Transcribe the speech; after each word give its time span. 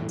Dámy 0.00 0.08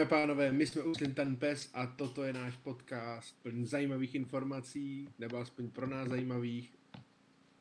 a 0.00 0.04
pánové, 0.04 0.52
my 0.52 0.66
jsme 0.66 0.82
Uslim 0.82 1.14
ten 1.14 1.36
pes 1.36 1.70
a 1.74 1.86
toto 1.86 2.24
je 2.24 2.32
náš 2.32 2.56
podcast 2.56 3.42
plný 3.42 3.66
zajímavých 3.66 4.14
informací, 4.14 5.08
nebo 5.18 5.36
aspoň 5.36 5.70
pro 5.70 5.86
nás 5.86 6.08
zajímavých. 6.08 6.74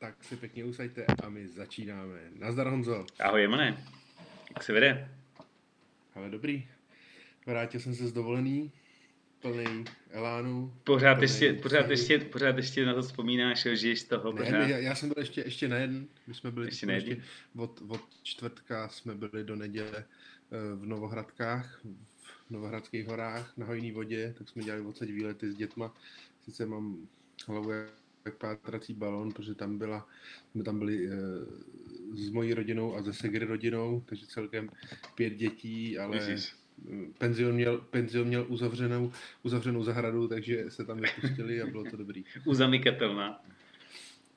Tak 0.05 0.23
si 0.23 0.35
pěkně 0.35 0.63
usaďte 0.65 1.05
a 1.23 1.29
my 1.29 1.47
začínáme. 1.47 2.19
Nazdar 2.35 2.67
Honzo. 2.67 3.05
Ahoj 3.19 3.41
Jemane, 3.41 3.85
jak 4.53 4.63
se 4.63 4.73
vede? 4.73 5.11
Ale 6.15 6.29
dobrý. 6.29 6.67
Vrátil 7.45 7.79
jsem 7.79 7.95
se 7.95 8.07
z 8.07 8.13
dovolený, 8.13 8.71
plný 9.41 9.85
elánu. 10.09 10.73
Pořád 10.83 11.15
plný 11.15 11.23
ještě, 11.23 11.53
pořád, 11.53 11.89
ještě, 11.89 12.19
pořád 12.19 12.57
ještě 12.57 12.85
na 12.85 12.93
to 12.93 13.01
vzpomínáš, 13.01 13.67
žiješ 13.73 14.01
z 14.01 14.03
toho 14.03 14.31
pořád. 14.31 14.51
ne, 14.51 14.71
já, 14.71 14.77
já 14.77 14.95
jsem 14.95 15.09
byl 15.09 15.21
ještě, 15.23 15.41
ještě 15.41 15.67
na 15.67 15.77
jeden. 15.77 16.07
My 16.27 16.33
jsme 16.33 16.51
byli 16.51 16.67
Ještě 16.67 16.91
ještě, 16.91 17.23
od, 17.57 17.81
od 17.87 18.01
čtvrtka 18.23 18.89
jsme 18.89 19.15
byli 19.15 19.43
do 19.43 19.55
neděle 19.55 19.97
eh, 19.97 20.75
v 20.75 20.85
Novohradkách, 20.85 21.81
v 22.47 22.51
Novohradských 22.51 23.07
horách 23.07 23.57
na 23.57 23.65
hojný 23.65 23.91
vodě, 23.91 24.35
tak 24.37 24.49
jsme 24.49 24.63
dělali 24.63 24.83
odsaď 24.85 25.09
výlety 25.09 25.51
s 25.51 25.55
dětma. 25.55 25.93
Sice 26.41 26.65
mám 26.65 27.07
hlavu 27.47 27.71
jak 28.25 28.35
pátrací 28.35 28.93
balon, 28.93 29.31
protože 29.31 29.55
tam 29.55 29.77
byla, 29.77 30.07
jsme 30.51 30.63
tam 30.63 30.79
byli 30.79 31.07
eh, 31.07 31.15
s 32.13 32.29
mojí 32.29 32.53
rodinou 32.53 32.95
a 32.95 33.01
ze 33.01 33.13
Segry 33.13 33.45
rodinou, 33.45 34.03
takže 34.05 34.27
celkem 34.27 34.69
pět 35.15 35.33
dětí, 35.33 35.97
ale 35.97 36.19
eh, 36.29 36.37
penzion 37.17 37.55
měl, 37.55 37.77
penzion 37.77 38.27
měl 38.27 38.45
uzavřenou, 38.49 39.11
uzavřenou 39.43 39.83
zahradu, 39.83 40.27
takže 40.27 40.65
se 40.71 40.85
tam 40.85 40.97
vypustili 40.97 41.61
a 41.61 41.67
bylo 41.67 41.83
to 41.83 41.97
dobrý. 41.97 42.23
Uzamykatelná. 42.45 43.43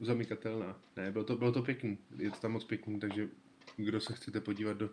Zamykatelná. 0.01 0.81
Ne, 0.97 1.11
bylo 1.11 1.25
to, 1.25 1.37
bylo 1.37 1.53
to 1.53 1.63
pěkný. 1.63 1.99
Je 2.19 2.31
to 2.31 2.37
tam 2.37 2.53
moc 2.53 2.65
pěkný, 2.65 3.01
takže 3.01 3.29
kdo 3.77 4.01
se 4.01 4.13
chcete 4.13 4.41
podívat 4.41 4.77
do 4.77 4.91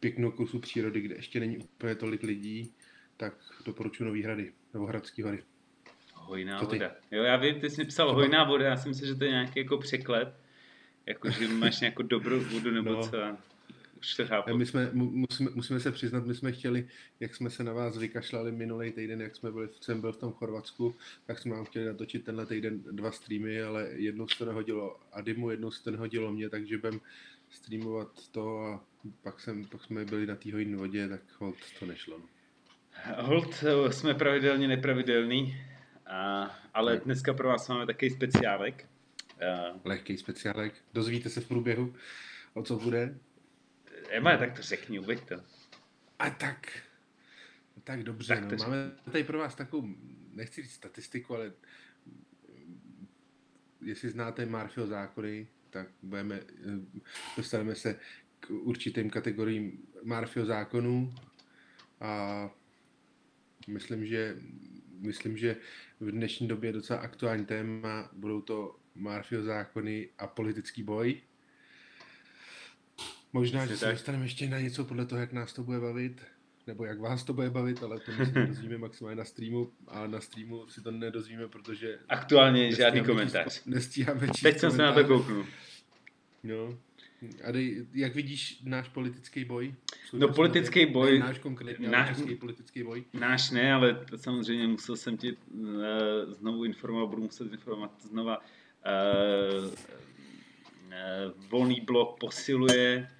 pěkného 0.00 0.32
kusu 0.32 0.58
přírody, 0.58 1.00
kde 1.00 1.14
ještě 1.14 1.40
není 1.40 1.58
úplně 1.58 1.94
tolik 1.94 2.22
lidí, 2.22 2.72
tak 3.16 3.34
doporučuji 3.64 4.04
Nový 4.04 4.22
hrady, 4.22 4.52
nebo 4.74 4.86
Hradský 4.86 5.22
hory. 5.22 5.42
Hojná 6.26 6.58
Co 6.60 6.66
ty? 6.66 6.76
voda. 6.76 6.90
Jo, 7.10 7.22
já 7.22 7.36
vím, 7.36 7.60
ty 7.60 7.70
jsi 7.70 7.80
mi 7.80 7.86
psal 7.88 8.14
hojná 8.14 8.44
voda, 8.44 8.64
já 8.66 8.76
si 8.76 8.88
myslím, 8.88 9.08
že 9.08 9.14
to 9.14 9.24
je 9.24 9.30
nějaký 9.30 9.58
jako 9.58 9.78
překlep. 9.78 10.34
Jako, 11.06 11.30
že 11.30 11.48
máš 11.48 11.80
nějakou 11.80 12.02
dobrou 12.02 12.40
vodu 12.40 12.70
nebo 12.70 12.90
No. 12.92 13.08
co. 13.08 13.16
Už 14.00 14.14
to 14.14 14.26
chápu. 14.26 14.56
My 14.56 14.66
jsme, 14.66 14.90
mu- 14.92 15.10
musíme, 15.10 15.50
musíme 15.54 15.80
se 15.80 15.92
přiznat, 15.92 16.26
my 16.26 16.34
jsme 16.34 16.52
chtěli, 16.52 16.88
jak 17.20 17.34
jsme 17.34 17.50
se 17.50 17.64
na 17.64 17.72
vás 17.72 17.98
vykašlali 17.98 18.52
minulý 18.52 18.92
týden, 18.92 19.20
jak 19.20 19.36
jsme 19.36 19.50
byli, 19.52 19.68
jsem 19.80 20.00
byl 20.00 20.12
v 20.12 20.16
tom 20.16 20.32
Chorvatsku, 20.32 20.94
tak 21.26 21.38
jsme 21.38 21.54
vám 21.56 21.64
chtěli 21.64 21.84
natočit 21.86 22.24
tenhle 22.24 22.46
týden 22.46 22.82
dva 22.92 23.12
streamy, 23.12 23.62
ale 23.62 23.88
jednou 23.94 24.28
se 24.28 24.38
to 24.38 24.44
nehodilo 24.44 24.96
Adimu, 25.12 25.50
jednou 25.50 25.70
se 25.70 25.84
to 25.84 25.90
nehodilo 25.90 26.32
mě, 26.32 26.48
takže 26.50 26.78
budem 26.78 27.00
streamovat 27.50 28.28
to 28.32 28.58
a 28.60 28.84
pak, 29.22 29.40
jsem, 29.40 29.64
pak 29.64 29.84
jsme 29.84 30.04
byli 30.04 30.26
na 30.26 30.36
té 30.36 30.52
hojné 30.52 30.76
vodě, 30.76 31.08
tak 31.08 31.20
hold, 31.38 31.56
to 31.78 31.86
nešlo. 31.86 32.18
No. 32.18 32.24
Hold, 33.22 33.64
eh, 33.88 33.92
jsme 33.92 34.14
pravidelně 34.14 34.68
nepravidelný, 34.68 35.56
a, 36.06 36.50
ale 36.74 37.00
dneska 37.04 37.34
pro 37.34 37.48
vás 37.48 37.68
máme 37.68 37.86
takový 37.86 38.10
speciálek. 38.10 38.88
Lehký 39.84 40.18
speciálek. 40.18 40.74
Dozvíte 40.94 41.28
se 41.30 41.40
v 41.40 41.48
průběhu, 41.48 41.94
o 42.54 42.62
co 42.62 42.76
bude. 42.76 43.18
Ema, 44.10 44.36
tak 44.36 44.56
to 44.56 44.62
řekni, 44.62 44.98
uveď 44.98 45.28
to. 45.28 45.34
A 46.18 46.30
tak, 46.30 46.82
tak 47.84 48.02
dobře, 48.02 48.34
Tak 48.34 48.52
no, 48.52 48.56
máme 48.58 48.92
tady 49.04 49.24
pro 49.24 49.38
vás 49.38 49.54
takovou, 49.54 49.88
nechci 50.32 50.62
říct 50.62 50.72
statistiku, 50.72 51.34
ale 51.34 51.52
jestli 53.80 54.10
znáte 54.10 54.46
Marfio 54.46 54.86
zákony, 54.86 55.48
tak 55.70 55.88
budeme, 56.02 56.40
dostaneme 57.36 57.74
se 57.74 57.98
k 58.40 58.50
určitým 58.50 59.10
kategoriím 59.10 59.86
Marfio 60.02 60.46
zákonů 60.46 61.14
a 62.00 62.50
myslím, 63.66 64.06
že 64.06 64.36
myslím, 64.98 65.36
že 65.36 65.56
v 66.00 66.10
dnešní 66.10 66.48
době 66.48 66.68
je 66.68 66.72
docela 66.72 66.98
aktuální 66.98 67.46
téma, 67.46 68.10
budou 68.12 68.40
to 68.40 68.76
Marfio 68.94 69.42
zákony 69.42 70.08
a 70.18 70.26
politický 70.26 70.82
boj. 70.82 71.20
Možná, 73.32 73.60
Přesně 73.60 73.74
že 73.74 73.78
se 73.78 73.92
dostaneme 73.92 74.24
ještě 74.24 74.48
na 74.48 74.60
něco 74.60 74.84
podle 74.84 75.06
toho, 75.06 75.20
jak 75.20 75.32
nás 75.32 75.52
to 75.52 75.62
bude 75.62 75.80
bavit, 75.80 76.22
nebo 76.66 76.84
jak 76.84 77.00
vás 77.00 77.24
to 77.24 77.32
bude 77.32 77.50
bavit, 77.50 77.82
ale 77.82 78.00
to 78.00 78.12
my 78.18 78.26
se 78.26 78.32
nedozvíme 78.32 78.78
maximálně 78.78 79.16
na 79.16 79.24
streamu 79.24 79.72
a 79.88 80.06
na 80.06 80.20
streamu 80.20 80.68
si 80.68 80.80
to 80.80 80.90
nedozvíme, 80.90 81.48
protože 81.48 81.98
Aktuálně 82.08 82.72
žádný 82.72 83.04
komentář. 83.04 83.54
Číst, 83.54 83.66
nestíháme 83.66 84.28
číst 84.28 84.42
Teď 84.42 84.58
jsem 84.58 84.70
se 84.70 84.82
na 84.82 84.92
to 84.92 85.04
kouknul. 85.04 85.46
No. 86.42 86.78
A 87.44 87.50
dej, 87.50 87.86
jak 87.94 88.14
vidíš 88.14 88.60
náš 88.64 88.88
politický 88.88 89.44
boj? 89.44 89.74
No, 90.12 90.28
politický 90.28 90.80
době? 90.86 90.94
boj- 91.02 91.12
Ne 91.12 91.18
náš 91.26 91.38
konkrétně, 91.38 91.88
náš- 91.88 92.16
český 92.16 92.34
politický 92.34 92.82
boj. 92.82 93.04
Náš 93.12 93.50
ne, 93.50 93.72
ale 93.74 94.04
samozřejmě 94.16 94.66
musel 94.68 94.96
jsem 94.96 95.16
ti 95.16 95.32
uh, 95.32 95.68
znovu 96.28 96.64
informovat, 96.64 97.06
budu 97.06 97.22
muset 97.22 97.52
informovat 97.52 97.92
znova. 98.02 98.38
Uh, 98.38 99.64
uh, 99.64 99.72
volný 101.50 101.80
blok 101.80 102.18
posiluje, 102.20 103.10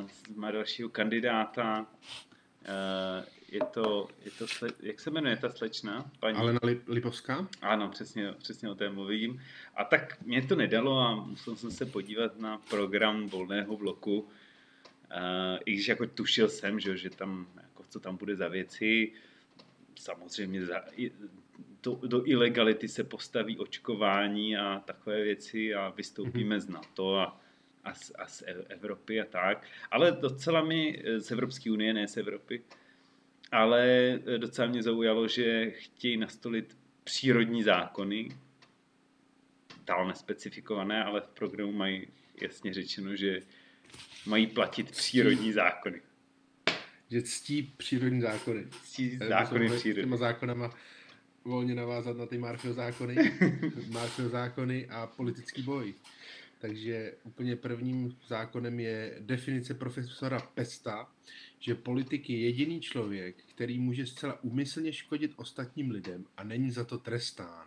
uh, 0.00 0.36
má 0.36 0.50
dalšího 0.50 0.88
kandidáta. 0.88 1.80
Uh, 1.80 3.24
je 3.52 3.60
to, 3.60 4.08
je 4.24 4.30
to 4.30 4.48
sle, 4.48 4.68
jak 4.80 5.00
se 5.00 5.10
jmenuje 5.10 5.36
ta 5.36 5.50
slečna? 5.50 6.10
Paní? 6.20 6.36
Alena 6.38 6.58
Lip- 6.62 6.82
Lipovská? 6.86 7.48
Ano, 7.60 7.88
přesně, 7.88 8.32
přesně 8.32 8.70
o 8.70 8.74
té 8.74 8.90
mluvím. 8.90 9.42
A 9.76 9.84
tak 9.84 10.22
mě 10.22 10.42
to 10.42 10.56
nedalo 10.56 10.98
a 10.98 11.14
musel 11.14 11.56
jsem 11.56 11.70
se 11.70 11.86
podívat 11.86 12.40
na 12.40 12.58
program 12.58 13.28
volného 13.28 13.76
bloku. 13.76 14.20
Uh, 14.20 14.28
I 15.64 15.72
když 15.72 15.88
jako 15.88 16.06
tušil 16.06 16.48
jsem, 16.48 16.80
že, 16.80 16.96
že 16.96 17.10
tam, 17.10 17.46
jako, 17.62 17.84
co 17.88 18.00
tam 18.00 18.16
bude 18.16 18.36
za 18.36 18.48
věci, 18.48 19.12
samozřejmě 19.94 20.66
za, 20.66 20.82
do, 21.82 21.98
do 22.06 22.26
ilegality 22.26 22.88
se 22.88 23.04
postaví 23.04 23.58
očkování 23.58 24.56
a 24.56 24.82
takové 24.84 25.22
věci 25.22 25.74
a 25.74 25.88
vystoupíme 25.88 26.60
z 26.60 26.68
NATO 26.68 27.18
a, 27.18 27.40
a, 27.84 27.94
z, 27.94 28.12
a 28.18 28.26
z 28.26 28.42
E- 28.42 28.64
Evropy 28.68 29.20
a 29.20 29.24
tak. 29.24 29.66
Ale 29.90 30.12
docela 30.12 30.62
mi 30.62 31.02
eh, 31.04 31.20
z 31.20 31.30
Evropské 31.30 31.70
unie, 31.70 31.94
ne 31.94 32.08
z 32.08 32.16
Evropy, 32.16 32.62
ale 33.52 33.84
eh, 34.26 34.38
docela 34.38 34.68
mě 34.68 34.82
zaujalo, 34.82 35.28
že 35.28 35.70
chtějí 35.70 36.16
nastolit 36.16 36.76
přírodní 37.04 37.62
zákony, 37.62 38.28
dál 39.84 40.08
nespecifikované, 40.08 41.04
ale 41.04 41.20
v 41.20 41.28
programu 41.28 41.72
mají 41.72 42.06
jasně 42.42 42.74
řečeno, 42.74 43.16
že 43.16 43.40
mají 44.26 44.46
platit 44.46 44.90
přírodní 44.90 45.52
zákony. 45.52 46.00
Že 47.10 47.22
ctí 47.22 47.62
přírodní 47.76 48.20
zákony. 48.20 48.66
Ctí 48.82 49.18
Eh, 49.20 49.28
zákony 49.28 49.70
přírody. 49.70 50.02
Těma 50.02 50.16
zákonama 50.16 50.70
volně 51.44 51.74
navázat 51.74 52.16
na 52.16 52.26
ty 52.26 52.38
Marfio 52.38 52.74
zákony. 52.74 53.16
Marfio 53.90 54.28
zákony 54.28 54.88
a 54.88 55.06
politický 55.06 55.62
boj. 55.62 55.94
Takže 56.62 57.14
úplně 57.24 57.56
prvním 57.56 58.16
zákonem 58.26 58.80
je 58.80 59.16
definice 59.20 59.74
profesora 59.74 60.40
Pesta, 60.40 61.08
že 61.58 61.74
politik 61.74 62.30
je 62.30 62.38
jediný 62.38 62.80
člověk, 62.80 63.36
který 63.46 63.78
může 63.78 64.06
zcela 64.06 64.44
úmyslně 64.44 64.92
škodit 64.92 65.32
ostatním 65.36 65.90
lidem 65.90 66.24
a 66.36 66.44
není 66.44 66.70
za 66.70 66.84
to 66.84 66.98
trestán. 66.98 67.66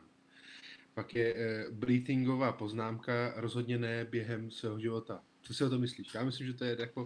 Pak 0.94 1.16
je 1.16 1.36
e, 1.36 1.72
Breathingová 1.72 2.52
poznámka, 2.52 3.34
rozhodně 3.36 3.78
ne 3.78 4.06
během 4.06 4.52
svého 4.52 4.80
života. 4.80 5.24
Co 5.42 5.54
si 5.54 5.64
o 5.64 5.70
to 5.70 5.80
myslíš? 5.80 6.14
Já 6.14 6.24
myslím, 6.24 6.48
že 6.48 6.54
to 6.54 6.66
je 6.66 6.78
jako, 6.80 7.06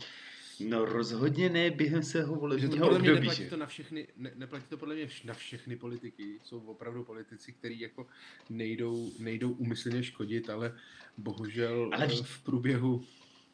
No 0.68 0.86
rozhodně 0.86 1.50
ne 1.50 1.72
během 1.72 2.04
svého 2.04 2.34
že 2.34 2.36
to 2.36 2.40
volebního 2.40 2.86
podle 2.86 3.00
mě 3.00 3.10
období. 3.10 3.20
neplatí 3.28 3.44
že? 3.44 3.50
to 3.50 3.58
na 3.58 3.66
všechny, 3.66 4.08
ne, 4.18 4.32
neplatí 4.36 4.66
to 4.70 4.78
podle 4.78 4.96
mě 4.96 5.08
na 5.26 5.34
všechny 5.34 5.76
politiky. 5.76 6.40
Jsou 6.44 6.60
opravdu 6.60 7.04
politici, 7.04 7.52
kteří 7.54 7.80
jako 7.80 8.08
nejdou, 8.50 9.12
nejdou 9.20 9.52
úmyslně 9.52 10.04
škodit, 10.04 10.50
ale 10.50 10.76
bohužel 11.18 11.84
Ale 11.94 11.96
ale 12.04 12.08
víš- 12.08 12.22
v 12.22 12.44
průběhu 12.44 13.04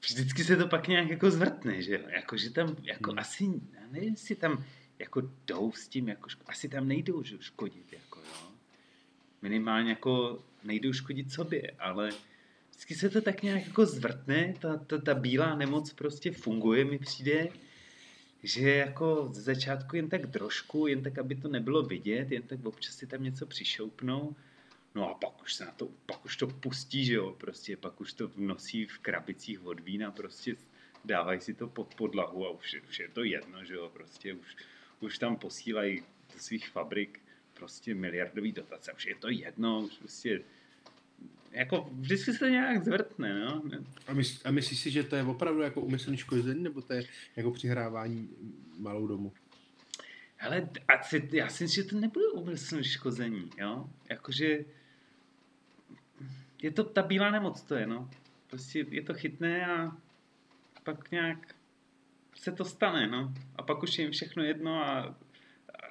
Vždycky 0.01 0.43
se 0.43 0.55
to 0.55 0.67
pak 0.67 0.87
nějak 0.87 1.09
jako 1.09 1.31
zvrtne, 1.31 1.81
že 1.81 1.93
jo? 1.93 1.99
Jako, 2.15 2.37
že 2.37 2.49
tam, 2.49 2.75
jako 2.83 3.09
Hmm. 3.11 3.19
asi, 3.19 3.43
já 3.73 3.87
nevím, 3.91 4.09
jestli 4.13 4.35
tam 4.35 4.63
jako 4.99 5.21
jdou 5.47 5.71
s 5.71 5.87
tím, 5.87 6.07
jako, 6.07 6.27
ško- 6.29 6.43
asi 6.47 6.69
tam 6.69 6.87
nejdou 6.87 7.23
že, 7.23 7.37
škodit, 7.39 7.93
jako 7.93 8.19
jo. 8.19 8.51
Minimálně 9.41 9.89
jako 9.89 10.43
nejdou 10.63 10.93
škodit 10.93 11.31
sobě, 11.31 11.71
ale 11.79 12.09
vždycky 12.75 12.95
se 12.95 13.09
to 13.09 13.21
tak 13.21 13.43
nějak 13.43 13.67
jako 13.67 13.85
zvrtne, 13.85 14.53
ta, 14.59 14.77
ta, 14.77 14.97
ta 14.97 15.13
bílá 15.13 15.55
nemoc 15.55 15.93
prostě 15.93 16.31
funguje, 16.31 16.85
mi 16.85 16.99
přijde, 16.99 17.47
že 18.43 18.69
jako 18.69 19.29
z 19.33 19.37
začátku 19.37 19.95
jen 19.95 20.09
tak 20.09 20.31
trošku, 20.31 20.87
jen 20.87 21.03
tak, 21.03 21.17
aby 21.17 21.35
to 21.35 21.47
nebylo 21.47 21.83
vidět, 21.83 22.31
jen 22.31 22.43
tak 22.43 22.65
občas 22.65 22.95
si 22.95 23.07
tam 23.07 23.23
něco 23.23 23.45
přišoupnou, 23.45 24.35
no 24.95 25.09
a 25.09 25.13
pak 25.13 25.41
už 25.41 25.53
se 25.53 25.65
na 25.65 25.71
to, 25.71 25.89
pak 26.05 26.25
už 26.25 26.37
to 26.37 26.47
pustí, 26.47 27.05
že 27.05 27.13
jo, 27.13 27.35
prostě 27.37 27.77
pak 27.77 28.01
už 28.01 28.13
to 28.13 28.31
nosí 28.37 28.85
v 28.85 28.99
krabicích 28.99 29.65
od 29.65 29.79
vína 29.79 30.11
prostě 30.11 30.55
dávají 31.05 31.41
si 31.41 31.53
to 31.53 31.67
pod 31.67 31.95
podlahu 31.95 32.45
a 32.45 32.49
už, 32.49 32.75
už 32.89 32.99
je 32.99 33.09
to 33.09 33.23
jedno, 33.23 33.65
že 33.65 33.73
jo, 33.73 33.89
prostě 33.93 34.33
už, 34.33 34.55
už 34.99 35.17
tam 35.17 35.37
posílají 35.37 36.03
do 36.33 36.39
svých 36.39 36.69
fabrik 36.69 37.21
prostě 37.53 37.95
miliardový 37.95 38.51
dotace, 38.51 38.93
už 38.93 39.05
je 39.05 39.15
to 39.15 39.29
jedno, 39.29 39.81
už 39.81 39.97
prostě 39.97 40.41
jako 41.55 41.89
vždycky 41.91 42.33
se 42.33 42.39
to 42.39 42.47
nějak 42.47 42.83
zvrtne, 42.83 43.39
no. 43.39 43.63
A, 44.07 44.13
mysl, 44.13 44.41
a 44.45 44.51
myslíš 44.51 44.79
si, 44.79 44.91
že 44.91 45.03
to 45.03 45.15
je 45.15 45.23
opravdu 45.23 45.61
jako 45.61 45.81
umyslný 45.81 46.17
škození, 46.17 46.63
nebo 46.63 46.81
to 46.81 46.93
je 46.93 47.03
jako 47.35 47.51
přihrávání 47.51 48.29
malou 48.79 49.07
domu? 49.07 49.33
Hele, 50.35 50.69
a 50.87 51.03
si, 51.03 51.29
já 51.31 51.49
si 51.49 51.63
myslím, 51.63 51.83
že 51.83 51.89
to 51.89 51.99
nebude 51.99 52.27
umyslný 52.27 52.83
škození, 52.83 53.49
jo. 53.57 53.89
Jakože 54.09 54.65
je 56.61 56.71
to 56.71 56.83
ta 56.83 57.01
bílá 57.01 57.31
nemoc, 57.31 57.61
to 57.61 57.75
je, 57.75 57.87
no. 57.87 58.09
Prostě 58.49 58.85
je 58.89 59.01
to 59.01 59.13
chytné 59.13 59.65
a 59.65 59.97
pak 60.83 61.11
nějak 61.11 61.55
se 62.35 62.51
to 62.51 62.65
stane, 62.65 63.07
no. 63.07 63.33
A 63.55 63.63
pak 63.63 63.83
už 63.83 63.97
je 63.97 64.05
jim 64.05 64.11
všechno 64.11 64.43
jedno 64.43 64.83
a 64.83 65.15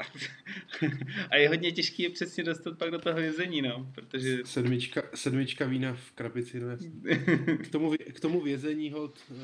a 1.31 1.37
je 1.37 1.49
hodně 1.49 1.73
těžký 1.73 2.03
je 2.03 2.11
přesně 2.11 2.45
dostat 2.45 2.79
pak 2.79 2.91
do 2.91 2.99
toho 2.99 3.17
vězení, 3.17 3.63
no, 3.63 3.91
protože... 3.95 4.39
Sedmička, 4.45 5.03
sedmička 5.15 5.67
vína 5.67 5.95
v 5.95 6.13
krabici, 6.13 6.61
no 6.61 6.77
K 7.63 7.69
tomu, 7.69 7.93
k 8.13 8.21
tomu 8.21 8.41
vězení 8.41 8.91
hod 8.91 9.19
uh, 9.31 9.37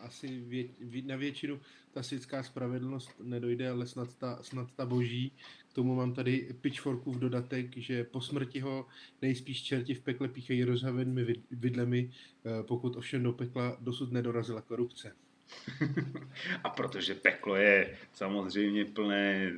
asi 0.00 0.40
vě, 0.80 1.02
na 1.06 1.16
většinu 1.16 1.60
ta 1.92 2.02
světská 2.02 2.42
spravedlnost 2.42 3.10
nedojde, 3.22 3.70
ale 3.70 3.86
snad 3.86 4.14
ta, 4.14 4.38
snad 4.42 4.72
ta 4.76 4.86
boží. 4.86 5.32
K 5.68 5.72
tomu 5.72 5.94
mám 5.94 6.14
tady 6.14 6.54
pitchforku 6.60 7.12
v 7.12 7.18
dodatek, 7.18 7.76
že 7.76 8.04
po 8.04 8.20
smrti 8.20 8.60
ho 8.60 8.86
nejspíš 9.22 9.62
čerti 9.62 9.94
v 9.94 10.00
pekle 10.00 10.28
píchají 10.28 10.64
rozhavenými 10.64 11.34
vidlemi, 11.50 12.10
uh, 12.44 12.66
pokud 12.66 12.96
ovšem 12.96 13.22
do 13.22 13.32
pekla 13.32 13.76
dosud 13.80 14.12
nedorazila 14.12 14.60
korupce. 14.60 15.16
A 16.64 16.70
protože 16.70 17.14
peklo 17.14 17.56
je 17.56 17.98
samozřejmě 18.12 18.84
plné 18.84 19.52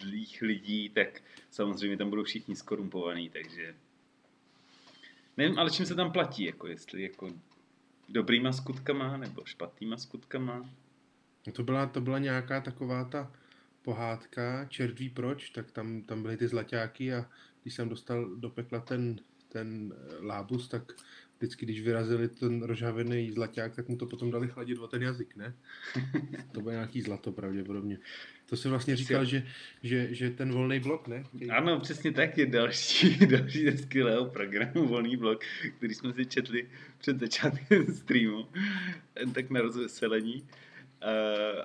zlých 0.00 0.42
lidí, 0.42 0.88
tak 0.88 1.22
samozřejmě 1.50 1.96
tam 1.96 2.10
budou 2.10 2.24
všichni 2.24 2.56
skorumpovaní, 2.56 3.30
takže 3.30 3.74
nevím, 5.36 5.58
ale 5.58 5.70
čím 5.70 5.86
se 5.86 5.94
tam 5.94 6.12
platí, 6.12 6.44
jako 6.44 6.66
jestli 6.66 7.02
jako 7.02 7.30
dobrýma 8.08 8.52
skutkama 8.52 9.16
nebo 9.16 9.44
špatnýma 9.44 9.96
skutkama. 9.96 10.70
No 11.46 11.52
to 11.52 11.62
byla, 11.62 11.86
to 11.86 12.00
byla 12.00 12.18
nějaká 12.18 12.60
taková 12.60 13.04
ta 13.04 13.32
pohádka, 13.82 14.64
čert 14.64 14.98
ví 14.98 15.08
proč, 15.10 15.50
tak 15.50 15.70
tam, 15.70 16.02
tam 16.02 16.22
byly 16.22 16.36
ty 16.36 16.48
zlaťáky 16.48 17.14
a 17.14 17.30
když 17.62 17.74
jsem 17.74 17.88
dostal 17.88 18.24
do 18.24 18.50
pekla 18.50 18.80
ten, 18.80 19.20
ten 19.48 19.94
lábus, 20.20 20.68
tak 20.68 20.92
vždycky, 21.38 21.66
když 21.66 21.80
vyrazili 21.80 22.28
ten 22.28 22.62
rozhavený 22.62 23.30
zlaťák, 23.30 23.74
tak 23.74 23.88
mu 23.88 23.96
to 23.96 24.06
potom 24.06 24.30
dali 24.30 24.48
chladit 24.48 24.78
o 24.78 24.88
ten 24.88 25.02
jazyk, 25.02 25.36
ne? 25.36 25.54
to 26.52 26.60
bylo 26.60 26.70
nějaký 26.70 27.02
zlato 27.02 27.32
pravděpodobně. 27.32 27.98
To 28.46 28.56
si 28.56 28.68
vlastně 28.68 28.96
říkal, 28.96 29.24
že, 29.24 29.46
že, 29.82 30.14
že 30.14 30.30
ten 30.30 30.52
volný 30.52 30.80
blok, 30.80 31.08
ne? 31.08 31.24
Ano, 31.50 31.80
přesně 31.80 32.12
tak 32.12 32.38
je 32.38 32.46
další, 32.46 33.26
další 33.26 33.64
ze 33.70 33.78
skvělého 33.78 34.24
programu 34.24 34.86
Volný 34.86 35.16
blok, 35.16 35.44
který 35.76 35.94
jsme 35.94 36.12
si 36.12 36.26
četli 36.26 36.68
před 36.98 37.20
začátkem 37.20 37.86
streamu, 37.94 38.46
tak 39.34 39.50
na 39.50 39.60
rozveselení. 39.60 40.46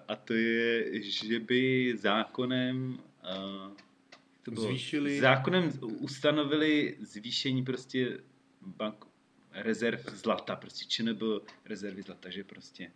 A 0.08 0.16
to 0.16 0.34
je, 0.34 1.02
že 1.04 1.40
by 1.40 1.94
zákonem 1.98 3.00
to 4.44 4.52
bylo, 4.52 4.68
Zvýšili... 4.68 5.20
zákonem 5.20 5.72
ustanovili 5.82 6.98
zvýšení 7.02 7.64
prostě 7.64 8.18
bank, 8.62 9.06
rezerv 9.54 10.02
zlata, 10.14 10.56
prostě 10.56 10.86
či 10.86 11.04
nebyl 11.04 11.42
rezervy 11.66 12.02
zlata, 12.02 12.30
že 12.30 12.44
prostě 12.44 12.92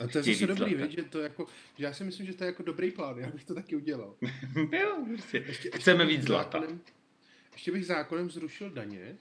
a 0.00 0.06
to 0.06 0.18
je 0.18 0.24
zase 0.24 0.46
dobrý, 0.46 0.74
víš, 0.74 0.90
že 0.90 1.02
to 1.02 1.20
jako, 1.20 1.46
že 1.78 1.84
já 1.84 1.92
si 1.92 2.04
myslím, 2.04 2.26
že 2.26 2.34
to 2.34 2.44
je 2.44 2.46
jako 2.46 2.62
dobrý 2.62 2.90
plán, 2.90 3.18
já 3.18 3.30
bych 3.30 3.44
to 3.44 3.54
taky 3.54 3.76
udělal. 3.76 4.14
jo, 4.72 5.06
prostě. 5.08 5.44
Ještě, 5.46 5.70
Chceme 5.74 6.06
víc 6.06 6.22
zlata. 6.22 6.60
Zákonem, 6.60 6.80
ještě 7.52 7.72
bych 7.72 7.86
zákonem 7.86 8.30
zrušil 8.30 8.70
daně, 8.70 9.16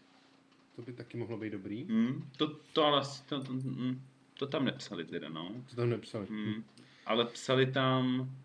to 0.75 0.81
by 0.81 0.93
taky 0.93 1.17
mohlo 1.17 1.37
být 1.37 1.49
dobrý. 1.49 1.83
Mm, 1.83 2.29
to, 2.37 2.47
to 2.47 2.83
ale, 2.83 3.01
to, 3.25 3.43
to, 3.43 3.53
mm, 3.53 4.01
to 4.33 4.47
tam 4.47 4.65
nepsali 4.65 5.05
teda, 5.05 5.29
no. 5.29 5.63
To 5.69 5.75
tam 5.75 5.89
nepsali. 5.89 6.27
Mm, 6.29 6.63
ale 7.05 7.25
psali 7.25 7.71
tam, 7.71 8.35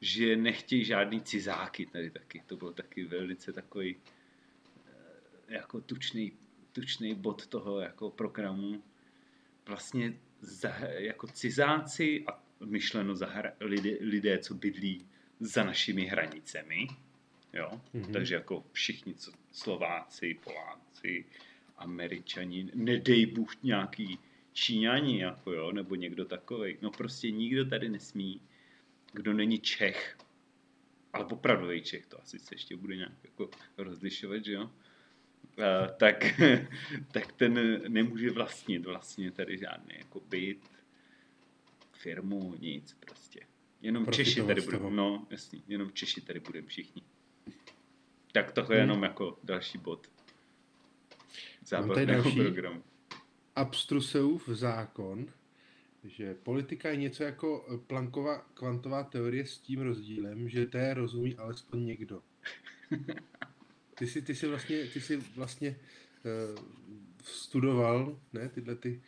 že 0.00 0.36
nechtějí 0.36 0.84
žádný 0.84 1.20
cizáky 1.20 1.86
tady 1.86 2.10
taky. 2.10 2.42
To 2.46 2.56
bylo 2.56 2.72
taky 2.72 3.04
velice 3.04 3.52
takový 3.52 3.96
eh, 4.86 5.54
jako 5.54 5.80
tučný 5.80 6.32
tučný 6.72 7.14
bod 7.14 7.46
toho 7.46 7.80
jako 7.80 8.10
programu. 8.10 8.82
Vlastně 9.66 10.18
za, 10.40 10.68
jako 10.78 11.26
cizáci 11.26 12.24
a 12.26 12.42
myšleno 12.64 13.14
za 13.14 13.26
hra, 13.26 13.52
lidé, 13.60 13.90
lidé, 14.00 14.38
co 14.38 14.54
bydlí 14.54 15.06
za 15.40 15.64
našimi 15.64 16.06
hranicemi. 16.06 16.86
Jo? 17.52 17.80
Mm-hmm. 17.94 18.12
Takže 18.12 18.34
jako 18.34 18.64
všichni, 18.72 19.14
co 19.14 19.32
Slováci, 19.52 20.34
Poláci, 20.44 21.24
Američani, 21.76 22.70
nedej 22.74 23.26
Bůh 23.26 23.62
nějaký 23.62 24.18
Číňani, 24.52 25.20
jako 25.20 25.52
jo, 25.52 25.72
nebo 25.72 25.94
někdo 25.94 26.24
takový. 26.24 26.76
No 26.82 26.90
prostě 26.90 27.30
nikdo 27.30 27.64
tady 27.64 27.88
nesmí, 27.88 28.40
kdo 29.12 29.32
není 29.32 29.58
Čech, 29.58 30.18
ale 31.12 31.24
opravdový 31.24 31.82
Čech, 31.82 32.06
to 32.06 32.22
asi 32.22 32.38
se 32.38 32.54
ještě 32.54 32.76
bude 32.76 32.96
nějak 32.96 33.12
jako 33.24 33.50
rozlišovat, 33.78 34.44
že 34.44 34.52
jo? 34.52 34.70
Uh, 35.58 35.96
tak, 35.96 36.24
tak 37.12 37.32
ten 37.32 37.82
nemůže 37.88 38.30
vlastnit 38.30 38.86
vlastně 38.86 39.30
tady 39.30 39.58
žádný 39.58 39.94
jako 39.98 40.20
byt, 40.20 40.70
firmu, 41.92 42.54
nic 42.60 42.96
prostě. 43.00 43.40
Jenom 43.82 44.04
Profitoval 44.04 44.24
Češi 44.24 44.46
tady 44.46 44.60
budou, 44.60 44.90
no 44.90 45.26
jasný, 45.30 45.62
jenom 45.68 45.90
Češi 45.92 46.20
tady 46.20 46.40
budeme 46.40 46.66
všichni. 46.66 47.02
Tak 48.32 48.52
tohle 48.52 48.76
je 48.76 48.80
hmm. 48.80 48.90
jenom 48.90 49.02
jako 49.02 49.38
další 49.44 49.78
bod 49.78 50.06
zábavného 51.64 52.32
programu. 52.32 52.82
Abstruseův 53.56 54.48
zákon, 54.48 55.26
že 56.04 56.34
politika 56.34 56.90
je 56.90 56.96
něco 56.96 57.22
jako 57.22 57.80
Planckova 57.86 58.38
kvantová 58.38 59.04
teorie 59.04 59.46
s 59.46 59.58
tím 59.58 59.80
rozdílem, 59.80 60.48
že 60.48 60.66
té 60.66 60.94
rozumí 60.94 61.36
alespoň 61.36 61.84
někdo. 61.84 62.22
Ty 64.02 64.08
jsi, 64.08 64.22
ty 64.22 64.34
jsi 64.34 64.46
vlastně, 64.46 64.84
ty 64.84 65.00
jsi 65.00 65.16
vlastně 65.36 65.76
uh, 66.50 66.58
studoval, 67.22 68.18
ne, 68.32 68.48
tyhle 68.48 68.76
ty 68.76 69.00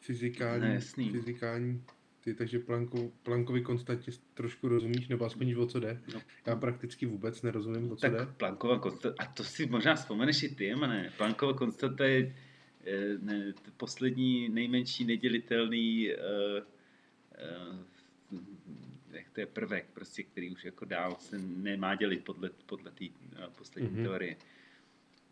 fyzikální, 0.00 0.64
ne, 0.64 0.80
fyzikální 0.80 1.84
ty, 2.20 2.34
takže 2.34 2.58
Planko, 2.58 3.12
Plankovi 3.22 3.62
konstantě 3.62 4.12
trošku 4.34 4.68
rozumíš, 4.68 5.08
nebo 5.08 5.24
aspoň 5.24 5.54
o 5.54 5.66
co 5.66 5.80
jde. 5.80 6.00
No. 6.14 6.20
Já 6.46 6.56
prakticky 6.56 7.06
vůbec 7.06 7.42
nerozumím, 7.42 7.92
o 7.92 7.96
co 7.96 8.00
tak 8.00 8.12
jde. 8.12 8.26
Plankova 8.36 8.78
konstanta, 8.78 9.24
a 9.24 9.32
to 9.32 9.44
si 9.44 9.66
možná 9.66 9.94
vzpomeneš 9.94 10.42
i 10.42 10.48
ty, 10.48 10.74
ne? 10.74 11.12
Plankova 11.16 11.52
konstanta 11.52 12.04
je 12.04 12.34
eh, 12.84 13.18
ne, 13.22 13.52
poslední 13.76 14.48
nejmenší 14.48 15.04
nedělitelný 15.04 16.08
uh, 16.08 16.64
uh, 17.70 18.40
to 19.32 19.40
je 19.40 19.46
prvek, 19.46 19.86
prostě, 19.94 20.22
který 20.22 20.50
už 20.50 20.64
jako 20.64 20.84
dál 20.84 21.16
se 21.20 21.38
nemá 21.38 21.94
dělit 21.94 22.24
podle, 22.24 22.50
podle 22.66 22.90
té 22.90 23.04
uh, 23.04 23.52
poslední 23.58 23.90
mm-hmm. 23.90 24.02
teorie. 24.02 24.36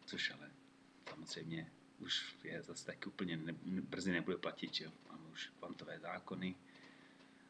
Což 0.06 0.30
ale 0.30 0.50
samozřejmě 1.08 1.66
už 1.98 2.34
je 2.44 2.62
zase 2.62 2.86
tak 2.86 3.06
úplně 3.06 3.36
ne, 3.36 3.54
brzy 3.64 4.12
nebude 4.12 4.36
platit, 4.36 4.74
že 4.74 4.90
máme 5.08 5.28
už 5.32 5.50
kvantové 5.58 5.98
zákony. 5.98 6.54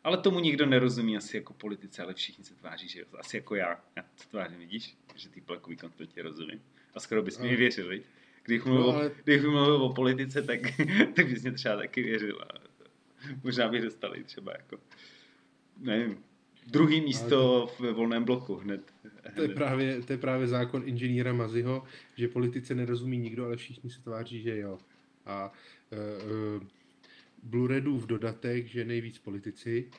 Ale 0.05 0.19
tomu 0.19 0.41
nikdo 0.41 0.67
nerozumí 0.67 1.17
asi 1.17 1.37
jako 1.37 1.53
politice, 1.53 2.03
ale 2.03 2.15
všichni 2.15 2.45
se 2.45 2.55
tváří, 2.55 2.89
že 2.89 3.05
asi 3.19 3.37
jako 3.37 3.55
já. 3.55 3.85
Já 3.97 4.03
to 4.03 4.25
tvářím, 4.31 4.59
vidíš, 4.59 4.97
že 5.15 5.29
ty 5.29 5.41
plekový 5.41 5.77
konstantě 5.77 6.23
rozumím. 6.23 6.63
A 6.95 7.01
skoro 7.01 7.23
bys 7.23 7.39
mi 7.39 7.51
no. 7.51 7.57
věřil, 7.57 7.89
viď? 7.89 8.03
Když 8.43 8.63
mluvil, 8.65 8.87
no, 8.87 8.95
ale... 8.95 9.11
když 9.25 9.43
mluvil 9.43 9.75
o 9.75 9.93
politice, 9.93 10.43
tak, 10.43 10.61
tak 11.17 11.27
bys 11.27 11.43
mě 11.43 11.53
třeba 11.53 11.77
taky 11.77 12.03
věřil. 12.03 12.43
A 12.43 12.71
možná 13.43 13.69
bych 13.69 13.83
dostal 13.83 14.17
i 14.17 14.25
třeba 14.25 14.53
jako, 14.53 14.81
nevím, 15.81 16.17
Druhý 16.67 17.01
místo 17.01 17.29
to, 17.29 17.83
ve 17.83 17.93
volném 17.93 18.25
bloku 18.25 18.55
hned. 18.55 18.93
To 19.35 19.43
je, 19.43 19.49
právě, 19.49 20.03
to 20.03 20.13
je 20.13 20.19
právě 20.19 20.47
zákon 20.47 20.83
inženýra 20.85 21.33
Maziho, 21.33 21.85
že 22.17 22.29
politice 22.29 22.75
nerozumí 22.75 23.19
nikdo, 23.19 23.45
ale 23.45 23.57
všichni 23.57 23.91
se 23.91 24.03
tváří, 24.03 24.43
že 24.43 24.59
jo. 24.59 24.79
A 25.27 25.53
uh, 27.53 27.83
uh, 27.83 27.99
v 27.99 28.07
dodatek, 28.07 28.67
že 28.67 28.85
nejvíc 28.85 29.19
politici 29.19 29.91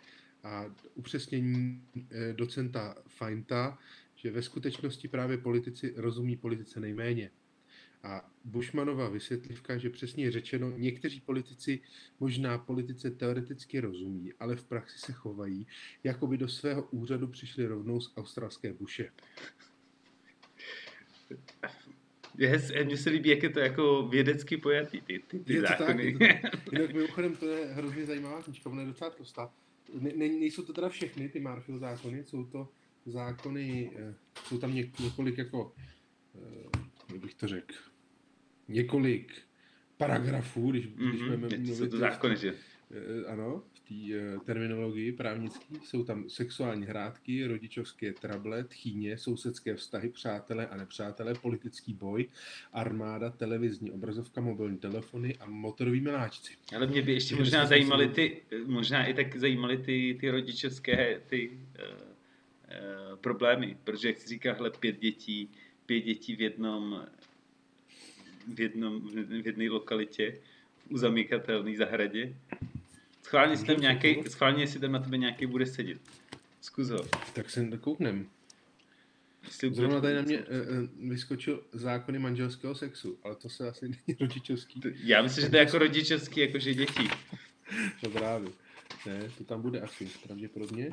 a 0.44 0.66
upřesnění 0.96 1.82
uh, 1.96 2.04
docenta 2.34 2.96
Feinta, 3.08 3.78
že 4.16 4.32
ve 4.32 4.42
skutečnosti 4.42 5.08
právě 5.08 5.38
politici 5.38 5.94
rozumí 5.98 6.36
politice 6.36 6.80
nejméně. 6.80 7.32
A 8.04 8.32
Bushmanova 8.46 9.10
vysvětlivka, 9.10 9.78
že 9.78 9.90
přesně 9.90 10.32
řečeno, 10.32 10.72
někteří 10.78 11.22
politici 11.22 11.80
možná 12.20 12.58
politice 12.58 13.12
teoreticky 13.12 13.80
rozumí, 13.80 14.34
ale 14.40 14.56
v 14.56 14.64
praxi 14.64 15.00
se 15.00 15.14
chovají, 15.14 15.68
jako 16.04 16.28
by 16.28 16.38
do 16.38 16.48
svého 16.48 16.84
úřadu 16.92 17.28
přišli 17.28 17.66
rovnou 17.66 18.02
z 18.02 18.14
australské 18.18 18.74
buše. 18.74 19.12
Yes, 22.38 22.72
mně 22.84 22.98
se 22.98 23.10
líbí, 23.10 23.30
jak 23.30 23.44
je 23.44 23.50
to 23.50 23.60
jako 23.60 24.08
vědecky 24.08 24.58
pojatý, 24.58 25.02
ty, 25.02 25.20
ty, 25.28 25.40
ty 25.40 25.54
Je 25.54 25.62
to 25.62 25.68
zákony. 25.68 26.18
tak, 26.18 26.22
je 26.22 26.42
to 26.42 26.48
tak. 26.52 26.72
Jinak 26.72 26.94
mimochodem 26.94 27.36
to 27.36 27.48
je 27.48 27.66
hrozně 27.66 28.06
zajímavá 28.06 28.42
knižka, 28.42 28.70
ona 28.70 28.82
je 28.82 28.88
docela 28.88 29.10
tlustá. 29.10 29.54
Ne, 30.00 30.12
ne, 30.16 30.28
nejsou 30.28 30.64
to 30.64 30.74
teda 30.74 30.90
všechny 30.90 31.30
ty 31.30 31.40
Marfield 31.40 31.80
zákony, 31.80 32.24
jsou 32.24 32.46
to 32.46 32.70
zákony, 33.06 33.92
eh, 33.96 34.16
jsou 34.48 34.58
tam 34.58 34.76
něk, 34.76 35.00
několik 35.00 35.38
jako, 35.38 35.74
eh, 36.36 36.80
jak 37.14 37.22
bych 37.22 37.34
to 37.34 37.48
řekl, 37.48 37.74
několik 38.72 39.34
paragrafů, 39.98 40.72
když, 40.72 40.88
když 40.88 41.22
budeme 41.22 41.48
Mm-hmm. 41.48 41.66
Jsou 41.66 41.68
mluvit 41.68 41.90
to 41.90 41.96
o- 41.96 42.00
zákony, 42.00 42.38
že? 42.38 42.54
Eh, 42.94 43.26
ano, 43.28 43.64
v 43.74 43.80
té 43.80 44.16
eh, 44.16 44.40
terminologii 44.46 45.12
právnické 45.12 45.66
jsou 45.84 46.04
tam 46.04 46.30
sexuální 46.30 46.86
hrádky, 46.86 47.48
rodičovské 47.48 48.14
trable, 48.14 48.64
tchýně, 48.64 49.18
sousedské 49.18 49.76
vztahy, 49.76 50.10
přátelé 50.10 50.68
a 50.68 50.78
nepřátelé, 50.78 51.34
politický 51.34 51.94
boj, 51.94 52.28
armáda, 52.74 53.30
televizní 53.30 53.92
obrazovka, 53.92 54.42
mobilní 54.42 54.78
telefony 54.78 55.36
a 55.40 55.46
motoroví 55.46 56.02
miláčci. 56.02 56.54
Ale 56.76 56.88
mě 56.88 57.02
by 57.02 57.14
ještě 57.14 57.36
možná 57.36 57.66
zajímaly 57.66 58.08
ty, 58.08 58.42
možná 58.66 59.06
i 59.06 59.14
tak 59.14 59.36
zajímaly 59.36 59.78
ty, 59.78 60.18
ty 60.20 60.30
rodičovské 60.30 61.22
ty 61.28 61.50
uh, 61.50 61.56
uh, 61.86 63.16
problémy, 63.16 63.78
protože 63.84 64.08
jak 64.08 64.20
si 64.20 64.28
říká, 64.28 64.54
hele, 64.54 64.72
pět 64.80 65.00
dětí, 65.00 65.50
pět 65.86 66.02
dětí 66.02 66.36
v 66.36 66.42
jednom, 66.42 67.06
v 68.48 68.60
jednom, 68.60 69.08
v 69.42 69.46
jedné 69.46 69.70
lokalitě, 69.70 70.38
v 70.78 70.92
uzamykatelné 70.92 71.78
zahradě. 71.78 72.36
Schválně 73.24 73.58
si 73.58 73.66
tam 73.66 73.82
nějaký, 73.82 74.24
schválně 74.30 74.68
si 74.68 74.80
tam 74.80 74.92
na 74.92 75.00
tebe 75.00 75.18
nějaký 75.18 75.46
bude 75.46 75.66
sedět. 75.66 76.02
Zkus 76.62 76.90
ho. 76.90 77.06
Tak 77.34 77.50
se 77.50 77.78
kouknem. 77.78 78.30
Zrovna 79.72 80.02
tady 80.02 80.16
na 80.16 80.22
mě 80.22 80.38
eh, 80.38 80.46
vyskočil 81.08 81.64
zákony 81.72 82.20
manželského 82.20 82.76
sexu, 82.76 83.20
ale 83.24 83.36
to 83.36 83.50
se 83.50 83.70
asi 83.70 83.86
není 83.86 84.20
rodičovský. 84.20 84.82
Já 85.04 85.22
myslím, 85.22 85.44
že 85.44 85.50
to 85.50 85.56
je 85.56 85.64
jako 85.64 85.78
rodičovský, 85.78 86.40
jakože 86.40 86.74
děti. 86.74 87.10
To 88.02 88.10
právě. 88.10 88.50
Ne, 89.06 89.30
to 89.38 89.44
tam 89.44 89.62
bude 89.62 89.82
asi, 89.82 90.10
pravděpodobně. 90.24 90.92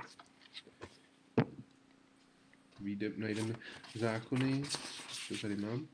Výjde, 2.81 3.12
najdeme 3.17 3.55
zákony, 3.95 4.62
co 5.28 5.35
tady 5.43 5.57
mám. 5.57 5.88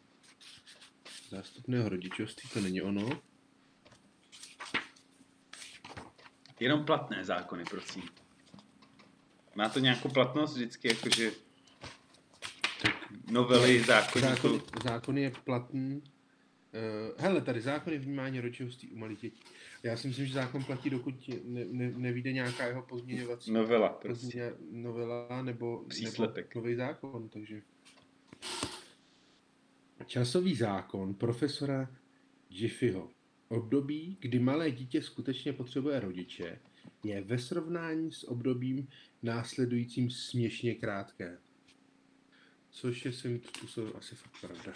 Zástupného 1.35 1.89
rodičovství, 1.89 2.49
to 2.53 2.61
není 2.61 2.83
ono. 2.83 3.23
Jenom 6.61 6.85
platné 6.85 7.25
zákony, 7.25 7.65
prosím. 7.71 8.03
Má 9.55 9.69
to 9.69 9.79
nějakou 9.79 10.09
platnost 10.09 10.55
vždycky, 10.55 10.89
jakože 10.89 11.31
Tak 12.83 13.11
novely 13.31 13.85
zákonů 13.85 14.27
zákon, 14.27 14.61
zákon 14.85 15.19
je 15.19 15.33
platný. 15.45 15.97
Uh, 15.97 16.03
hele, 17.19 17.41
tady 17.41 17.61
zákony 17.61 17.99
vnímání 17.99 18.41
rodičovství 18.41 18.91
u 18.91 18.99
malých 18.99 19.21
dětí. 19.21 19.41
Já 19.83 19.97
si 19.97 20.09
myslím, 20.09 20.27
že 20.27 20.35
zákon 20.35 20.65
platí, 20.65 20.91
dokud 20.91 21.29
ne, 21.45 21.65
ne, 21.65 21.93
nevíde 21.97 22.33
nějaká 22.33 22.67
jeho 22.67 22.83
pozměňovací 22.83 23.53
Novela, 23.53 23.89
prostě. 23.89 24.27
pozměně, 24.27 24.53
novela 24.71 25.43
nebo, 25.43 25.85
Příslepek. 25.89 26.55
nebo 26.55 26.61
nový 26.61 26.75
zákon, 26.75 27.29
takže 27.29 27.63
časový 30.07 30.55
zákon 30.55 31.15
profesora 31.15 31.91
Jiffyho. 32.51 33.11
Období, 33.49 34.17
kdy 34.21 34.39
malé 34.39 34.71
dítě 34.71 35.03
skutečně 35.03 35.53
potřebuje 35.53 36.01
rodiče, 36.01 36.59
je 37.05 37.21
ve 37.21 37.39
srovnání 37.39 38.13
s 38.13 38.29
obdobím 38.29 38.89
následujícím 39.23 40.11
směšně 40.11 40.75
krátké. 40.75 41.39
Což 42.71 43.05
je 43.05 43.13
svým 43.13 43.41
způsobem 43.41 43.93
asi 43.99 44.15
fakt 44.15 44.41
pravda. 44.41 44.73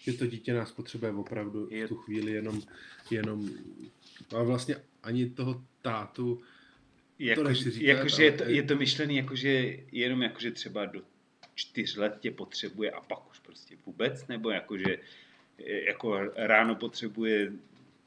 Že 0.00 0.12
to 0.12 0.26
dítě 0.26 0.54
nás 0.54 0.72
potřebuje 0.72 1.12
opravdu 1.12 1.66
v 1.66 1.88
tu 1.88 1.96
chvíli 1.96 2.32
jenom, 2.32 2.62
jenom 3.10 3.50
a 4.36 4.42
vlastně 4.42 4.76
ani 5.02 5.30
toho 5.30 5.64
tátu 5.82 6.42
Jako, 7.18 7.42
nechci 7.42 7.70
říkat, 7.70 7.86
jakože 7.86 8.24
je, 8.24 8.32
to, 8.32 8.44
je 8.44 8.62
to 8.62 8.76
myšlený 8.76 9.16
jakože 9.16 9.76
jenom 9.92 10.22
jakože 10.22 10.50
třeba 10.50 10.86
do 10.86 11.02
čtyř 11.56 11.96
let 11.96 12.16
tě 12.20 12.30
potřebuje 12.30 12.90
a 12.90 13.00
pak 13.00 13.30
už 13.30 13.38
prostě 13.38 13.76
vůbec, 13.86 14.26
nebo 14.26 14.50
jakože 14.50 14.98
e, 15.58 15.84
jako 15.88 16.20
ráno 16.36 16.74
potřebuje, 16.74 17.52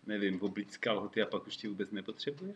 nevím, 0.08 0.42
oblíct 0.42 0.78
kalhoty 0.78 1.22
a 1.22 1.26
pak 1.26 1.48
už 1.48 1.58
tě 1.58 1.70
vůbec 1.70 1.92
nepotřebuje? 1.92 2.54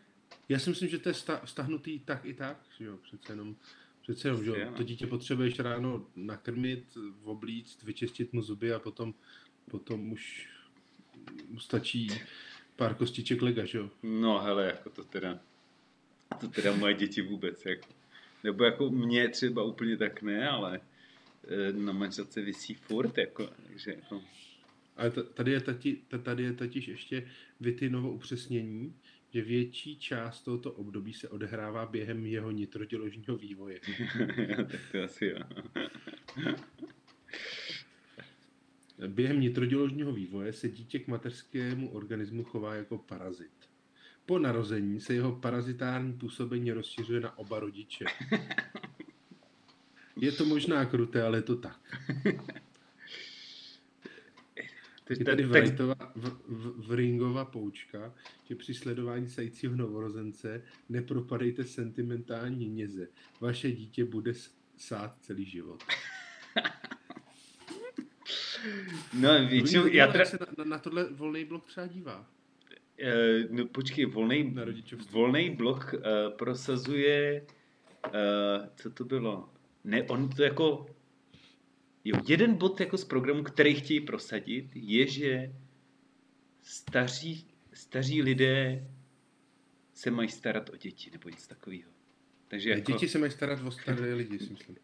Já 0.49 0.59
si 0.59 0.69
myslím, 0.69 0.89
že 0.89 0.99
to 0.99 1.09
je 1.09 1.13
sta- 1.13 1.41
stahnutý 1.45 1.99
tak 1.99 2.25
i 2.25 2.33
tak, 2.33 2.57
že 2.77 2.85
jo, 2.85 2.97
přece 2.97 3.33
jenom, 3.33 3.55
přece 4.01 4.27
jenom, 4.27 4.43
že 4.43 4.65
ano. 4.65 4.77
to 4.77 4.83
dítě 4.83 5.07
potřebuješ 5.07 5.59
ráno 5.59 6.05
nakrmit, 6.15 6.97
oblíct, 7.23 7.83
vyčistit 7.83 8.33
mu 8.33 8.41
zuby 8.41 8.73
a 8.73 8.79
potom, 8.79 9.13
potom 9.71 10.11
už 10.11 10.49
mu 11.49 11.59
stačí 11.59 12.07
pár 12.75 12.95
kostiček 12.95 13.41
lega, 13.41 13.65
že 13.65 13.77
jo. 13.77 13.89
No 14.03 14.39
hele, 14.39 14.65
jako 14.65 14.89
to 14.89 15.03
teda, 15.03 15.39
to 16.39 16.47
teda 16.47 16.75
moje 16.75 16.93
děti 16.93 17.21
vůbec, 17.21 17.65
jako. 17.65 18.02
Nebo 18.43 18.63
jako 18.63 18.89
mě 18.89 19.29
třeba 19.29 19.63
úplně 19.63 19.97
tak 19.97 20.21
ne, 20.21 20.49
ale 20.49 20.81
e, 21.47 21.73
na 21.73 21.93
manželce 21.93 22.41
visí 22.41 22.73
furt, 22.73 23.17
jako, 23.17 23.49
takže 23.67 23.91
jako, 23.91 24.21
Ale 24.97 25.11
tady 25.11 25.51
je, 25.51 25.61
tati, 25.61 26.01
tady 26.23 26.43
je 26.43 26.53
totiž 26.53 26.87
ještě 26.87 27.27
Vitinovo 27.59 28.11
upřesnění, 28.11 28.95
že 29.33 29.41
větší 29.41 29.97
část 29.97 30.41
tohoto 30.41 30.71
období 30.71 31.13
se 31.13 31.29
odehrává 31.29 31.85
během 31.85 32.25
jeho 32.25 32.51
nitroděložního 32.51 33.37
vývoje. 33.37 33.79
tak 34.55 34.81
to 34.91 35.03
asi 35.03 35.25
jo. 35.25 35.39
Během 39.07 39.39
nitroděložního 39.39 40.13
vývoje 40.13 40.53
se 40.53 40.69
dítě 40.69 40.99
k 40.99 41.07
mateřskému 41.07 41.89
organismu 41.89 42.43
chová 42.43 42.75
jako 42.75 42.97
parazit. 42.97 43.62
Po 44.25 44.39
narození 44.39 45.01
se 45.01 45.13
jeho 45.13 45.35
parazitární 45.35 46.13
působení 46.13 46.71
rozšiřuje 46.71 47.19
na 47.19 47.37
oba 47.37 47.59
rodiče. 47.59 48.05
Je 50.15 50.31
to 50.31 50.45
možná 50.45 50.85
kruté, 50.85 51.23
ale 51.23 51.37
je 51.37 51.41
to 51.41 51.55
tak. 51.55 51.79
Je 55.09 55.25
tady 55.25 55.45
Wrightova, 55.45 55.95
v, 56.15 56.29
v, 56.47 56.87
Vringova 56.87 57.45
poučka, 57.45 58.13
že 58.43 58.55
při 58.55 58.73
sledování 58.73 59.29
sajícího 59.29 59.75
novorozence 59.75 60.63
nepropadejte 60.89 61.63
sentimentální 61.63 62.69
něze. 62.69 63.07
Vaše 63.41 63.71
dítě 63.71 64.05
bude 64.05 64.33
sát 64.77 65.15
celý 65.21 65.45
život. 65.45 65.83
no 69.13 69.47
většinou, 69.47 69.87
já 69.87 70.07
teda, 70.07 70.19
Jak 70.19 70.27
se 70.27 70.37
na, 70.39 70.47
na, 70.57 70.63
na 70.63 70.79
tohle 70.79 71.09
volný 71.09 71.45
blok 71.45 71.65
třeba 71.65 71.87
dívá. 71.87 72.32
Eh, 72.99 73.47
no 73.49 73.65
počkej, 73.67 74.05
volný, 74.05 74.55
volný 75.11 75.49
blok 75.49 75.93
uh, 75.93 76.01
prosazuje, 76.37 77.45
uh, 78.05 78.11
co 78.75 78.89
to 78.89 79.05
bylo? 79.05 79.49
Ne, 79.83 80.03
on 80.03 80.29
to 80.29 80.43
jako, 80.43 80.85
jo, 82.05 82.17
jeden 82.27 82.55
bod 82.55 82.79
jako 82.79 82.97
z 82.97 83.05
programu, 83.05 83.43
který 83.43 83.75
chtějí 83.75 83.99
prosadit, 83.99 84.69
je, 84.75 85.07
že 85.07 85.53
staří, 86.61 87.47
staří 87.73 88.21
lidé 88.21 88.87
se 89.93 90.11
mají 90.11 90.29
starat 90.29 90.69
o 90.69 90.77
děti, 90.77 91.11
nebo 91.11 91.29
nic 91.29 91.47
takového. 91.47 91.91
Takže 92.47 92.69
jako, 92.69 92.91
Děti 92.91 93.07
se 93.07 93.19
mají 93.19 93.31
starat 93.31 93.59
o 93.65 93.71
staré 93.71 94.13
lidi, 94.13 94.39
si 94.39 94.53
myslím. 94.53 94.77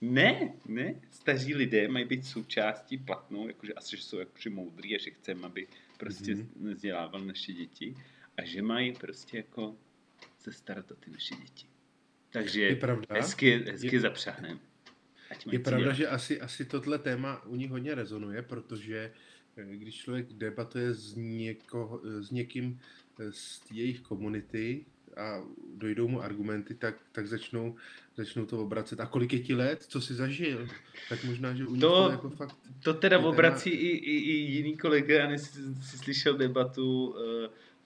Ne, 0.00 0.54
ne, 0.68 0.94
staří 1.10 1.54
lidé 1.54 1.88
mají 1.88 2.04
být 2.04 2.26
součástí 2.26 2.98
platnou, 2.98 3.48
jakože 3.48 3.72
asi, 3.74 3.96
že 3.96 4.02
jsou 4.02 4.18
jakože 4.18 4.50
moudrý 4.50 4.96
a 4.96 4.98
že 4.98 5.10
chceme, 5.10 5.46
aby 5.46 5.66
prostě 5.98 6.34
Mhm. 6.34 6.42
mm-hmm. 6.62 6.74
vzdělávali 6.74 7.26
naše 7.26 7.52
děti 7.52 7.94
a 8.36 8.44
že 8.44 8.62
mají 8.62 8.92
prostě 8.92 9.36
jako 9.36 9.76
se 10.38 10.52
starat 10.52 10.90
o 10.90 10.94
ty 10.94 11.10
naše 11.10 11.34
děti. 11.34 11.66
Takže 12.30 12.62
Je 12.62 12.76
pravda. 12.76 13.06
hezky, 13.10 13.50
hezky 13.70 13.96
Je- 13.96 14.00
zapřáhneme. 14.00 14.60
Je 15.52 15.58
pravda, 15.58 15.82
dělat. 15.82 15.94
že 15.94 16.08
asi, 16.08 16.40
asi 16.40 16.64
tohle 16.64 16.98
téma 16.98 17.44
u 17.46 17.56
nich 17.56 17.70
hodně 17.70 17.94
rezonuje, 17.94 18.42
protože 18.42 19.12
eh, 19.56 19.76
když 19.76 19.94
člověk 19.94 20.26
debatuje 20.32 20.94
s, 20.94 21.14
něko, 21.16 22.00
s 22.04 22.30
někým 22.30 22.80
eh, 23.20 23.32
z 23.32 23.62
jejich 23.72 24.00
komunity 24.00 24.86
a 25.16 25.42
dojdou 25.76 26.08
mu 26.08 26.22
argumenty, 26.22 26.74
tak, 26.74 26.94
tak 27.12 27.26
začnou, 27.26 27.76
začnou 28.16 28.46
to 28.46 28.62
obracet. 28.62 29.00
A 29.00 29.06
kolik 29.06 29.32
je 29.32 29.38
ti 29.40 29.54
let? 29.54 29.82
Co 29.88 30.00
jsi 30.00 30.14
zažil? 30.14 30.68
Tak 31.08 31.24
možná, 31.24 31.54
že 31.54 31.66
u 31.66 31.76
To- 31.76 32.08
jako 32.10 32.30
fakt... 32.30 32.56
To 32.82 32.94
teda 32.94 33.18
téma- 33.18 33.28
obrací 33.28 33.70
i, 33.70 33.88
i, 33.88 34.16
i 34.18 34.32
jiný 34.32 34.76
kolega, 34.76 35.14
já 35.14 35.30
jsi 35.30 35.74
slyšel 35.98 36.36
debatu 36.36 37.06
uh, 37.06 37.16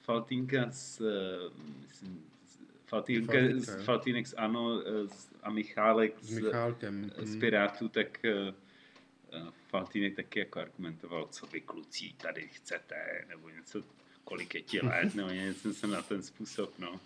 Faltínka 0.00 0.70
s, 0.70 1.00
uh, 1.00 1.52
myslím, 1.88 2.24
s- 2.46 2.58
s 3.64 3.68
jo. 3.68 3.82
Faltínek 3.84 4.26
s 4.26 4.36
ANO 4.36 4.80
eh, 4.86 5.08
s- 5.08 5.30
a 5.42 5.50
Michálek 5.50 6.14
S 6.22 6.30
Michálkem. 6.30 7.10
z 7.22 7.34
mm. 7.34 7.40
Pirátů, 7.40 7.88
tak 7.88 8.18
uh, 8.24 9.48
Faltýnek 9.68 10.16
taky 10.16 10.38
jako 10.38 10.60
argumentoval, 10.60 11.28
co 11.30 11.46
vy 11.46 11.60
kluci 11.60 12.12
tady 12.22 12.48
chcete, 12.52 13.24
nebo 13.28 13.48
něco, 13.48 13.82
kolik 14.28 14.54
je 14.54 14.62
ti 14.62 14.80
let, 14.80 15.14
nebo 15.14 15.30
něco 15.30 15.74
jsem 15.74 15.90
na 15.90 16.02
ten 16.02 16.22
způsob, 16.22 16.78
no. 16.78 17.00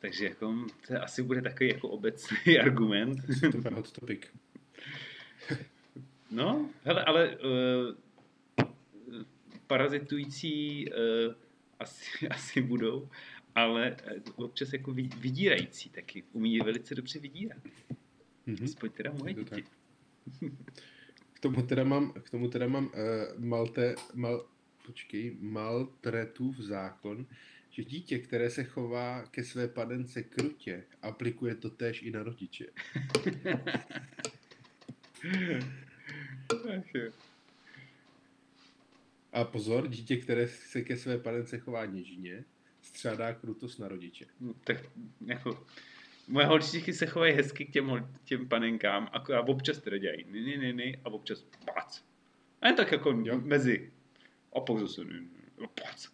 Takže 0.00 0.24
jako, 0.24 0.66
to 0.86 1.02
asi 1.02 1.22
bude 1.22 1.42
takový 1.42 1.70
jako 1.70 1.88
obecný 1.88 2.58
argument. 2.62 3.18
Super 3.52 3.72
hot 3.72 3.92
topic. 3.92 4.20
No, 6.30 6.70
hele, 6.84 7.04
ale 7.04 7.36
uh, 7.36 8.66
parazitující 9.66 10.86
uh, 10.92 11.34
asi, 11.78 12.28
asi 12.30 12.62
budou, 12.62 13.08
ale 13.54 13.96
občas 14.36 14.72
jako 14.72 14.92
vydírající 14.92 15.90
taky. 15.90 16.24
Umí 16.32 16.58
velice 16.58 16.94
dobře 16.94 17.18
vydírat. 17.18 17.62
Mm-hmm. 18.46 18.64
Aspoň 18.64 18.90
teda 18.90 19.12
moje 19.12 19.34
děti. 19.34 19.64
K 21.32 21.40
tomu 21.40 21.62
teda 21.62 21.84
mám, 21.84 22.12
k 22.12 22.30
tomu 22.30 22.48
teda 22.48 22.68
mám 22.68 22.86
uh, 22.86 23.44
Malte, 23.44 23.94
mal, 24.14 24.46
počkej, 24.88 25.36
Maltretův 25.40 26.56
zákon, 26.56 27.26
že 27.70 27.84
dítě, 27.84 28.18
které 28.18 28.50
se 28.50 28.64
chová 28.64 29.26
ke 29.30 29.44
své 29.44 29.68
padence 29.68 30.22
krutě, 30.22 30.84
aplikuje 31.02 31.54
to 31.54 31.70
též 31.70 32.02
i 32.02 32.10
na 32.10 32.22
rodiče. 32.22 32.66
A 39.32 39.44
pozor, 39.44 39.88
dítě, 39.88 40.16
které 40.16 40.48
se 40.48 40.82
ke 40.82 40.96
své 40.96 41.18
padence 41.18 41.58
chová 41.58 41.86
něžně, 41.86 42.44
střádá 42.82 43.34
krutost 43.34 43.78
na 43.78 43.88
rodiče. 43.88 44.26
No, 44.40 44.54
tak 44.64 44.76
jako, 45.26 45.66
moje 46.28 46.46
holčičky 46.46 46.92
se 46.92 47.06
chovají 47.06 47.34
hezky 47.34 47.64
k 47.64 47.72
těm, 47.72 48.08
těm 48.24 48.48
panenkám 48.48 49.08
a, 49.12 49.40
občas 49.40 49.78
teda 49.78 49.98
dělají 49.98 50.24
ne, 50.28 50.40
ne, 50.40 50.56
ne, 50.56 50.72
ne, 50.72 50.92
a 51.04 51.10
občas 51.10 51.44
pac. 51.74 52.04
A 52.60 52.66
jen 52.66 52.76
tak 52.76 52.92
jako 52.92 53.10
jo. 53.10 53.40
mezi. 53.40 53.92
A 54.52 54.60
pak 54.60 54.78
zase 54.78 55.04
ne, 55.04 55.20
pac. 55.74 56.08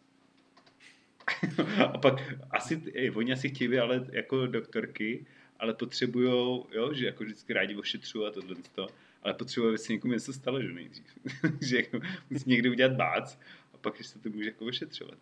a 1.93 1.99
pak 1.99 2.15
asi, 2.51 2.83
ej, 2.95 3.11
oni 3.15 3.33
asi 3.33 3.49
chtějí 3.49 3.79
ale 3.79 4.07
jako 4.13 4.47
doktorky, 4.47 5.27
ale 5.59 5.75
potřebujou, 5.75 6.67
jo, 6.73 6.95
že 6.95 7.07
jako 7.07 7.25
vždycky 7.25 7.53
rádi 7.53 7.77
ošetřují 7.77 8.27
a 8.27 8.31
tohle 8.31 8.57
to, 8.75 8.89
ale 9.23 9.35
potřebuje, 9.35 9.69
aby 9.69 9.79
se 9.79 9.93
někomu 9.93 10.13
něco 10.13 10.33
stalo, 10.33 10.63
že 10.63 10.73
nejdřív. 10.73 11.07
že 11.69 11.77
jako 11.77 12.01
musí 12.31 12.51
někdy 12.51 12.71
udělat 12.71 12.93
bác 12.93 13.39
a 13.75 13.77
pak 13.77 13.99
ještě 13.99 14.19
to 14.19 14.31
může 14.31 14.49
jako 14.49 14.65
ošetřovat. 14.65 15.19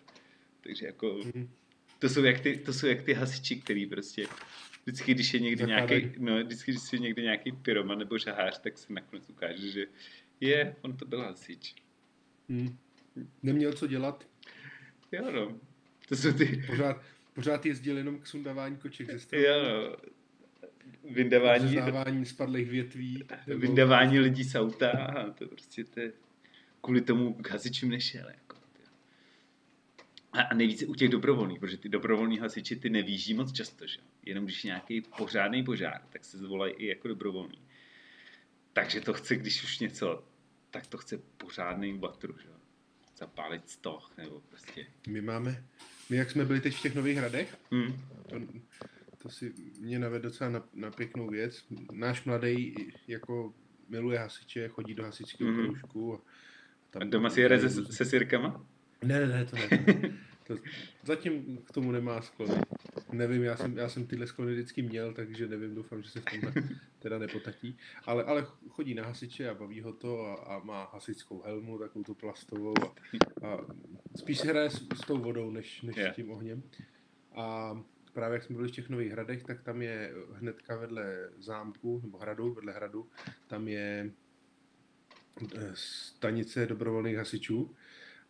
Takže 0.60 0.86
jako, 0.86 1.20
mhm. 1.24 1.50
to 1.98 2.08
jsou 2.08 2.24
jak 2.24 2.40
ty, 2.40 2.56
to 2.56 2.72
jsou 2.72 2.86
jak 2.86 3.02
ty 3.02 3.14
hasiči, 3.14 3.56
který 3.56 3.86
prostě 3.86 4.26
vždycky, 4.84 5.14
když 5.14 5.34
je 5.34 5.40
někdy 5.40 5.64
nějaký, 5.66 6.12
no, 6.18 6.44
vždycky, 6.44 6.70
když 6.72 6.92
je 6.92 6.98
někdy 6.98 7.22
nějaký 7.22 7.52
pyroman 7.52 7.98
nebo 7.98 8.18
žahář, 8.18 8.58
tak 8.58 8.78
se 8.78 8.92
nakonec 8.92 9.30
ukáže, 9.30 9.70
že 9.70 9.86
je, 10.40 10.76
on 10.82 10.96
to 10.96 11.04
byl 11.04 11.22
hasič. 11.22 11.74
Hmm. 12.48 12.78
Neměl 13.42 13.72
co 13.72 13.86
dělat. 13.86 14.28
Jo, 15.12 15.30
no. 15.30 15.58
To 16.08 16.16
jsou 16.16 16.32
ty... 16.32 16.64
Pořád, 16.66 17.02
pořád 17.34 17.66
jezdil 17.66 17.96
jenom 17.96 18.18
k 18.18 18.26
sundávání 18.26 18.76
koček 18.76 19.10
ze 19.10 19.18
strany. 19.18 19.44
Jo, 19.44 19.62
no. 19.62 19.96
Vyndavání... 21.10 21.74
Vyndavání 21.74 22.26
spadlých 22.26 22.70
větví. 22.70 23.24
Vyndavání 23.46 24.18
lidí 24.18 24.44
z 24.44 24.54
auta. 24.54 25.14
To 25.38 25.46
prostě 25.46 25.84
to 25.84 26.00
je... 26.00 26.12
Kvůli 26.80 27.00
tomu 27.00 27.34
k 27.34 27.50
hasičům 27.50 27.90
nešel. 27.90 28.28
Jako. 28.28 28.56
A 30.32 30.54
nejvíce 30.54 30.86
u 30.86 30.94
těch 30.94 31.08
dobrovolných, 31.08 31.60
protože 31.60 31.76
ty 31.76 31.88
dobrovolní 31.88 32.38
hasiči 32.38 32.76
ty 32.76 32.90
nevíží 32.90 33.34
moc 33.34 33.52
často, 33.52 33.86
že? 33.86 33.98
Jenom 34.26 34.44
když 34.44 34.64
je 34.64 34.68
nějaký 34.68 35.00
pořádný 35.00 35.64
požár, 35.64 36.00
tak 36.10 36.24
se 36.24 36.38
zvolají 36.38 36.74
i 36.74 36.86
jako 36.86 37.08
dobrovolní. 37.08 37.62
Takže 38.72 39.00
to 39.00 39.12
chce, 39.12 39.36
když 39.36 39.64
už 39.64 39.78
něco, 39.78 40.24
tak 40.70 40.86
to 40.86 40.98
chce 40.98 41.18
pořádný 41.18 41.98
batru, 41.98 42.34
že? 42.38 42.48
Zapálit 43.22 43.70
stoch, 43.70 44.12
nebo 44.16 44.40
prostě. 44.40 44.86
My 45.08 45.20
máme, 45.20 45.64
my 46.10 46.16
jak 46.16 46.30
jsme 46.30 46.44
byli 46.44 46.60
teď 46.60 46.74
v 46.74 46.82
těch 46.82 46.94
nových 46.94 47.18
hradech, 47.18 47.58
hmm. 47.70 48.04
to, 48.28 48.36
to 49.18 49.28
si 49.28 49.52
mě 49.80 49.98
navede 49.98 50.22
docela 50.22 50.50
na, 50.50 50.62
na 50.74 50.90
pěknou 50.90 51.28
věc. 51.28 51.64
Náš 51.92 52.24
mladý 52.24 52.74
jako 53.08 53.54
miluje 53.88 54.18
hasiče, 54.18 54.68
chodí 54.68 54.94
do 54.94 55.04
hasičského 55.04 55.50
hmm. 55.50 55.62
kroužku. 55.62 56.14
A, 56.14 56.20
tam 56.90 57.02
a 57.02 57.04
doma 57.04 57.30
si 57.30 57.40
jede 57.40 57.70
se, 57.70 57.84
se 57.92 58.04
sirkama? 58.04 58.66
Ne, 59.02 59.20
ne, 59.20 59.26
ne, 59.26 59.44
to 59.44 59.56
ne. 59.56 59.68
To, 60.46 60.56
zatím 61.02 61.58
k 61.64 61.70
tomu 61.70 61.92
nemá 61.92 62.22
sklony. 62.22 62.54
Nevím, 63.12 63.42
já 63.42 63.56
jsem, 63.56 63.78
já 63.78 63.88
jsem 63.88 64.06
tyhle 64.06 64.26
sklony 64.26 64.52
vždycky 64.52 64.82
měl, 64.82 65.14
takže 65.14 65.48
nevím, 65.48 65.74
doufám, 65.74 66.02
že 66.02 66.10
se 66.10 66.20
v 66.20 66.24
tom 66.24 66.64
teda 66.98 67.18
nepotatí. 67.18 67.78
Ale, 68.04 68.24
ale 68.24 68.46
chodí 68.68 68.94
na 68.94 69.04
hasiče 69.04 69.48
a 69.48 69.54
baví 69.54 69.80
ho 69.80 69.92
to 69.92 70.26
a, 70.26 70.34
a 70.34 70.58
má 70.58 70.90
hasičskou 70.92 71.42
helmu, 71.42 71.78
takovou 71.78 72.04
tu 72.04 72.14
plastovou 72.14 72.74
a, 72.84 72.94
a 73.46 73.58
spíš 74.16 74.38
se 74.38 74.48
hraje 74.48 74.70
s, 74.70 74.86
s 74.94 75.00
tou 75.06 75.18
vodou, 75.18 75.50
než, 75.50 75.82
než 75.82 75.96
yeah. 75.96 76.12
s 76.12 76.16
tím 76.16 76.30
ohněm. 76.30 76.62
A 77.34 77.76
právě 78.12 78.34
jak 78.34 78.44
jsme 78.44 78.56
byli 78.56 78.68
v 78.68 78.72
těch 78.72 78.88
nových 78.88 79.12
hradech, 79.12 79.44
tak 79.44 79.62
tam 79.62 79.82
je 79.82 80.12
hnedka 80.32 80.76
vedle 80.76 81.30
zámku, 81.38 82.00
nebo 82.04 82.18
hradu, 82.18 82.54
vedle 82.54 82.72
hradu, 82.72 83.08
tam 83.46 83.68
je 83.68 84.10
eh, 85.54 85.70
stanice 85.74 86.66
dobrovolných 86.66 87.16
hasičů 87.16 87.74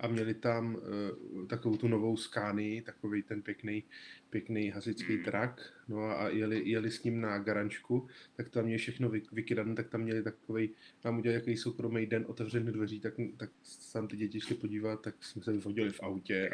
a 0.01 0.09
měli 0.09 0.35
tam 0.35 0.75
uh, 0.75 1.47
takovou 1.47 1.77
tu 1.77 1.89
novou 1.89 2.17
skány, 2.17 2.83
takový 2.87 3.23
ten 3.23 3.43
pěkný, 3.43 3.85
pěkný 4.31 4.71
hasičský 4.71 5.17
mm. 5.17 5.25
trak, 5.25 5.73
no 5.89 6.01
a, 6.01 6.13
a 6.13 6.29
jeli, 6.29 6.69
jeli, 6.69 6.91
s 6.91 7.03
ním 7.03 7.21
na 7.21 7.39
garančku, 7.39 8.09
tak 8.37 8.49
tam 8.49 8.65
měli 8.65 8.79
všechno 8.79 9.09
vy, 9.09 9.23
vykydané, 9.33 9.75
tak 9.75 9.89
tam 9.89 10.01
měli 10.01 10.23
takový, 10.23 10.71
tam 11.01 11.19
udělali 11.19 11.41
jaký 11.41 11.57
soukromý 11.57 12.07
den 12.07 12.25
otevřený 12.29 12.73
dveří, 12.73 13.01
tak, 13.01 13.15
tak 13.37 13.51
tam 13.93 14.09
ty 14.09 14.17
děti 14.17 14.41
šli 14.41 14.55
podívat, 14.55 15.03
tak 15.03 15.25
jsme 15.25 15.43
se 15.43 15.53
vyfotili 15.53 15.91
v 15.91 16.03
autě 16.03 16.51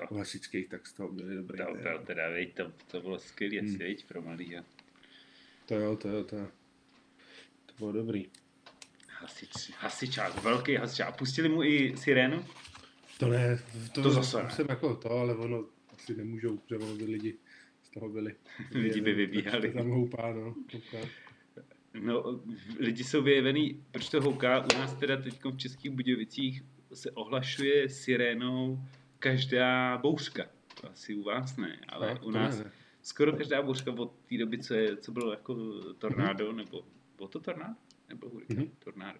a 0.00 0.14
v 0.14 0.18
hasičských, 0.18 0.68
tak 0.68 0.86
z 0.86 0.92
toho 0.92 1.08
měli 1.08 1.34
dobrý 1.34 1.58
to, 1.58 1.64
to, 1.64 2.04
teda, 2.06 2.28
vej, 2.28 2.46
to, 2.46 2.72
to 2.90 3.00
bylo 3.00 3.18
skvělé, 3.18 3.60
hmm. 3.60 3.78
pro 4.08 4.22
malý. 4.22 4.56
To 5.66 5.74
jo, 5.74 5.96
to 5.96 6.08
jo, 6.08 6.24
to, 6.24 6.36
to 7.66 7.74
bylo 7.78 7.92
dobrý. 7.92 8.26
Hasič, 9.08 9.70
hasičák, 9.78 10.42
velký 10.42 10.74
hasičák. 10.74 11.08
A 11.08 11.12
pustili 11.12 11.48
mu 11.48 11.62
i 11.62 11.96
sirénu? 11.96 12.44
To 13.20 13.28
ne, 13.28 13.58
to, 13.94 14.02
to 14.02 14.10
zase 14.10 14.42
ne. 14.42 14.50
jsem 14.50 14.66
jako 14.68 14.96
to, 14.96 15.10
ale 15.10 15.34
ono 15.34 15.64
asi 15.94 16.14
nemůžou, 16.14 16.56
protože 16.56 16.76
ono 16.76 16.94
by 16.94 17.04
lidi 17.04 17.38
z 17.82 17.90
toho 17.90 18.08
byli. 18.08 18.34
lidi 18.70 19.00
by 19.00 19.12
vybíhali. 19.12 19.72
Tam 19.72 19.90
houpá, 19.90 20.32
no. 20.32 20.54
Houpá. 20.72 21.08
No, 22.00 22.40
lidi 22.78 23.04
jsou 23.04 23.22
vyjevený, 23.22 23.84
proč 23.90 24.08
to 24.08 24.20
houká? 24.20 24.64
U 24.64 24.78
nás 24.78 24.94
teda 24.94 25.16
teď 25.16 25.44
v 25.44 25.56
Českých 25.56 25.90
Budějovicích 25.90 26.62
se 26.94 27.10
ohlašuje 27.10 27.88
sirénou 27.88 28.78
každá 29.18 29.98
bouřka. 29.98 30.46
To 30.80 30.90
asi 30.90 31.14
u 31.14 31.22
vás 31.22 31.56
ne, 31.56 31.80
ale 31.88 32.14
no, 32.14 32.26
u 32.26 32.30
nás 32.30 32.58
ne, 32.58 32.64
ne. 32.64 32.70
skoro 33.02 33.32
každá 33.32 33.62
bouřka 33.62 33.92
od 33.92 34.14
té 34.28 34.38
doby, 34.38 34.58
co, 34.58 34.74
je, 34.74 34.96
co 34.96 35.12
bylo 35.12 35.30
jako 35.30 35.54
tornádo, 35.98 36.52
mm-hmm. 36.52 36.56
nebo 36.56 36.84
bylo 37.16 37.28
to 37.28 37.40
tornádo? 37.40 37.74
Nebo 38.08 38.28
hurikán? 38.28 38.56
Mm-hmm. 38.56 38.70
Tornádo. 38.84 39.18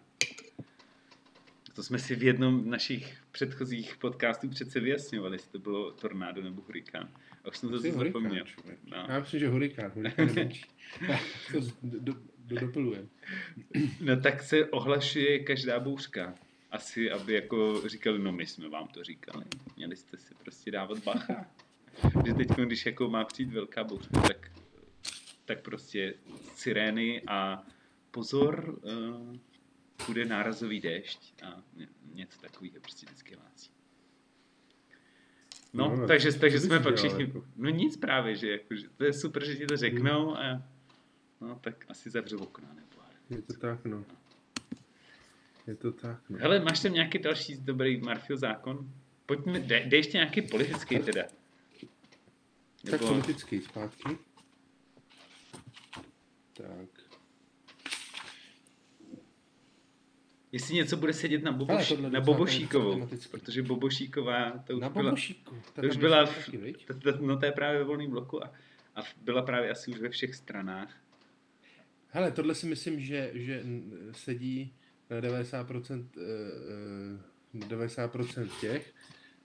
To 1.80 1.84
jsme 1.84 1.98
si 1.98 2.14
v 2.14 2.22
jednom 2.22 2.62
z 2.62 2.66
našich 2.66 3.18
předchozích 3.32 3.96
podcastů 3.96 4.48
přece 4.48 4.80
vyjasňovali, 4.80 5.34
jestli 5.34 5.50
to 5.50 5.58
bylo 5.58 5.90
tornádo 5.90 6.42
nebo 6.42 6.62
hurikán. 6.62 7.08
A 7.44 7.48
už 7.48 7.56
jsem 7.56 7.68
to 7.68 7.78
zase 7.78 7.92
zapomněl. 7.92 8.44
No. 8.84 9.06
Já 9.08 9.20
myslím, 9.20 9.40
že 9.40 9.48
hurikán. 9.48 9.92
Hurikán 9.94 10.28
to 11.52 11.60
do, 11.82 12.14
do, 12.38 12.66
do, 12.66 12.92
no 14.00 14.20
tak 14.20 14.42
se 14.42 14.64
ohlašuje 14.64 15.38
každá 15.38 15.80
bouřka. 15.80 16.34
Asi, 16.70 17.10
aby 17.10 17.32
jako 17.32 17.88
říkali, 17.88 18.18
no 18.18 18.32
my 18.32 18.46
jsme 18.46 18.68
vám 18.68 18.88
to 18.88 19.04
říkali. 19.04 19.44
Měli 19.76 19.96
jste 19.96 20.16
si 20.16 20.34
prostě 20.34 20.70
dávat 20.70 20.98
bacha. 20.98 21.46
že 22.26 22.34
teď, 22.34 22.48
když 22.48 22.86
jako 22.86 23.10
má 23.10 23.24
přijít 23.24 23.52
velká 23.52 23.84
bouřka, 23.84 24.20
tak, 24.20 24.50
tak 25.44 25.62
prostě 25.62 26.14
sirény 26.54 27.22
a 27.26 27.66
pozor, 28.10 28.78
uh, 28.82 29.36
bude 30.06 30.24
nárazový 30.24 30.80
déšť 30.80 31.42
a 31.42 31.62
něco 32.14 32.40
takového 32.40 32.80
prostě 32.80 33.06
vždycky 33.06 33.34
hlásí. 33.34 33.70
No, 35.72 35.96
no 35.96 36.06
takže, 36.06 36.32
takže 36.32 36.60
jsme 36.60 36.80
pak 36.80 36.96
všichni, 36.96 37.22
jako... 37.24 37.44
no 37.56 37.70
nic 37.70 37.96
právě, 37.96 38.36
že, 38.36 38.50
jako, 38.50 38.74
že 38.74 38.88
to 38.88 39.04
je 39.04 39.12
super, 39.12 39.44
že 39.44 39.56
ti 39.56 39.66
to 39.66 39.76
řeknou 39.76 40.36
a 40.36 40.62
no 41.40 41.58
tak 41.60 41.84
asi 41.88 42.10
zavřu 42.10 42.38
okna 42.38 42.68
nebo 42.74 43.02
Je 43.30 43.42
to 43.42 43.52
tak, 43.52 43.84
no. 43.84 44.04
Je 45.66 45.76
to 45.76 45.92
tak, 45.92 46.30
no. 46.30 46.38
Hele, 46.38 46.60
máš 46.60 46.80
tam 46.80 46.92
nějaký 46.92 47.18
další 47.18 47.56
dobrý 47.56 48.00
Marfil 48.00 48.36
zákon? 48.36 48.92
Pojďme, 49.26 49.60
dej, 49.60 49.88
dej 49.88 49.98
ještě 49.98 50.18
nějaký 50.18 50.42
politický 50.42 50.98
teda. 50.98 51.22
Nebo... 52.84 52.98
Tak 52.98 53.08
politický 53.08 53.60
zpátky. 53.60 54.18
Tak. 56.52 56.99
Jestli 60.52 60.74
něco 60.74 60.96
bude 60.96 61.12
sedět 61.12 61.42
na, 61.42 61.52
Boboš, 61.52 61.90
Ale 61.90 62.10
na 62.10 62.20
Bobošíkovou, 62.20 63.08
protože 63.30 63.62
Bobošíková, 63.62 64.50
to 64.66 64.76
už 64.76 64.80
na 64.80 64.88
byla, 64.88 65.14
to 65.74 65.82
už 65.82 65.96
byla, 65.96 66.26
v, 66.26 66.50
to, 66.86 66.94
to, 66.94 67.26
no 67.26 67.38
to 67.38 67.46
je 67.46 67.52
právě 67.52 67.78
ve 67.78 67.84
volném 67.84 68.10
bloku 68.10 68.44
a, 68.44 68.52
a 68.96 69.00
byla 69.22 69.42
právě 69.42 69.70
asi 69.70 69.90
už 69.90 70.00
ve 70.00 70.08
všech 70.08 70.34
stranách. 70.34 70.96
Hele, 72.08 72.32
tohle 72.32 72.54
si 72.54 72.66
myslím, 72.66 73.00
že, 73.00 73.30
že 73.34 73.62
sedí 74.12 74.74
90%, 75.20 76.06
90% 77.54 78.42
eh, 78.42 78.60
těch 78.60 78.94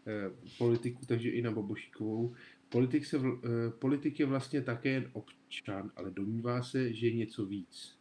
eh, 0.07 0.31
politiků, 0.57 1.05
takže 1.05 1.29
i 1.29 1.41
na 1.41 1.51
Bobošíkovou. 1.51 2.35
Politik, 2.69 3.05
se, 3.05 3.17
eh, 3.17 3.71
politik 3.79 4.19
je 4.19 4.25
vlastně 4.25 4.61
také 4.61 4.89
jen 4.89 5.09
občan, 5.13 5.91
ale 5.95 6.11
domnívá 6.11 6.63
se, 6.63 6.93
že 6.93 7.07
je 7.07 7.13
něco 7.13 7.45
víc. 7.45 7.97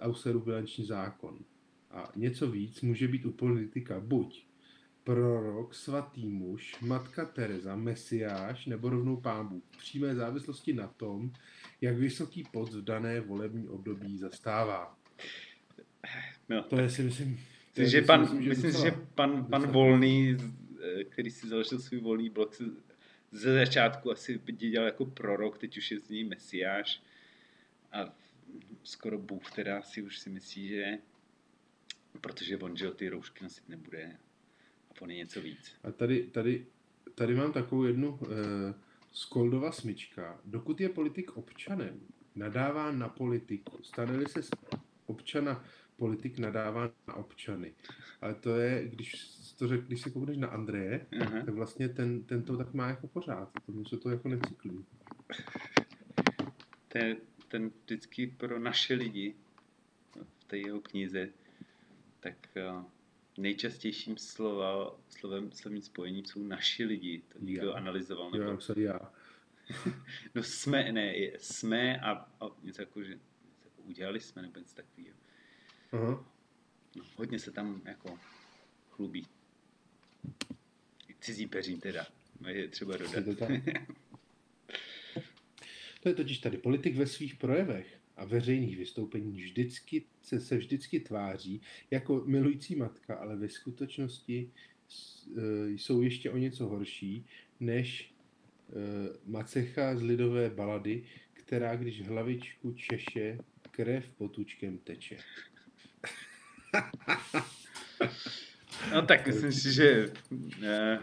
Austerův 0.00 0.44
bilanční 0.44 0.84
zákon 0.84 1.38
A 1.92 2.12
něco 2.16 2.50
víc 2.50 2.80
může 2.80 3.08
být 3.08 3.26
u 3.26 3.32
politika 3.32 4.00
buď 4.00 4.44
prorok, 5.04 5.74
svatý 5.74 6.26
muž, 6.26 6.76
matka 6.80 7.24
Teresa, 7.24 7.76
mesiáš 7.76 8.66
nebo 8.66 8.88
rovnou 8.90 9.16
pán 9.16 9.48
Bůh. 9.48 9.62
V 9.70 9.78
přímé 9.78 10.14
závislosti 10.14 10.72
na 10.72 10.86
tom, 10.86 11.32
jak 11.80 11.96
vysoký 11.96 12.44
post 12.52 12.74
v 12.74 12.84
dané 12.84 13.20
volební 13.20 13.68
období 13.68 14.18
zastává. 14.18 14.98
No, 16.48 16.62
To 16.62 16.80
je 16.80 16.90
si 16.90 17.02
myslím... 17.02 17.36
to 17.74 17.80
je, 17.80 17.84
Myslím, 17.84 18.00
že 18.00 18.06
pan, 18.06 18.20
myslím, 18.20 18.48
myslím, 18.48 18.70
docela- 18.70 18.84
že 18.84 18.90
pan, 19.14 19.44
pan 19.44 19.66
Volný, 19.66 20.36
který 21.08 21.30
si 21.30 21.48
založil 21.48 21.78
svůj 21.80 22.00
volný 22.00 22.30
blok, 22.30 22.54
se 22.54 22.64
ze 23.32 23.54
začátku 23.54 24.10
asi 24.10 24.40
dělal 24.52 24.86
jako 24.86 25.04
prorok, 25.06 25.58
teď 25.58 25.78
už 25.78 25.90
je 25.90 25.98
z 26.00 26.08
něj 26.08 26.24
mesiáš 26.24 27.02
a 27.92 28.14
skoro 28.82 29.18
Bůh 29.18 29.50
teda 29.52 29.82
si 29.82 30.02
už 30.02 30.18
si 30.18 30.30
myslí, 30.30 30.68
že 30.68 30.98
protože 32.20 32.56
on, 32.56 32.76
že 32.76 32.90
ty 32.90 33.08
roušky 33.08 33.44
nosit 33.44 33.68
nebude 33.68 34.16
a 34.90 35.02
on 35.02 35.10
je 35.10 35.16
něco 35.16 35.40
víc. 35.40 35.72
A 35.82 35.92
tady, 35.92 36.22
tady, 36.22 36.66
tady 37.14 37.34
mám 37.34 37.52
takovou 37.52 37.84
jednu 37.84 38.10
uh, 38.10 38.28
Skoldova 39.12 39.72
smyčka. 39.72 40.40
Dokud 40.44 40.80
je 40.80 40.88
politik 40.88 41.36
občanem, 41.36 42.00
nadává 42.34 42.92
na 42.92 43.08
politiku. 43.08 43.82
Stane-li 43.82 44.26
se 44.26 44.42
z 44.42 44.50
občana 45.06 45.64
politik, 45.96 46.38
nadává 46.38 46.90
na 47.08 47.14
občany. 47.14 47.74
Ale 48.20 48.34
to 48.34 48.56
je, 48.56 48.88
když 48.88 49.14
to 49.58 49.68
řek, 49.68 49.84
když 49.84 50.00
se 50.00 50.10
koukneš 50.10 50.36
na 50.36 50.48
Andreje, 50.48 51.06
Aha. 51.20 51.42
tak 51.44 51.54
vlastně 51.54 51.88
ten, 51.88 52.24
ten 52.24 52.42
to 52.42 52.56
tak 52.56 52.74
má 52.74 52.88
jako 52.88 53.06
pořád. 53.08 53.50
Tomu 53.66 53.84
se 53.84 53.96
to 53.96 54.10
jako 54.10 54.28
necyklí. 54.28 54.84
Ten, 56.88 57.16
ten 57.48 57.70
vždycky 57.84 58.26
pro 58.26 58.58
naše 58.58 58.94
lidi 58.94 59.34
v 60.38 60.44
té 60.44 60.58
jeho 60.58 60.80
knize, 60.80 61.28
tak 62.22 62.48
eh, 62.56 62.84
nejčastějším 63.38 64.18
slova, 64.18 64.98
slovem, 65.08 65.52
slovním 65.52 65.82
spojením 65.82 66.24
jsou 66.24 66.42
naši 66.42 66.84
lidi. 66.84 67.22
To 67.28 67.38
někdo 67.40 67.66
Já. 67.68 67.74
analyzoval. 67.74 68.30
Já 68.34 68.38
Nebo, 68.38 68.50
napsal 68.50 68.78
já. 68.78 69.12
no 70.34 70.42
jsme, 70.42 70.92
ne, 70.92 71.14
jsme 71.38 72.00
a, 72.00 72.10
a 72.12 72.50
něco 72.62 72.82
jako, 72.82 73.02
že 73.04 73.12
jako 73.64 73.82
udělali 73.82 74.20
jsme 74.20 74.42
nebo 74.42 74.58
něco 74.58 74.74
takového. 74.74 75.16
Aha. 75.92 76.24
No, 76.96 77.04
hodně 77.16 77.38
se 77.38 77.50
tam 77.50 77.82
jako 77.84 78.18
chlubí. 78.90 79.26
Cizí 81.20 81.46
peřím 81.46 81.80
teda, 81.80 82.06
je 82.48 82.68
třeba 82.68 82.96
dodat. 82.96 83.24
to. 83.38 83.46
To 86.02 86.08
je 86.08 86.14
totiž 86.14 86.38
tady. 86.38 86.58
Politik 86.58 86.96
ve 86.96 87.06
svých 87.06 87.34
projevech 87.34 88.01
a 88.16 88.24
veřejných 88.24 88.76
vystoupeních 88.76 89.44
vždycky, 89.44 90.04
se, 90.22 90.40
se 90.40 90.56
vždycky 90.56 91.00
tváří 91.00 91.60
jako 91.90 92.22
milující 92.26 92.76
matka, 92.76 93.14
ale 93.14 93.36
ve 93.36 93.48
skutečnosti 93.48 94.50
e, 94.50 95.70
jsou 95.70 96.02
ještě 96.02 96.30
o 96.30 96.36
něco 96.36 96.66
horší 96.66 97.26
než 97.60 98.02
e, 98.02 98.12
macecha 99.26 99.96
z 99.96 100.02
lidové 100.02 100.50
balady, 100.50 101.04
která 101.32 101.76
když 101.76 102.02
hlavičku 102.02 102.72
češe, 102.72 103.38
krev 103.70 104.12
potučkem 104.12 104.78
teče. 104.78 105.16
No 108.92 109.06
tak 109.06 109.26
myslím 109.26 109.52
si, 109.52 109.72
že 109.72 110.12
eh, 110.66 110.98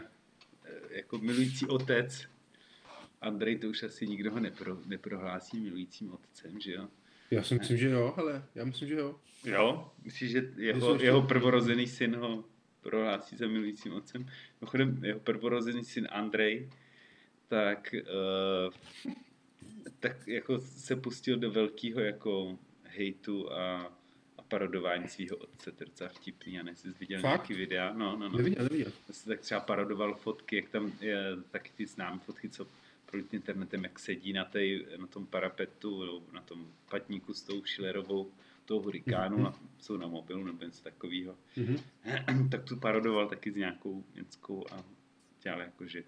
jako 0.90 1.18
milující 1.18 1.66
otec, 1.66 2.28
Andrej 3.22 3.58
to 3.60 3.68
už 3.70 3.84
asi 3.84 4.08
nikdo 4.08 4.32
ho 4.32 4.40
nepro, 4.40 4.78
neprohlásí 4.86 5.60
milujícím 5.60 6.12
otcem, 6.14 6.60
že 6.60 6.74
jo? 6.74 6.88
Já 7.32 7.44
si 7.44 7.56
myslím, 7.56 7.78
že 7.78 7.90
jo, 7.90 8.14
ale 8.18 8.44
já 8.56 8.66
myslím, 8.66 8.88
že 8.90 8.96
jo. 8.96 9.16
Jo, 9.46 9.92
myslíš, 10.04 10.32
že 10.32 10.52
jeho, 10.58 10.92
ještě- 10.94 11.06
jeho 11.06 11.22
prvorozený 11.22 11.88
syn 11.88 12.16
ho 12.16 12.44
prohlásí 12.82 13.38
za 13.38 13.48
milujícím 13.48 13.94
otcem? 13.94 14.26
Mimochodem, 14.62 15.06
jeho 15.06 15.20
prvorozený 15.20 15.84
syn 15.84 16.08
Andrej, 16.12 16.70
tak, 17.48 17.96
uh, 18.66 18.74
tak 20.00 20.28
jako 20.28 20.60
se 20.60 20.96
pustil 20.96 21.38
do 21.38 21.52
velkého 21.52 22.00
jako 22.00 22.58
hejtu 22.84 23.52
a, 23.54 23.94
a 24.38 24.42
parodování 24.48 25.08
svého 25.08 25.38
otce, 25.38 25.72
to 25.72 25.84
je 25.84 25.86
docela 25.86 26.10
vtipný, 26.10 26.54
já 26.54 26.64
nejsi 26.64 26.88
viděl 27.00 27.22
nějaký 27.22 27.54
videa, 27.54 27.94
no, 27.94 28.18
no, 28.18 28.30
no. 28.30 28.38
Neviděl, 28.38 28.64
neviděl. 28.64 28.92
Tak 29.28 29.40
třeba 29.40 29.60
parodoval 29.60 30.16
fotky, 30.16 30.56
jak 30.56 30.70
tam 30.70 30.92
je, 31.02 31.24
taky 31.52 31.72
ty 31.76 31.86
známé 31.86 32.20
fotky, 32.20 32.50
co 32.50 32.68
projít 33.12 33.34
internetem, 33.34 33.84
jak 33.84 34.00
sedí 34.00 34.34
na, 34.34 34.46
tej, 34.46 34.86
na 34.98 35.08
tom 35.08 35.26
parapetu, 35.26 36.04
nebo 36.06 36.22
na 36.32 36.42
tom 36.42 36.74
patníku 36.92 37.34
s 37.34 37.42
tou 37.42 37.64
Schillerovou, 37.66 38.32
toho 38.66 38.82
hurikánu, 38.82 39.36
Mhm. 39.36 39.44
na, 39.44 39.54
jsou 39.80 39.98
na 39.98 40.08
mobilu 40.08 40.44
nebo 40.44 40.64
něco 40.64 40.84
takového. 40.84 41.38
Mhm. 41.58 41.78
tak 42.52 42.64
tu 42.64 42.78
parodoval 42.80 43.28
taky 43.28 43.52
s 43.52 43.56
nějakou 43.56 44.04
německou 44.16 44.66
a 44.74 44.84
dělal 45.44 45.62
jako, 45.62 45.86
že 45.88 46.04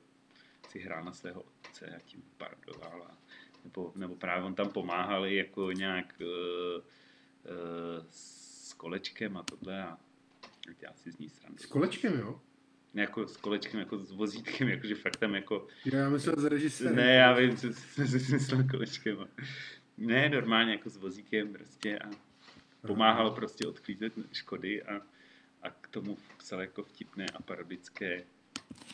si 0.70 0.80
hrál 0.80 1.04
na 1.04 1.14
svého 1.14 1.42
otce 1.44 1.86
a 1.96 2.00
tím 2.00 2.24
parodoval. 2.38 3.04
A, 3.04 3.18
nebo, 3.64 3.92
nebo 3.96 4.16
právě 4.16 4.46
on 4.46 4.56
tam 4.56 4.70
pomáhal 4.70 5.26
jako 5.26 5.72
nějak 5.72 6.22
uh, 6.22 6.28
uh, 6.78 8.06
s 8.10 8.74
kolečkem 8.74 9.38
a 9.38 9.44
tohle 9.44 9.84
a 9.84 9.98
dělal 10.80 10.96
si 10.96 11.12
z 11.12 11.18
ní 11.18 11.30
srandu. 11.30 11.58
S 11.58 11.66
kolečkem, 11.66 12.20
jo? 12.20 12.42
Ne 12.94 13.02
jako 13.02 13.28
s 13.28 13.38
kolečkem, 13.38 13.80
jako 13.80 13.98
s 13.98 14.12
vozítkem, 14.12 14.70
jakože 14.70 14.96
fakt 14.96 15.18
tam 15.18 15.36
jako... 15.36 15.68
Já 15.86 16.10
myslel 16.10 16.36
s 16.38 16.46
režisérem. 16.46 16.96
Ne, 16.96 17.14
já 17.14 17.34
vím, 17.34 17.58
co 17.58 17.74
jsem 17.74 18.08
si 18.08 18.34
myslel 18.34 18.64
kolečkem. 18.72 19.28
Ne, 19.98 20.30
normálně 20.30 20.72
jako 20.72 20.90
s 20.90 20.98
vozíkem 20.98 21.54
prostě 21.54 22.00
a 22.00 22.10
pomáhal 22.88 23.32
prostě 23.32 23.68
odklízet 23.68 24.14
škody 24.32 24.84
a, 24.84 25.02
a 25.62 25.70
k 25.70 25.88
tomu 25.88 26.18
psal 26.38 26.62
jako 26.62 26.84
vtipné 26.84 27.26
a 27.26 27.42
parodické 27.42 28.24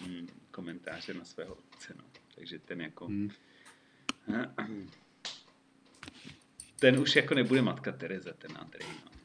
mm, 0.07 0.27
komentáře 0.51 1.13
na 1.13 1.25
svého 1.25 1.55
otce, 1.55 1.93
no. 1.97 2.03
Takže 2.35 2.59
ten 2.59 2.81
jako... 2.81 3.05
Hmm. 3.05 3.29
Ten 6.79 6.99
už 6.99 7.15
jako 7.15 7.33
nebude 7.33 7.61
matka 7.61 7.91
Tereza, 7.91 8.33
ten 8.33 8.51
Andrej, 8.57 8.87
no. 9.05 9.16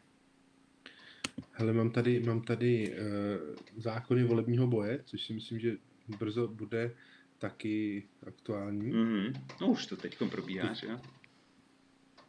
Hele, 1.52 1.72
mám 1.72 1.90
tady, 1.90 2.20
mám 2.20 2.42
tady 2.42 2.92
uh, 2.92 3.56
zákony 3.76 4.24
volebního 4.24 4.66
boje, 4.66 5.00
což 5.04 5.22
si 5.22 5.32
myslím, 5.32 5.58
že 5.58 5.76
brzo 6.18 6.48
bude 6.48 6.94
taky 7.38 8.02
aktuální. 8.26 8.92
Mm-hmm. 8.92 9.44
No 9.60 9.66
už 9.70 9.86
to 9.86 9.96
teď 9.96 10.18
probíhá, 10.30 10.72
že 10.72 10.86
jo? 10.86 11.00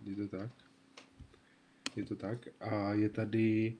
Je 0.05 0.15
to 0.15 0.27
tak? 0.27 0.51
Je 1.95 2.05
to 2.05 2.15
tak. 2.15 2.47
A 2.59 2.93
je 2.93 3.09
tady, 3.09 3.77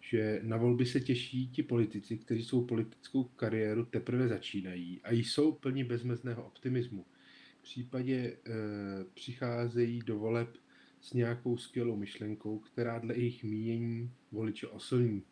že 0.00 0.40
na 0.42 0.56
volby 0.56 0.86
se 0.86 1.00
těší 1.00 1.48
ti 1.48 1.62
politici, 1.62 2.18
kteří 2.18 2.44
svou 2.44 2.64
politickou 2.64 3.24
kariéru 3.24 3.84
teprve 3.84 4.28
začínají 4.28 5.00
a 5.04 5.12
jsou 5.12 5.52
plni 5.52 5.84
bezmezného 5.84 6.46
optimismu. 6.46 7.06
V 7.60 7.62
případě 7.62 8.16
e, 8.16 8.36
přicházejí 9.14 9.98
do 9.98 10.18
voleb 10.18 10.56
s 11.06 11.12
nějakou 11.12 11.56
skvělou 11.56 11.96
myšlenkou, 11.96 12.58
která 12.58 12.98
dle 12.98 13.14
jejich 13.16 13.44
mínění 13.44 14.10
voliče 14.32 14.66
oslní. 14.66 15.22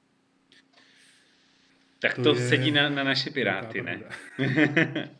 Tak 1.99 2.15
To 2.15 2.23
to, 2.23 2.35
je 2.35 2.49
sedí 2.49 2.71
na, 2.71 2.89
na 2.89 3.05
naše 3.05 3.31
piráty, 3.31 3.83
ne? 3.83 4.03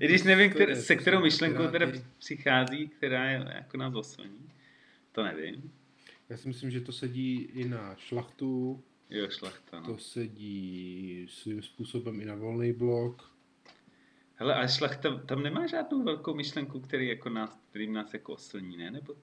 I 0.00 0.06
když 0.08 0.22
nevím, 0.22 0.50
kter, 0.50 0.68
je- 0.68 0.76
se 0.76 0.96
kterou 0.96 1.16
jsou 1.18 1.22
myšlenkou 1.22 1.66
teda 1.68 1.86
přichází, 2.18 2.88
která 2.88 3.30
je 3.30 3.44
jako 3.54 3.76
nás 3.76 3.94
oslní. 3.94 4.50
To 5.12 5.22
nevím. 5.24 5.72
Já 6.28 6.36
si 6.36 6.48
myslím, 6.48 6.70
že 6.70 6.80
to 6.80 6.92
sedí 6.92 7.36
i 7.42 7.68
na 7.68 7.96
šlachtu, 7.98 8.82
Jo, 9.10 9.28
šlachta, 9.30 9.80
no. 9.80 9.86
to 9.86 9.98
sedí 9.98 11.26
svým 11.30 11.62
způsobem 11.62 12.20
i 12.20 12.24
na 12.24 12.34
volný 12.34 12.72
blok. 12.72 13.31
Hele, 14.42 14.54
ale 14.54 14.68
šlachta 14.68 15.16
tam 15.18 15.42
nemá 15.42 15.66
žádnou 15.66 16.02
velkou 16.02 16.34
myšlenku, 16.34 16.80
který 16.80 17.08
jako 17.08 17.28
nás, 17.28 17.60
kterým 17.70 17.92
nás 17.92 18.12
jako 18.12 18.32
oslní, 18.32 18.76
ne? 18.76 18.90
Nebo 18.90 19.14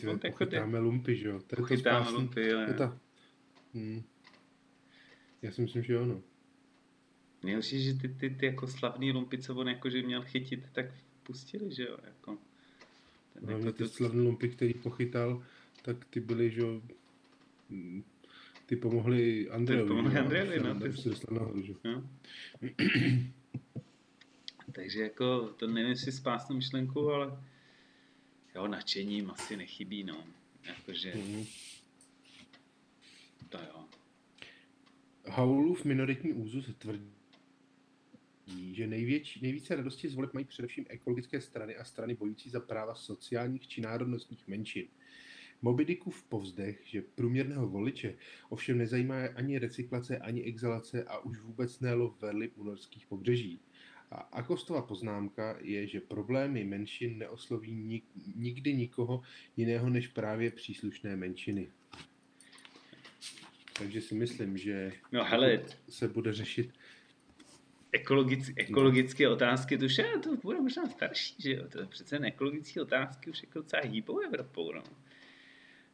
Že 0.00 0.08
on 0.08 0.20
jako 0.24 0.24
jde? 0.24 0.30
pochytáme 0.30 0.78
lumpy, 0.78 1.16
že 1.16 1.28
jo? 1.28 1.40
To 1.46 1.66
spásný- 1.76 2.14
lumpy, 2.14 2.40
jo, 2.40 2.46
to 2.56 2.60
je 2.60 2.68
jo. 2.68 2.74
ta... 2.78 2.98
Hmm. 3.74 4.02
Já 5.42 5.52
si 5.52 5.62
myslím, 5.62 5.82
že 5.82 5.92
jo, 5.92 6.06
no. 6.06 6.22
Nejhorší, 7.44 7.82
že 7.84 7.94
ty, 7.94 8.08
ty, 8.08 8.30
ty 8.30 8.46
jako 8.46 8.66
slavný 8.66 9.12
lumpy, 9.12 9.38
co 9.38 9.54
on 9.54 9.68
jakože 9.68 10.02
měl 10.02 10.22
chytit, 10.22 10.68
tak 10.72 10.86
pustili, 11.22 11.74
že 11.74 11.82
jo? 11.82 11.96
Jako, 12.04 12.38
ten 13.32 13.44
Hlavně 13.44 13.66
jako 13.66 13.78
ty 13.78 13.84
to, 13.84 13.88
slavné 13.90 14.22
lumpy, 14.22 14.48
který 14.48 14.74
pochytal, 14.74 15.42
tak 15.82 16.04
ty 16.04 16.20
byly, 16.20 16.50
že 16.50 16.60
jo, 16.60 16.82
ty 18.66 18.76
pomohli 18.76 19.50
Andrejovi. 19.50 19.88
pomohli 19.88 20.10
že 20.10 20.18
jo, 20.18 20.24
Andrejovi, 20.24 20.58
no, 20.60 20.80
ty- 20.80 21.34
nahoru, 21.34 21.62
že 21.62 21.72
jo. 21.72 21.78
no. 21.84 22.08
Takže 24.76 25.02
jako, 25.02 25.48
to 25.48 25.66
nevím, 25.66 25.90
jestli 25.90 26.12
spásnou 26.12 26.56
myšlenku, 26.56 27.10
ale 27.10 27.42
jo, 28.54 28.68
nadšením 28.68 29.30
asi 29.30 29.56
nechybí, 29.56 30.04
no. 30.04 30.24
Jakože, 30.64 31.14
Mhm. 31.14 31.44
to 33.48 33.58
jo. 33.58 33.84
Haulův 35.28 35.84
minoritní 35.84 36.32
úzus 36.32 36.70
tvrdí, 36.78 37.14
že 38.74 38.86
největší, 38.86 39.40
nejvíce 39.42 39.76
radosti 39.76 40.08
z 40.08 40.14
voleb 40.14 40.34
mají 40.34 40.46
především 40.46 40.84
ekologické 40.88 41.40
strany 41.40 41.76
a 41.76 41.84
strany 41.84 42.14
bojující 42.14 42.50
za 42.50 42.60
práva 42.60 42.94
sociálních 42.94 43.68
či 43.68 43.80
národnostních 43.80 44.48
menšin. 44.48 44.88
Moby 45.62 45.98
povzdech, 46.28 46.80
že 46.84 47.02
průměrného 47.02 47.68
voliče 47.68 48.14
ovšem 48.48 48.78
nezajímá 48.78 49.16
ani 49.34 49.58
recyklace, 49.58 50.18
ani 50.18 50.42
exhalace 50.42 51.04
a 51.04 51.18
už 51.18 51.38
vůbec 51.40 51.80
ne 51.80 51.94
lov 51.94 52.20
verly 52.20 52.48
u 52.48 52.64
norských 52.64 53.06
pobřeží. 53.06 53.60
A 54.10 54.16
Akostova 54.16 54.82
poznámka 54.82 55.56
je, 55.60 55.86
že 55.86 56.00
problémy 56.00 56.64
menšin 56.64 57.18
neosloví 57.18 57.72
nik, 57.74 58.04
nikdy 58.36 58.74
nikoho 58.74 59.22
jiného 59.56 59.90
než 59.90 60.08
právě 60.08 60.50
příslušné 60.50 61.16
menšiny. 61.16 61.68
Takže 63.78 64.00
si 64.00 64.14
myslím, 64.14 64.58
že 64.58 64.92
no, 65.12 65.24
hele, 65.24 65.62
se 65.88 66.08
bude 66.08 66.32
řešit 66.32 66.70
ekologic, 67.92 68.50
ekologické 68.56 69.24
no. 69.24 69.32
otázky, 69.32 69.78
to 69.78 69.84
už 69.84 69.98
je, 69.98 70.18
to 70.22 70.36
bude 70.36 70.60
možná 70.60 70.86
starší, 70.86 71.34
že 71.38 71.52
jo, 71.52 71.68
to 71.68 71.80
je 71.80 71.86
přece 71.86 72.18
ekologické 72.18 72.82
otázky 72.82 73.30
už 73.30 73.42
jako 73.42 73.58
docela 73.58 73.82
hýbou 73.84 74.20
Evropou, 74.20 74.72
no. 74.72 74.82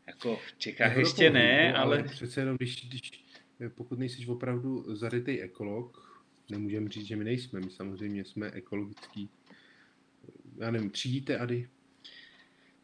Jako 0.06 0.36
v 0.36 0.58
Čechách 0.58 0.86
Evropou 0.86 1.00
ještě 1.00 1.30
ne, 1.30 1.66
hýbou, 1.66 1.78
ale... 1.78 1.98
ale... 1.98 2.08
Přece 2.08 2.40
jenom, 2.40 2.56
když, 2.56 2.88
když, 2.88 3.24
pokud 3.68 3.98
nejsi 3.98 4.26
opravdu 4.26 4.96
zarytý 4.96 5.40
ekolog, 5.40 6.11
nemůžeme 6.48 6.88
říct, 6.88 7.06
že 7.06 7.16
my 7.16 7.24
nejsme, 7.24 7.60
my 7.60 7.70
samozřejmě 7.70 8.24
jsme 8.24 8.50
ekologický, 8.50 9.28
já 10.56 10.70
nevím, 10.70 10.90
třídíte 10.90 11.38
Ady? 11.38 11.68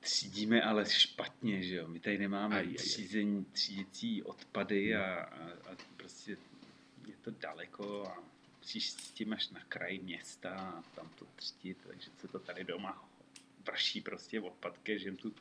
Třídíme 0.01 0.63
ale 0.63 0.87
špatně, 0.87 1.63
že 1.63 1.75
jo, 1.75 1.89
my 1.89 2.01
tady 2.01 2.19
nemáme 2.19 2.57
aj, 2.57 2.67
aj, 2.67 2.75
třízení, 2.75 3.45
třídící 3.45 4.23
odpady 4.23 4.95
a, 4.97 5.15
a, 5.15 5.51
a 5.51 5.77
prostě 5.97 6.37
je 7.07 7.15
to 7.23 7.31
daleko 7.31 8.07
a 8.07 8.25
musíš 8.59 8.91
s 8.91 9.11
tím 9.11 9.33
až 9.33 9.51
na 9.51 9.61
kraji 9.69 9.99
města 9.99 10.51
a 10.51 10.83
tam 10.83 11.11
to 11.19 11.27
třídit, 11.37 11.79
takže 11.87 12.11
se 12.19 12.29
to 12.29 12.39
tady 12.39 12.65
doma 12.65 13.09
vrší 13.67 14.01
prostě 14.01 14.41
odpadky, 14.41 14.99
že 14.99 15.13
tu 15.13 15.35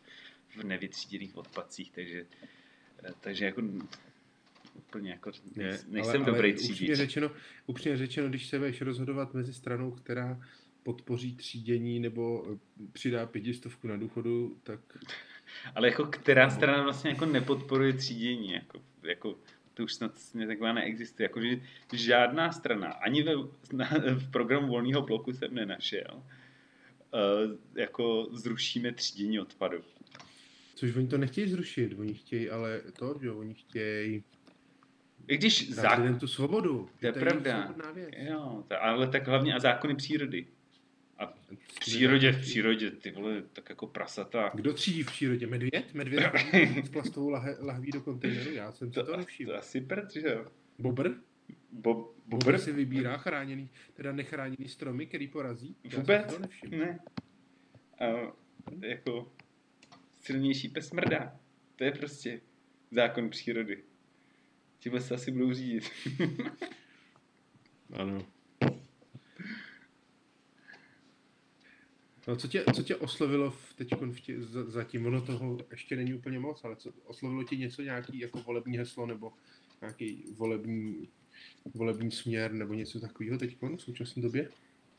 v 0.56 0.64
nevytříděných 0.64 1.38
odpadcích, 1.38 1.92
takže, 1.92 2.26
eh, 3.04 3.14
takže 3.20 3.46
jako 3.46 3.62
úplně 4.78 5.12
jako 5.12 5.32
ne, 5.56 5.80
nejsem 5.88 6.22
ale, 6.22 6.26
dobrý 6.32 6.50
ale 6.50 6.54
třídič. 6.54 6.72
Upřímně 6.72 6.96
řečeno, 6.96 7.32
upřímně 7.66 7.98
řečeno, 7.98 8.30
když 8.30 8.48
se 8.48 8.58
budeš 8.58 8.82
rozhodovat 8.82 9.34
mezi 9.34 9.54
stranou, 9.54 9.92
která 9.92 10.40
podpoří 10.84 11.36
třídění 11.36 12.00
nebo 12.00 12.46
eh, 12.54 12.58
přidá 12.92 13.26
pětistovku 13.26 13.88
na 13.88 13.98
důchodu, 13.98 14.58
tak... 14.64 14.80
Ale 15.76 15.88
jako 15.88 16.04
která 16.06 16.50
strana 16.50 16.84
vlastně 16.84 17.10
jako 17.10 17.26
nepodporuje 17.26 17.94
třídění, 17.94 18.52
jako, 18.52 18.82
jako 19.04 19.40
to 19.74 19.84
už 19.84 19.94
snad 19.94 20.12
takové 20.48 20.74
neexistuje. 20.74 21.26
Jakože 21.26 21.62
žádná 21.94 22.52
strana, 22.52 22.88
ani 22.88 23.24
ve, 23.24 23.34
na, 23.74 23.90
v 24.16 24.32
programu 24.32 24.68
volného 24.68 25.02
bloku 25.02 25.34
jsem 25.34 25.56
nenašel, 25.56 26.14
uh, 26.14 27.58
jako 27.76 28.28
zrušíme 28.32 28.92
třídění 28.92 29.40
odpadu. 29.40 29.78
Což 30.76 30.96
oni 30.96 31.08
to 31.08 31.18
nechtějí 31.18 31.48
zrušit, 31.48 31.94
oni 32.00 32.14
chtějí 32.14 32.50
ale 32.50 32.82
to, 33.00 33.20
že 33.22 33.32
oni 33.32 33.54
chtějí 33.54 34.24
i 35.28 35.38
když 35.38 35.70
zákon... 35.70 36.20
tu 36.20 36.28
svobodu. 36.28 36.90
To 37.00 37.06
je, 37.06 37.12
to 37.12 37.20
je 37.20 37.26
pravda. 37.26 37.76
Jo, 38.18 38.64
to, 38.68 38.84
ale 38.84 39.08
tak 39.08 39.28
hlavně 39.28 39.54
a 39.54 39.60
zákony 39.60 39.96
přírody. 39.96 40.48
A 41.18 41.26
v 41.26 41.80
přírodě, 41.80 42.32
v 42.32 42.42
přírodě, 42.42 42.92
ty 42.92 43.12
vole, 43.12 43.44
tak 43.54 43.70
jako 43.70 43.88
prasata. 43.88 44.52
Kdo 44.54 44.74
třídí 44.74 45.04
v 45.04 45.06
přírodě? 45.06 45.48
Medvěd? 45.48 45.94
Medvěd 45.94 46.32
s 46.86 46.90
plastovou 46.90 47.32
lah- 47.32 47.66
lahví 47.66 47.92
do 47.92 48.02
kontejneru? 48.02 48.52
Já 48.52 48.72
jsem 48.72 48.92
to, 48.92 49.06
to 49.06 49.18
nevšiml. 49.18 49.52
To 49.52 49.58
asi 49.58 49.82
prd, 49.82 50.14
že 50.14 50.28
jo? 50.28 50.46
Bobr? 50.80 51.10
Bo, 51.72 52.14
bobr? 52.26 52.58
si 52.58 52.72
vybírá 52.72 53.18
chráněný, 53.18 53.70
teda 53.94 54.12
nechráněný 54.12 54.68
stromy, 54.68 55.06
který 55.06 55.28
porazí? 55.28 55.76
Vůbec? 55.96 56.34
To 56.34 56.40
ne. 56.70 57.00
A, 58.00 58.06
jako 58.80 59.32
silnější 60.22 60.70
pes 60.70 60.92
mrdá. 60.92 61.40
To 61.76 61.84
je 61.84 61.92
prostě 61.92 62.42
zákon 62.92 63.30
přírody. 63.30 63.84
Tímhle 64.80 65.02
se 65.02 65.16
asi 65.16 65.32
budou 65.32 65.54
řídit. 65.54 65.90
ano. 67.94 68.26
No, 72.28 72.36
co, 72.36 72.48
tě, 72.48 72.64
co 72.76 72.84
tě 72.84 72.96
oslovilo 72.96 73.52
v 73.52 73.74
teď 73.74 73.94
v 74.12 74.20
tě, 74.20 74.42
zatím? 74.68 75.06
Ono 75.06 75.22
toho 75.22 75.58
ještě 75.72 75.96
není 75.96 76.14
úplně 76.14 76.40
moc, 76.40 76.64
ale 76.64 76.76
co, 76.76 76.92
oslovilo 77.06 77.44
tě 77.44 77.56
něco, 77.56 77.82
nějaký 77.82 78.20
jako 78.20 78.40
volební 78.40 78.78
heslo 78.78 79.06
nebo 79.06 79.34
nějaký 79.82 80.24
volební, 80.36 81.10
volební 81.74 82.12
směr 82.12 82.54
nebo 82.54 82.74
něco 82.74 83.00
takového 83.00 83.38
teď 83.38 83.58
v 83.62 83.82
současné 83.82 84.22
době? 84.22 84.50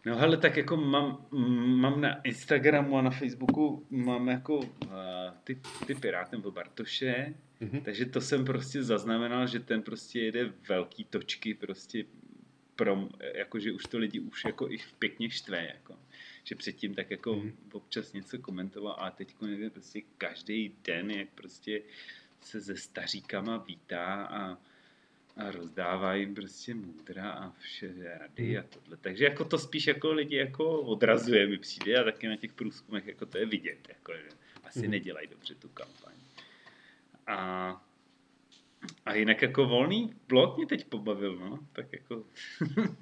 No 0.06 0.16
hele, 0.16 0.36
tak 0.36 0.56
jako 0.56 0.76
mám, 0.76 1.26
mám 1.80 2.00
na 2.00 2.22
Instagramu 2.22 2.98
a 2.98 3.02
na 3.02 3.10
Facebooku 3.10 3.86
mám 3.90 4.28
jako 4.28 4.58
uh, 4.58 4.64
ty, 5.44 5.60
ty 5.86 5.94
Piráty 5.94 6.36
nebo 6.36 6.50
Bartoše, 6.50 7.34
mm-hmm. 7.62 7.82
takže 7.82 8.06
to 8.06 8.20
jsem 8.20 8.44
prostě 8.44 8.82
zaznamenal, 8.82 9.46
že 9.46 9.60
ten 9.60 9.82
prostě 9.82 10.20
jede 10.20 10.52
velký 10.68 11.04
točky 11.04 11.54
prostě 11.54 12.04
pro, 12.78 13.08
jakože 13.34 13.72
už 13.72 13.82
to 13.82 13.98
lidi 13.98 14.20
už 14.20 14.44
jako 14.44 14.70
i 14.70 14.78
pěkně 14.98 15.30
štve, 15.30 15.66
jako. 15.66 15.98
Že 16.44 16.54
předtím 16.54 16.94
tak 16.94 17.10
jako 17.10 17.34
mm. 17.34 17.52
občas 17.72 18.12
něco 18.12 18.38
komentoval, 18.38 18.96
a 18.98 19.10
teď 19.10 19.34
nevím, 19.40 19.70
prostě 19.70 20.02
každý 20.18 20.74
den, 20.84 21.10
jak 21.10 21.28
prostě 21.34 21.82
se 22.40 22.60
se 22.60 22.76
staříkama 22.76 23.56
vítá 23.56 24.24
a, 24.24 24.58
a 25.36 25.50
rozdává 25.50 26.14
jim 26.14 26.34
prostě 26.34 26.74
můdra 26.74 27.30
a 27.30 27.50
vše 27.50 27.94
rady 28.18 28.50
mm. 28.50 28.58
a 28.58 28.62
tohle. 28.62 28.96
Takže 28.96 29.24
jako 29.24 29.44
to 29.44 29.58
spíš 29.58 29.86
jako 29.86 30.12
lidi 30.12 30.36
jako 30.36 30.80
odrazuje 30.80 31.46
mi 31.46 31.58
přijde 31.58 31.98
a 31.98 32.04
taky 32.04 32.28
na 32.28 32.36
těch 32.36 32.52
průzkumech 32.52 33.06
jako 33.06 33.26
to 33.26 33.38
je 33.38 33.46
vidět, 33.46 33.88
jako, 33.88 34.12
že 34.12 34.28
asi 34.64 34.84
mm. 34.84 34.90
nedělají 34.90 35.28
dobře 35.28 35.54
tu 35.54 35.68
kampaň. 35.68 36.17
A 37.28 37.80
a 39.06 39.14
jinak 39.14 39.42
jako 39.42 39.66
volný 39.66 40.14
blok 40.28 40.56
mě 40.56 40.66
teď 40.66 40.84
pobavil, 40.84 41.36
no. 41.36 41.58
Tak 41.72 41.92
jako... 41.92 42.24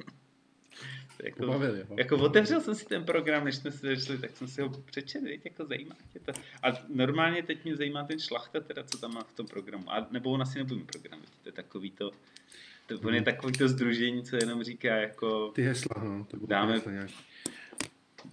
jako, 1.25 1.39
pobavil, 1.39 1.77
jo. 1.77 1.87
jako 1.99 2.17
otevřel 2.17 2.61
jsem 2.61 2.75
si 2.75 2.85
ten 2.85 3.05
program, 3.05 3.45
než 3.45 3.57
jsme 3.57 3.71
se 3.71 3.97
začali, 3.97 4.19
tak 4.19 4.31
jsem 4.31 4.49
si 4.49 4.63
ho 4.63 4.69
přečetl, 4.69 5.27
jako 5.45 5.65
zajímá 5.65 5.97
tě 6.13 6.21
to. 6.21 6.33
A 6.63 6.73
normálně 6.89 7.43
teď 7.43 7.65
mě 7.65 7.77
zajímá 7.77 8.05
ten 8.05 8.21
šlachta, 8.21 8.61
teda, 8.61 8.83
co 8.85 8.99
tam 8.99 9.15
má 9.15 9.25
v 9.25 9.33
tom 9.33 9.47
programu. 9.47 9.93
A, 9.93 10.09
nebo 10.11 10.31
on 10.31 10.43
asi 10.43 10.59
nebude 10.59 10.85
program, 10.85 11.21
to 11.43 11.49
je 11.49 11.53
takový 11.53 11.91
to, 11.91 12.11
to 12.87 12.95
on 12.95 13.15
je 13.15 13.21
hmm. 13.21 13.25
takový 13.25 13.53
to 13.53 13.69
združení, 13.69 14.25
co 14.25 14.37
jenom 14.37 14.63
říká 14.63 14.97
jako... 14.97 15.49
Ty 15.49 15.63
hesla, 15.63 16.05
no, 16.05 16.25
to 16.25 16.37
bude 16.37 16.51
dáme, 16.51 16.73
hesla 16.73 16.93
nějaký. 16.93 17.15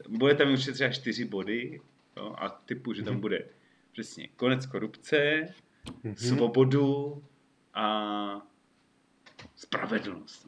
Bude 0.08 0.36
tam 0.36 0.54
už 0.54 0.66
třeba 0.74 0.90
čtyři 0.90 1.26
body, 1.26 1.82
jo, 2.18 2.36
a 2.38 2.50
typu, 2.50 2.94
že 2.94 3.04
tam 3.04 3.16
mm-hmm. 3.16 3.20
bude 3.20 3.46
přesně 3.92 4.28
konec 4.28 4.66
korupce, 4.66 5.48
mm-hmm. 5.86 6.14
svobodu, 6.16 7.24
a 7.74 8.48
spravedlnost. 9.56 10.48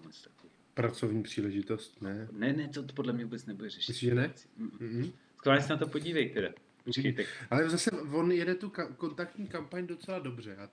Pracovní 0.73 1.23
příležitost, 1.23 2.01
ne? 2.01 2.27
Ne, 2.31 2.53
ne, 2.53 2.67
to 2.67 2.83
podle 2.83 3.13
mě 3.13 3.23
vůbec 3.23 3.45
nebude 3.45 3.69
řešit. 3.69 3.89
Myslíš, 3.89 4.09
že 4.09 4.15
ne? 4.15 4.33
Mm-hmm. 4.59 5.13
Skvěle 5.37 5.61
se 5.61 5.73
na 5.73 5.77
to 5.77 5.87
podívejte. 5.87 6.53
Počkejte. 6.83 7.25
Ale 7.49 7.69
zase 7.69 7.91
on 7.91 8.31
jede 8.31 8.55
tu 8.55 8.69
ka- 8.69 8.95
kontaktní 8.95 9.47
kampaň 9.47 9.87
docela 9.87 10.19
dobře. 10.19 10.55
A 10.55 10.69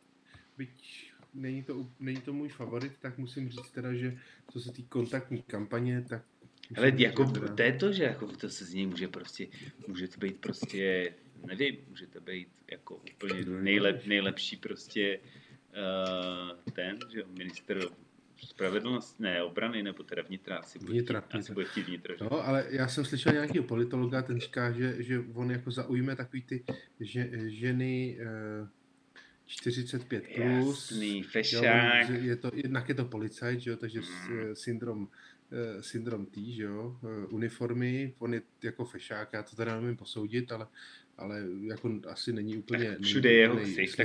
byť 0.58 1.12
není 1.34 1.62
to, 1.62 1.86
není 2.00 2.20
to 2.20 2.32
můj 2.32 2.48
favorit, 2.48 2.92
tak 3.00 3.18
musím 3.18 3.50
říct 3.50 3.70
teda, 3.70 3.94
že 3.94 4.18
co 4.50 4.60
se 4.60 4.72
týká 4.72 4.88
kontaktní 4.88 5.42
kampaně, 5.42 6.04
tak 6.08 6.22
ale 6.76 6.92
jako 6.96 7.24
teda... 7.24 7.54
to 7.54 7.62
je 7.62 7.72
to, 7.72 7.92
že 7.92 8.04
jako 8.04 8.26
to 8.26 8.50
se 8.50 8.64
z 8.64 8.74
něj 8.74 8.86
může 8.86 9.08
prostě, 9.08 9.46
může 9.86 10.08
to 10.08 10.20
být 10.20 10.36
prostě, 10.40 11.14
nevím, 11.46 11.76
může 11.88 12.06
to 12.06 12.20
být 12.20 12.48
jako 12.70 12.96
úplně 13.14 13.44
nejlep, 13.44 14.06
nejlepší 14.06 14.56
prostě 14.56 15.18
uh, 15.18 16.72
ten, 16.72 16.98
že 17.12 17.18
jo, 17.18 17.26
minister 17.38 17.88
spravedlnosti, 18.36 19.22
ne, 19.22 19.42
obrany, 19.42 19.82
nebo 19.82 20.02
teda 20.02 20.22
vnitra, 20.22 20.56
asi 20.56 20.78
bude, 20.78 20.92
vnitra, 20.92 21.20
chtít, 21.20 21.38
asi 21.38 21.52
bude 21.52 21.66
chtít 21.66 21.86
vnitra. 21.86 22.14
Že? 22.14 22.24
No, 22.24 22.46
ale 22.46 22.66
já 22.70 22.88
jsem 22.88 23.04
slyšel 23.04 23.32
nějakého 23.32 23.64
politologa, 23.64 24.22
ten 24.22 24.40
říká, 24.40 24.72
že, 24.72 25.02
že 25.02 25.24
on 25.34 25.50
jako 25.50 25.70
zaujme 25.70 26.16
takový 26.16 26.42
ty 26.42 26.64
že, 27.00 27.30
ženy 27.50 28.18
uh, 28.62 28.68
45 29.46 30.24
plus. 30.34 30.90
Jasný, 30.90 31.22
fešák. 31.22 32.10
Jo, 32.10 32.16
je 32.20 32.36
to, 32.36 32.50
jednak 32.54 32.88
je 32.88 32.94
to 32.94 33.04
policajt, 33.04 33.60
že 33.60 33.70
jo, 33.70 33.76
takže 33.76 34.00
mm. 34.00 34.54
syndrom 34.54 35.08
Eh, 35.52 35.82
syndrom 35.82 36.26
T, 36.26 36.52
že 36.52 36.62
jo, 36.62 36.96
eh, 37.04 37.26
uniformy, 37.26 38.14
on 38.18 38.34
je 38.34 38.42
jako 38.62 38.84
fešák, 38.84 39.32
já 39.32 39.42
to 39.42 39.56
teda 39.56 39.80
nevím 39.80 39.96
posoudit, 39.96 40.52
ale, 40.52 40.66
ale 41.18 41.42
jako 41.62 41.92
asi 42.08 42.32
není 42.32 42.56
úplně 42.56 42.90
tak 42.90 43.00
všude 43.02 43.28
není 43.28 43.38
jeho 43.38 43.56
ksich, 43.56 43.96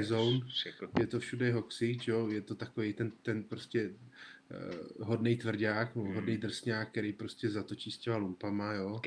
je 0.99 1.07
to 1.07 1.19
všude 1.19 1.53
ksich, 1.67 2.07
jo, 2.07 2.29
je 2.29 2.41
to 2.41 2.55
takový 2.55 2.93
ten, 2.93 3.11
ten 3.21 3.43
prostě 3.43 3.89
uh, 3.89 5.07
hodný 5.07 5.37
tvrdák, 5.37 5.95
hmm. 5.95 6.15
hodný 6.15 6.37
drsňák, 6.37 6.91
který 6.91 7.13
prostě 7.13 7.49
zatočí 7.49 7.91
s 7.91 7.97
těma 7.97 8.17
lumpama, 8.17 8.73
jo. 8.73 8.99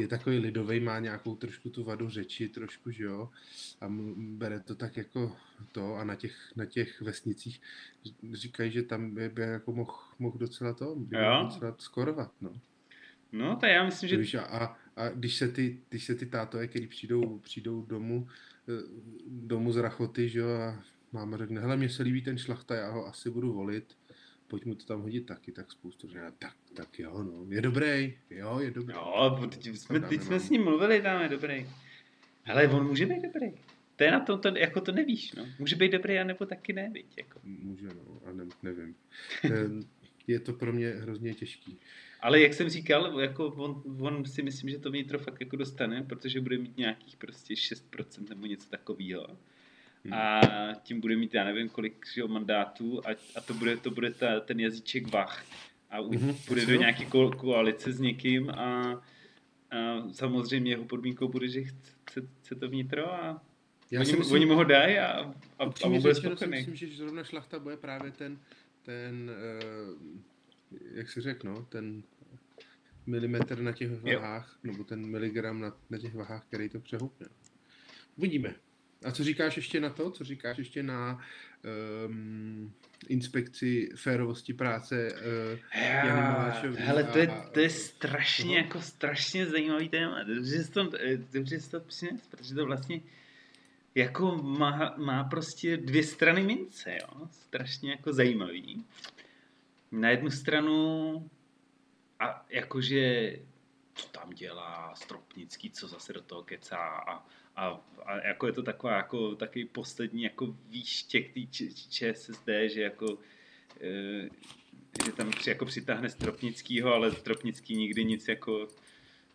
Je 0.00 0.08
takový 0.08 0.38
lidový, 0.38 0.80
má 0.80 0.98
nějakou 0.98 1.36
trošku 1.36 1.70
tu 1.70 1.84
vadu 1.84 2.08
řeči, 2.08 2.48
trošku, 2.48 2.90
že 2.90 3.04
jo. 3.04 3.28
A 3.80 3.86
bere 4.16 4.60
to 4.60 4.74
tak 4.74 4.96
jako 4.96 5.36
to 5.72 5.94
a 5.94 6.04
na 6.04 6.14
těch, 6.14 6.36
na 6.56 6.66
těch 6.66 7.00
vesnicích 7.00 7.60
říkají, 8.32 8.70
že 8.70 8.82
tam 8.82 9.14
by, 9.14 9.28
by 9.28 9.42
jako 9.42 9.72
mohl 9.72 9.94
mohl 10.18 10.38
docela 10.38 10.72
to, 10.72 10.94
by 10.96 11.16
mohl 11.16 11.44
docela 11.44 11.76
skorovat, 11.78 12.32
no. 12.40 12.60
No, 13.32 13.56
tak 13.56 13.70
já 13.70 13.84
myslím, 13.84 14.24
že... 14.24 14.40
a, 14.40 14.44
a, 14.44 14.76
A 14.96 15.08
když 15.08 15.36
se 15.36 15.48
ty, 15.48 15.80
když 15.88 16.04
se 16.04 16.14
ty 16.14 16.26
tátové, 16.26 16.66
který 16.66 16.86
přijdou, 16.86 17.38
přijdou 17.38 17.82
domů, 17.82 18.28
eh, 18.68 18.82
domů 19.26 19.72
z 19.72 19.76
rachoty, 19.76 20.28
že 20.28 20.38
jo, 20.38 20.48
a 20.48 20.84
máma 21.12 21.36
řekne, 21.36 21.60
hele, 21.60 21.76
mně 21.76 21.88
se 21.88 22.02
líbí 22.02 22.22
ten 22.22 22.38
šlachta, 22.38 22.74
já 22.74 22.90
ho 22.90 23.06
asi 23.06 23.30
budu 23.30 23.52
volit, 23.52 23.96
pojď 24.48 24.64
mu 24.64 24.74
to 24.74 24.84
tam 24.84 25.02
hodit 25.02 25.26
taky, 25.26 25.52
tak 25.52 25.72
spoustu 25.72 26.08
že 26.08 26.20
tak, 26.38 26.56
tak 26.74 26.98
jo, 26.98 27.22
no, 27.22 27.46
je 27.54 27.60
dobrý, 27.60 28.18
jo, 28.30 28.58
je 28.60 28.70
dobrý. 28.70 28.94
Jo, 28.94 29.48
teď 29.50 29.66
jsme, 29.66 30.00
teď 30.00 30.22
jsme 30.22 30.40
s 30.40 30.50
ním 30.50 30.64
mluvili, 30.64 31.02
tam 31.02 31.22
je 31.22 31.28
dobrý. 31.28 31.66
Ale 32.46 32.68
on 32.68 32.86
může 32.86 33.06
být 33.06 33.22
dobrý. 33.22 33.52
To 33.96 34.04
je 34.04 34.10
na 34.10 34.20
tom, 34.20 34.40
to, 34.40 34.48
jako 34.48 34.80
to 34.80 34.92
nevíš, 34.92 35.32
no. 35.32 35.46
Může 35.58 35.76
být 35.76 35.92
dobrý, 35.92 36.18
anebo 36.18 36.46
taky 36.46 36.72
ne, 36.72 36.90
viď, 36.94 37.06
jako. 37.18 37.40
Může, 37.44 37.86
no, 37.86 38.20
a 38.24 38.32
ne, 38.32 38.44
nevím. 38.62 38.94
je 40.26 40.40
to 40.40 40.52
pro 40.52 40.72
mě 40.72 40.88
hrozně 40.88 41.34
těžký. 41.34 41.78
Ale 42.22 42.40
jak 42.40 42.54
jsem 42.54 42.68
říkal, 42.68 43.20
jako 43.20 43.46
on, 43.46 43.82
on 44.00 44.24
si 44.24 44.42
myslím, 44.42 44.70
že 44.70 44.78
to 44.78 44.90
vnitro 44.90 45.18
fakt 45.18 45.40
jako 45.40 45.56
dostane, 45.56 46.02
protože 46.02 46.40
bude 46.40 46.58
mít 46.58 46.76
nějakých 46.76 47.16
prostě 47.16 47.54
6% 47.54 48.28
nebo 48.28 48.46
něco 48.46 48.68
takového. 48.70 49.26
Hmm. 50.04 50.14
A 50.14 50.40
tím 50.82 51.00
bude 51.00 51.16
mít, 51.16 51.34
já 51.34 51.44
nevím, 51.44 51.68
kolik 51.68 52.06
že, 52.14 52.24
mandátů 52.24 53.06
a, 53.06 53.10
a 53.36 53.40
to 53.40 53.54
bude, 53.54 53.76
to 53.76 53.90
bude 53.90 54.10
ta, 54.10 54.40
ten 54.40 54.60
jazyček 54.60 55.12
vach. 55.12 55.44
A 55.90 56.00
hmm. 56.00 56.36
bude 56.48 56.66
do 56.66 56.74
nějaké 56.74 57.04
ko, 57.04 57.30
koalice 57.30 57.92
s 57.92 58.00
někým 58.00 58.50
a, 58.50 59.02
a 59.70 60.08
samozřejmě 60.12 60.70
jeho 60.72 60.84
podmínkou 60.84 61.28
bude, 61.28 61.48
že 61.48 61.62
chce, 61.62 62.28
chce 62.40 62.54
to 62.54 62.68
vnitro 62.68 63.12
a 63.12 63.42
já 63.90 64.00
oni, 64.00 64.12
myslím, 64.12 64.32
oni 64.32 64.46
mu 64.46 64.54
ho 64.54 64.64
dají 64.64 64.98
a, 64.98 65.34
a, 65.58 65.64
a 65.84 65.88
bude 65.88 66.14
spokojený. 66.14 66.56
Myslím, 66.56 66.76
že 66.76 66.96
zrovna 66.96 67.24
šlachta 67.24 67.58
bude 67.58 67.76
právě 67.76 68.10
ten, 68.10 68.38
ten 68.82 69.30
uh, 69.30 70.20
jak 70.92 71.08
si 71.08 71.20
řekl, 71.20 71.48
no, 71.48 71.62
ten 71.62 72.02
milimetr 73.06 73.60
na 73.60 73.72
těch 73.72 73.90
vahách, 73.90 74.58
jo. 74.64 74.72
nebo 74.72 74.84
ten 74.84 75.06
miligram 75.06 75.60
na, 75.60 75.76
na 75.90 75.98
těch 75.98 76.14
vahách, 76.14 76.44
který 76.44 76.68
to 76.68 76.80
přehoupne. 76.80 77.26
Uvidíme. 78.16 78.54
A 79.04 79.12
co 79.12 79.24
říkáš 79.24 79.56
ještě 79.56 79.80
na 79.80 79.90
to? 79.90 80.10
Co 80.10 80.24
říkáš 80.24 80.58
ještě 80.58 80.82
na 80.82 81.24
um, 82.06 82.72
inspekci 83.08 83.88
férovosti 83.96 84.54
práce 84.54 85.12
uh, 85.12 85.80
Jany 85.82 86.22
Malášový? 86.22 86.76
Hele, 86.76 87.04
to 87.04 87.18
je, 87.18 87.28
to 87.52 87.60
je 87.60 87.70
strašně, 87.70 88.50
uh, 88.50 88.64
jako 88.64 88.80
strašně 88.80 89.46
zajímavý 89.46 89.88
téma. 89.88 90.22
Dobře 90.22 90.64
jsi 90.64 90.70
to, 90.70 90.90
eh, 91.00 91.16
dobře 91.16 91.60
jsi 91.60 91.70
to 91.70 91.80
přines, 91.80 92.26
protože 92.26 92.54
to 92.54 92.66
vlastně 92.66 93.00
jako 93.94 94.36
má, 94.36 94.94
má 94.96 95.24
prostě 95.24 95.76
dvě 95.76 96.02
strany 96.02 96.42
mince, 96.42 96.90
jo? 96.90 97.28
Strašně 97.30 97.90
jako 97.90 98.12
zajímavý 98.12 98.84
na 99.92 100.10
jednu 100.10 100.30
stranu 100.30 101.30
a 102.20 102.46
jakože 102.48 103.36
co 103.94 104.08
tam 104.08 104.30
dělá 104.30 104.94
Stropnický, 104.94 105.70
co 105.70 105.88
zase 105.88 106.12
do 106.12 106.22
toho 106.22 106.42
kecá 106.42 106.76
a, 106.76 107.26
a, 107.56 107.80
a 108.04 108.26
jako 108.26 108.46
je 108.46 108.52
to 108.52 108.62
taková 108.62 108.96
jako 108.96 109.34
taky 109.34 109.64
poslední 109.64 110.22
jako 110.22 110.56
výštěk 110.68 111.34
té 111.34 111.40
ČSSD, 111.90 112.48
že 112.66 112.82
jako 112.82 113.18
e, 113.80 114.28
že 115.04 115.12
tam 115.12 115.30
při, 115.30 115.50
jako 115.50 115.64
přitáhne 115.64 116.10
Stropnickýho, 116.10 116.94
ale 116.94 117.12
Stropnický 117.12 117.76
nikdy 117.76 118.04
nic 118.04 118.28
jako 118.28 118.68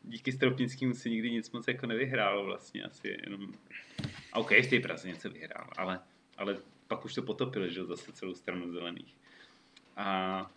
díky 0.03 0.31
Stropnickému 0.31 0.93
si 0.93 1.09
nikdy 1.09 1.31
nic 1.31 1.51
moc 1.51 1.67
jako 1.67 1.85
nevyhrálo 1.85 2.45
vlastně 2.45 2.83
asi 2.83 3.17
jenom 3.23 3.53
a 4.33 4.39
OK, 4.39 4.51
v 4.51 4.69
té 4.69 4.79
Praze 4.79 5.07
něco 5.07 5.29
vyhrál, 5.29 5.69
ale, 5.77 5.99
ale 6.37 6.57
pak 6.87 7.05
už 7.05 7.13
to 7.13 7.21
potopil, 7.21 7.69
že 7.69 7.85
zase 7.85 8.11
celou 8.11 8.33
stranu 8.33 8.71
zelených. 8.71 9.15
A, 9.95 10.51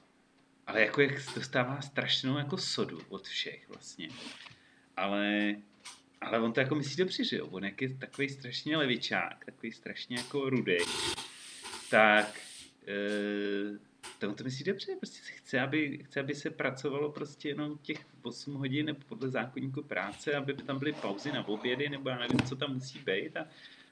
ale 0.66 0.81
jako 0.81 1.01
jak 1.01 1.35
dostává 1.35 1.81
strašnou 1.81 2.38
jako 2.38 2.57
sodu 2.59 3.01
od 3.09 3.27
všech 3.27 3.68
vlastně. 3.68 4.09
Ale, 4.96 5.55
ale 6.20 6.40
on 6.40 6.53
to 6.53 6.61
jako 6.61 6.74
myslí 6.74 6.96
dobře, 6.96 7.24
že 7.24 7.37
jo? 7.37 7.46
On 7.46 7.64
jak 7.64 7.83
je 7.83 7.94
takový 7.94 8.29
strašně 8.29 8.77
levičák, 8.77 9.44
takový 9.44 9.72
strašně 9.72 10.16
jako 10.16 10.51
rudý, 10.51 10.77
tak 11.90 12.40
e, 12.88 13.79
to 14.18 14.29
on 14.29 14.35
to 14.35 14.44
myslí 14.44 14.64
dobře, 14.64 14.96
prostě 14.96 15.20
chce, 15.33 15.61
aby, 15.61 15.98
chce, 16.05 16.20
aby 16.20 16.35
se 16.35 16.51
pracovalo 16.51 17.12
prostě 17.12 17.48
jenom 17.48 17.79
těch 17.79 18.07
8 18.22 18.55
hodin 18.55 18.87
nebo 18.87 18.98
podle 19.09 19.29
zákonníku 19.29 19.83
práce, 19.83 20.35
aby 20.35 20.55
tam 20.55 20.79
byly 20.79 20.92
pauzy 20.92 21.33
na 21.33 21.48
obědy, 21.48 21.88
nebo 21.88 22.09
já 22.09 22.18
nevím, 22.18 22.40
co 22.40 22.57
tam 22.57 22.74
musí 22.74 22.98
být 22.98 23.37
a 23.37 23.46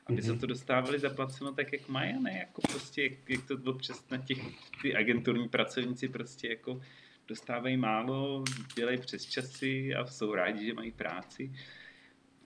aby 0.07 0.23
mm-hmm. 0.23 0.35
se 0.35 0.41
to 0.41 0.47
dostávali 0.47 0.99
zaplaceno 0.99 1.53
tak, 1.53 1.73
jak 1.73 1.89
mají, 1.89 2.15
a 2.15 2.21
ne 2.21 2.39
jako 2.39 2.63
prostě, 2.63 3.03
jak, 3.03 3.31
jak 3.31 3.45
to 3.47 3.71
občas 3.71 4.05
na 4.11 4.19
těch, 4.19 4.39
ty 4.83 4.97
agenturní 4.97 5.49
pracovníci 5.49 6.09
prostě 6.09 6.49
jako 6.49 6.81
dostávají 7.29 7.77
málo, 7.77 8.45
dělají 8.77 8.99
přes 8.99 9.25
časy 9.25 9.95
a 9.95 10.07
jsou 10.07 10.35
rádi, 10.35 10.67
že 10.67 10.75
mají 10.75 10.93
práci. 10.93 11.53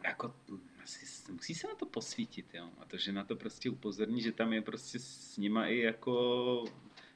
Jako, 0.04 0.34
asi, 0.82 1.32
musí 1.32 1.54
se 1.54 1.66
na 1.66 1.74
to 1.74 1.86
posvítit, 1.86 2.46
jo. 2.54 2.68
A 2.78 2.84
to, 2.84 2.96
že 2.96 3.12
na 3.12 3.24
to 3.24 3.36
prostě 3.36 3.70
upozorní, 3.70 4.20
že 4.20 4.32
tam 4.32 4.52
je 4.52 4.62
prostě 4.62 4.98
s 4.98 5.36
nima 5.36 5.66
i 5.66 5.78
jako 5.78 6.64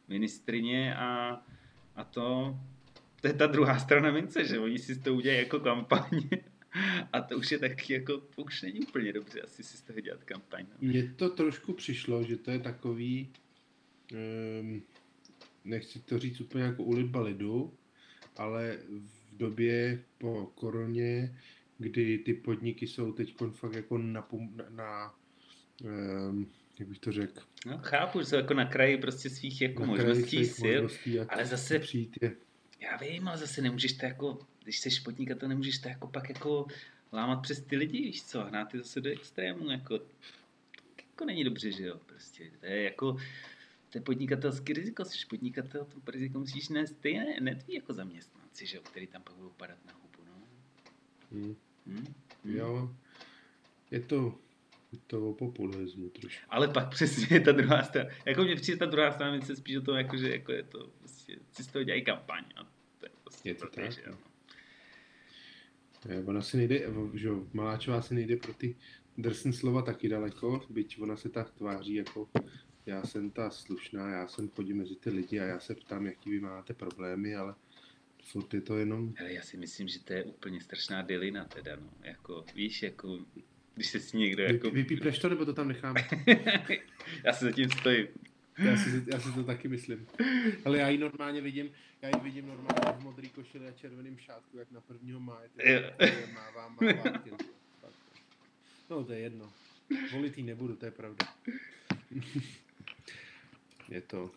ministrině 0.09 0.96
a, 0.96 1.42
a 1.96 2.04
to, 2.04 2.57
to 3.20 3.26
je 3.26 3.35
ta 3.35 3.46
druhá 3.46 3.78
strana 3.78 4.11
mince, 4.11 4.44
že 4.44 4.59
oni 4.59 4.78
si 4.78 5.00
to 5.00 5.14
udělají 5.14 5.38
jako 5.38 5.61
kampaně 5.61 6.28
a 7.13 7.21
to 7.21 7.39
už 7.39 7.53
je 7.53 7.59
taky 7.59 7.93
jako, 7.93 8.17
to 8.17 8.43
už 8.43 8.63
není 8.63 8.81
úplně 8.81 9.13
dobře 9.13 9.41
asi 9.41 9.63
si 9.63 9.77
z 9.77 9.83
toho 9.83 10.01
dělat 10.01 10.25
kampaň. 10.25 10.67
No. 10.71 10.89
Mně 10.89 11.13
to 11.17 11.29
trošku 11.29 11.73
přišlo, 11.73 12.23
že 12.23 12.37
to 12.37 12.51
je 12.51 12.59
takový, 12.59 13.33
um, 14.61 14.83
nechci 15.65 16.01
to 16.01 16.19
říct 16.19 16.41
úplně 16.41 16.65
jako 16.65 16.83
ulitba 16.83 17.21
lidu, 17.21 17.75
ale 18.37 18.79
v 18.89 19.37
době 19.37 20.05
po 20.19 20.53
koroně, 20.55 21.39
kdy 21.79 22.19
ty 22.19 22.35
podniky 22.35 22.87
jsou 22.87 23.13
teď 23.13 23.35
fakt 23.51 23.75
jako 23.75 23.99
na, 23.99 24.29
na, 24.57 24.65
na 24.71 25.15
um, 26.29 26.51
jak 26.79 26.89
bych 26.89 26.99
to 26.99 27.13
řekl. 27.13 27.43
No, 27.67 27.79
chápu, 27.79 28.21
že 28.21 28.27
jsou 28.27 28.37
jako 28.37 28.55
na 28.55 28.65
kraji 28.65 28.99
prostě 28.99 29.31
svých 29.31 29.63
jako 29.63 29.83
na 29.83 29.87
možností, 29.87 30.47
sil, 30.59 30.83
možností, 30.83 31.21
ale 31.21 31.47
zase, 31.47 31.79
přijít 31.79 32.19
je. 32.23 32.37
Já 32.85 32.97
vím, 32.97 33.29
ale 33.29 33.38
zase 33.38 33.62
nemůžeš 33.62 33.92
to 33.92 34.07
jako 34.07 34.38
když 34.64 34.81
jsi 34.81 35.01
podnikatel, 35.01 35.49
nemůžeš 35.49 35.79
to 35.79 35.88
jako 35.88 36.07
pak 36.07 36.29
jako 36.29 36.66
lámat 37.12 37.42
přes 37.42 37.61
ty 37.61 37.77
lidi, 37.77 37.99
víš 37.99 38.25
co, 38.25 38.44
hnát 38.44 38.64
ty 38.64 38.79
zase 38.79 39.01
do 39.01 39.11
extrému, 39.11 39.70
jako, 39.70 40.01
jako 40.99 41.25
není 41.25 41.44
dobře, 41.44 41.73
že 41.73 41.87
jo, 41.87 42.01
prostě, 42.07 42.51
to 42.61 42.66
je 42.66 42.83
jako, 42.83 43.12
to 43.90 43.99
je 43.99 44.03
podnikatelský 44.03 44.73
riziko, 44.73 45.05
jsi 45.05 45.27
podnikatel, 45.27 45.85
to 45.85 46.11
riziko 46.11 46.38
musíš 46.38 46.68
nést 46.68 47.01
ty, 47.01 47.14
ne, 47.14 47.40
ne 47.40 47.55
tví 47.55 47.75
jako 47.75 47.92
zaměstnanci, 47.92 48.66
že 48.66 48.77
jo, 48.77 48.83
který 48.83 49.07
tam 49.07 49.23
pak 49.23 49.35
budou 49.35 49.51
padat 49.51 49.79
na 49.87 49.92
hubu, 49.92 50.31
no. 50.31 50.47
Hmm. 51.33 51.57
Hmm? 51.87 52.14
Hmm. 52.44 52.57
Jo, 52.57 52.94
je 53.90 54.01
to, 54.01 54.38
je 54.92 54.99
to 55.07 55.31
o 55.31 55.35
populismu 55.35 56.09
trošku. 56.09 56.44
Ale 56.49 56.68
pak 56.68 56.88
přesně 56.88 57.40
ta 57.40 57.53
druhá 57.53 57.83
strana, 57.83 58.11
jako 58.25 58.42
mě 58.42 58.57
přijde 58.57 58.79
ta 58.79 58.87
druhá 58.87 59.12
strana, 59.12 59.40
se 59.40 59.57
spíš 59.57 59.77
o 59.77 59.81
tom, 59.81 59.97
jako, 59.97 60.16
že 60.16 60.33
jako 60.33 60.53
je 60.53 60.62
to, 60.62 60.90
prostě, 60.99 61.37
si 61.53 61.64
z 61.64 61.66
toho 61.66 61.83
dělají 61.83 62.05
kampaň, 62.05 62.44
a 62.57 62.64
to 62.64 62.74
je 63.44 63.50
je 63.50 63.54
to 63.54 63.66
tak, 63.66 63.96
jo. 64.07 64.12
No. 64.12 64.18
Ona 66.24 66.42
si 66.42 66.57
nejde, 66.57 66.80
že 67.14 67.28
Maláčová 67.52 68.02
si 68.02 68.14
nejde 68.14 68.37
pro 68.37 68.54
ty 68.54 68.76
drsné 69.18 69.52
slova 69.52 69.83
taky 69.83 70.09
daleko, 70.09 70.66
byť 70.70 71.00
ona 71.00 71.16
se 71.16 71.28
tak 71.28 71.50
tváří 71.50 71.94
jako 71.94 72.28
já 72.87 73.02
jsem 73.02 73.30
ta 73.30 73.50
slušná, 73.50 74.11
já 74.11 74.28
jsem 74.28 74.48
chodím 74.48 74.76
mezi 74.76 74.96
ty 74.96 75.11
lidi 75.11 75.40
a 75.40 75.44
já 75.44 75.61
se 75.61 75.74
ptám, 75.74 76.07
jaký 76.07 76.30
vy 76.30 76.40
máte 76.40 76.74
problémy, 76.74 77.37
ale 77.37 77.54
furt 78.24 78.54
je 78.54 78.61
to 78.61 78.76
jenom... 78.76 79.14
Ale 79.20 79.33
já 79.33 79.42
si 79.42 79.57
myslím, 79.57 79.88
že 79.88 80.00
to 80.00 80.12
je 80.12 80.24
úplně 80.24 80.61
strašná 80.61 81.02
delina 81.02 81.44
teda, 81.44 81.76
no. 81.76 81.90
Jako, 82.02 82.44
víš, 82.54 82.83
jako, 82.83 83.18
když 83.74 83.87
se 83.90 84.00
si 84.00 84.16
někdo 84.16 84.42
jako... 84.42 84.70
Vy, 84.70 84.83
vypípneš 84.83 85.18
to, 85.18 85.28
nebo 85.28 85.44
to 85.44 85.52
tam 85.52 85.68
necháme? 85.68 86.09
já 87.24 87.33
si 87.33 87.44
zatím 87.44 87.70
stojím. 87.70 88.07
Já 88.59 88.76
si, 88.76 89.02
já 89.07 89.20
si 89.20 89.32
to 89.32 89.44
taky 89.44 89.68
myslím. 89.68 90.07
Ale 90.64 90.78
já 90.78 90.88
ji 90.88 90.98
normálně 90.98 91.40
vidím, 91.40 91.70
já 92.02 92.09
ji 92.09 92.14
vidím 92.22 92.46
normálně 92.46 93.00
v 93.00 93.05
modrý 93.05 93.28
košili 93.28 93.68
a 93.68 93.72
červeným 93.72 94.18
šátku, 94.18 94.59
jak 94.59 94.70
na 94.70 94.80
prvního 94.80 95.20
máje. 95.20 95.48
Mává, 96.34 96.68
mává, 96.68 97.20
no 98.90 99.05
to 99.05 99.12
je 99.12 99.18
jedno. 99.18 99.52
Volit 100.12 100.38
jí 100.38 100.44
nebudu, 100.44 100.76
to 100.76 100.84
je 100.84 100.90
pravda. 100.90 101.26
je 103.88 104.00
to... 104.00 104.30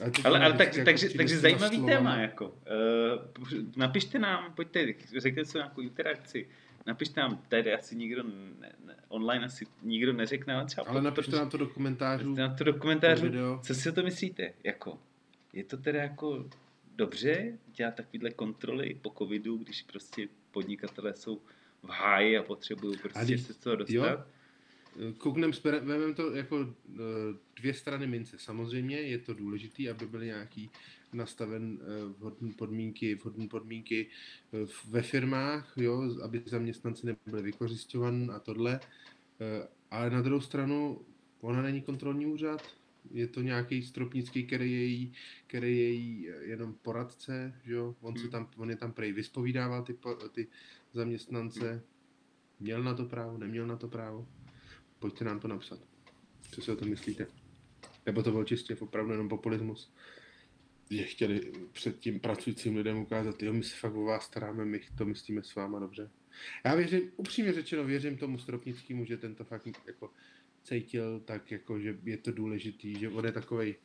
Ale, 0.00 0.12
ale, 0.24 0.44
ale 0.44 0.54
tak, 0.56 0.74
jako 0.74 0.84
takže, 0.84 1.08
takže 1.08 1.38
zajímavý 1.38 1.86
téma, 1.86 2.16
jako. 2.16 2.48
Uh, 2.48 3.58
napište 3.76 4.18
nám, 4.18 4.52
pojďte, 4.54 4.86
řekněte 5.18 5.50
si 5.50 5.58
nějakou 5.58 5.80
interakci. 5.80 6.48
Napište 6.86 7.20
nám, 7.20 7.42
tady 7.48 7.74
asi 7.74 7.96
nikdo 7.96 8.22
ne, 8.22 8.72
ne, 8.84 8.96
online 9.08 9.46
asi 9.46 9.66
nikdo 9.82 10.12
neřekne, 10.12 10.54
ale 10.54 10.66
třeba... 10.66 10.86
Ale 10.86 11.02
napište 11.02 11.36
nám 11.36 11.50
to 11.50 11.56
do 11.56 11.66
komentářů. 11.66 12.34
Na 12.34 12.54
to 12.54 12.64
do 12.64 12.74
komentářů, 12.74 13.28
co 13.62 13.74
si 13.74 13.90
o 13.90 13.92
to 13.92 14.02
myslíte, 14.02 14.52
jako. 14.64 14.98
Je 15.52 15.64
to 15.64 15.76
teda 15.76 16.02
jako 16.02 16.48
dobře 16.96 17.58
dělat 17.74 17.94
takovýhle 17.94 18.30
kontroly 18.30 18.98
po 19.02 19.14
covidu, 19.18 19.56
když 19.56 19.82
prostě 19.82 20.28
podnikatelé 20.50 21.14
jsou 21.14 21.40
v 21.82 21.88
háji 21.88 22.38
a 22.38 22.42
potřebují 22.42 22.98
prostě 22.98 23.38
se 23.38 23.52
z 23.52 23.56
toho 23.56 23.76
dostat? 23.76 23.94
Jo? 23.94 24.24
Kouknem, 25.18 25.50
vezmeme 25.64 26.14
to 26.14 26.34
jako 26.34 26.74
eh, 26.94 26.98
dvě 27.60 27.74
strany 27.74 28.06
mince. 28.06 28.38
Samozřejmě 28.38 28.96
je 28.96 29.18
to 29.18 29.34
důležité, 29.34 29.90
aby 29.90 30.06
byly 30.06 30.26
nějaký 30.26 30.70
nastaven 31.12 31.78
vhodné 32.18 32.52
podmínky, 32.52 33.14
vhodné 33.14 33.48
podmínky 33.48 34.06
ve 34.88 35.02
firmách, 35.02 35.72
jo, 35.76 36.18
aby 36.22 36.42
zaměstnanci 36.46 37.06
nebyli 37.06 37.42
vykořišťovaní 37.42 38.28
a 38.30 38.38
tohle. 38.38 38.80
Ale 39.90 40.10
na 40.10 40.22
druhou 40.22 40.40
stranu, 40.40 41.00
ona 41.40 41.62
není 41.62 41.82
kontrolní 41.82 42.26
úřad, 42.26 42.62
je 43.10 43.26
to 43.26 43.42
nějaký 43.42 43.82
stropnický, 43.82 44.46
který 44.46 44.72
je 44.72 44.84
jí, 44.84 45.12
který 45.46 45.78
je 45.78 45.90
jí 45.90 46.28
jenom 46.40 46.74
poradce, 46.82 47.60
jo? 47.64 47.94
On, 48.00 48.14
hmm. 48.14 48.24
se 48.24 48.30
tam, 48.30 48.48
on 48.56 48.70
je 48.70 48.76
tam 48.76 48.92
prej 48.92 49.12
vyspovídával 49.12 49.82
ty, 49.82 49.96
ty 50.32 50.46
zaměstnance. 50.92 51.72
Hmm. 51.72 51.80
Měl 52.60 52.82
na 52.82 52.94
to 52.94 53.04
právo, 53.04 53.38
neměl 53.38 53.66
na 53.66 53.76
to 53.76 53.88
právo? 53.88 54.28
Pojďte 54.98 55.24
nám 55.24 55.40
to 55.40 55.48
napsat. 55.48 55.78
Co 56.50 56.62
si 56.62 56.70
o 56.72 56.76
tom 56.76 56.88
myslíte? 56.88 57.26
Nebo 58.06 58.22
to 58.22 58.30
byl 58.30 58.44
čistě 58.44 58.76
opravdu 58.76 59.12
jenom 59.12 59.28
populismus? 59.28 59.92
Že 60.90 61.02
chtěli 61.02 61.52
před 61.72 61.98
tím 61.98 62.20
pracujícím 62.20 62.76
lidem 62.76 62.98
ukázat, 62.98 63.42
jo, 63.42 63.52
my 63.52 63.62
se 63.62 63.76
fakt 63.76 63.94
o 63.94 64.04
vás 64.04 64.24
staráme, 64.24 64.64
my 64.64 64.80
to 64.98 65.04
myslíme 65.04 65.42
s 65.42 65.54
váma 65.54 65.78
dobře. 65.78 66.10
Já 66.64 66.74
věřím, 66.74 67.12
upřímně 67.16 67.52
řečeno, 67.52 67.84
věřím 67.84 68.16
tomu 68.16 68.38
Stropnickému, 68.38 69.04
že 69.04 69.16
tento 69.16 69.44
fakt 69.44 69.68
jako 69.86 70.10
cítil 70.64 71.20
tak, 71.20 71.50
jako, 71.50 71.80
že 71.80 71.98
je 72.04 72.16
to 72.16 72.32
důležitý, 72.32 72.98
že 72.98 73.08
on 73.08 73.26
je 73.26 73.32
takovej... 73.32 73.76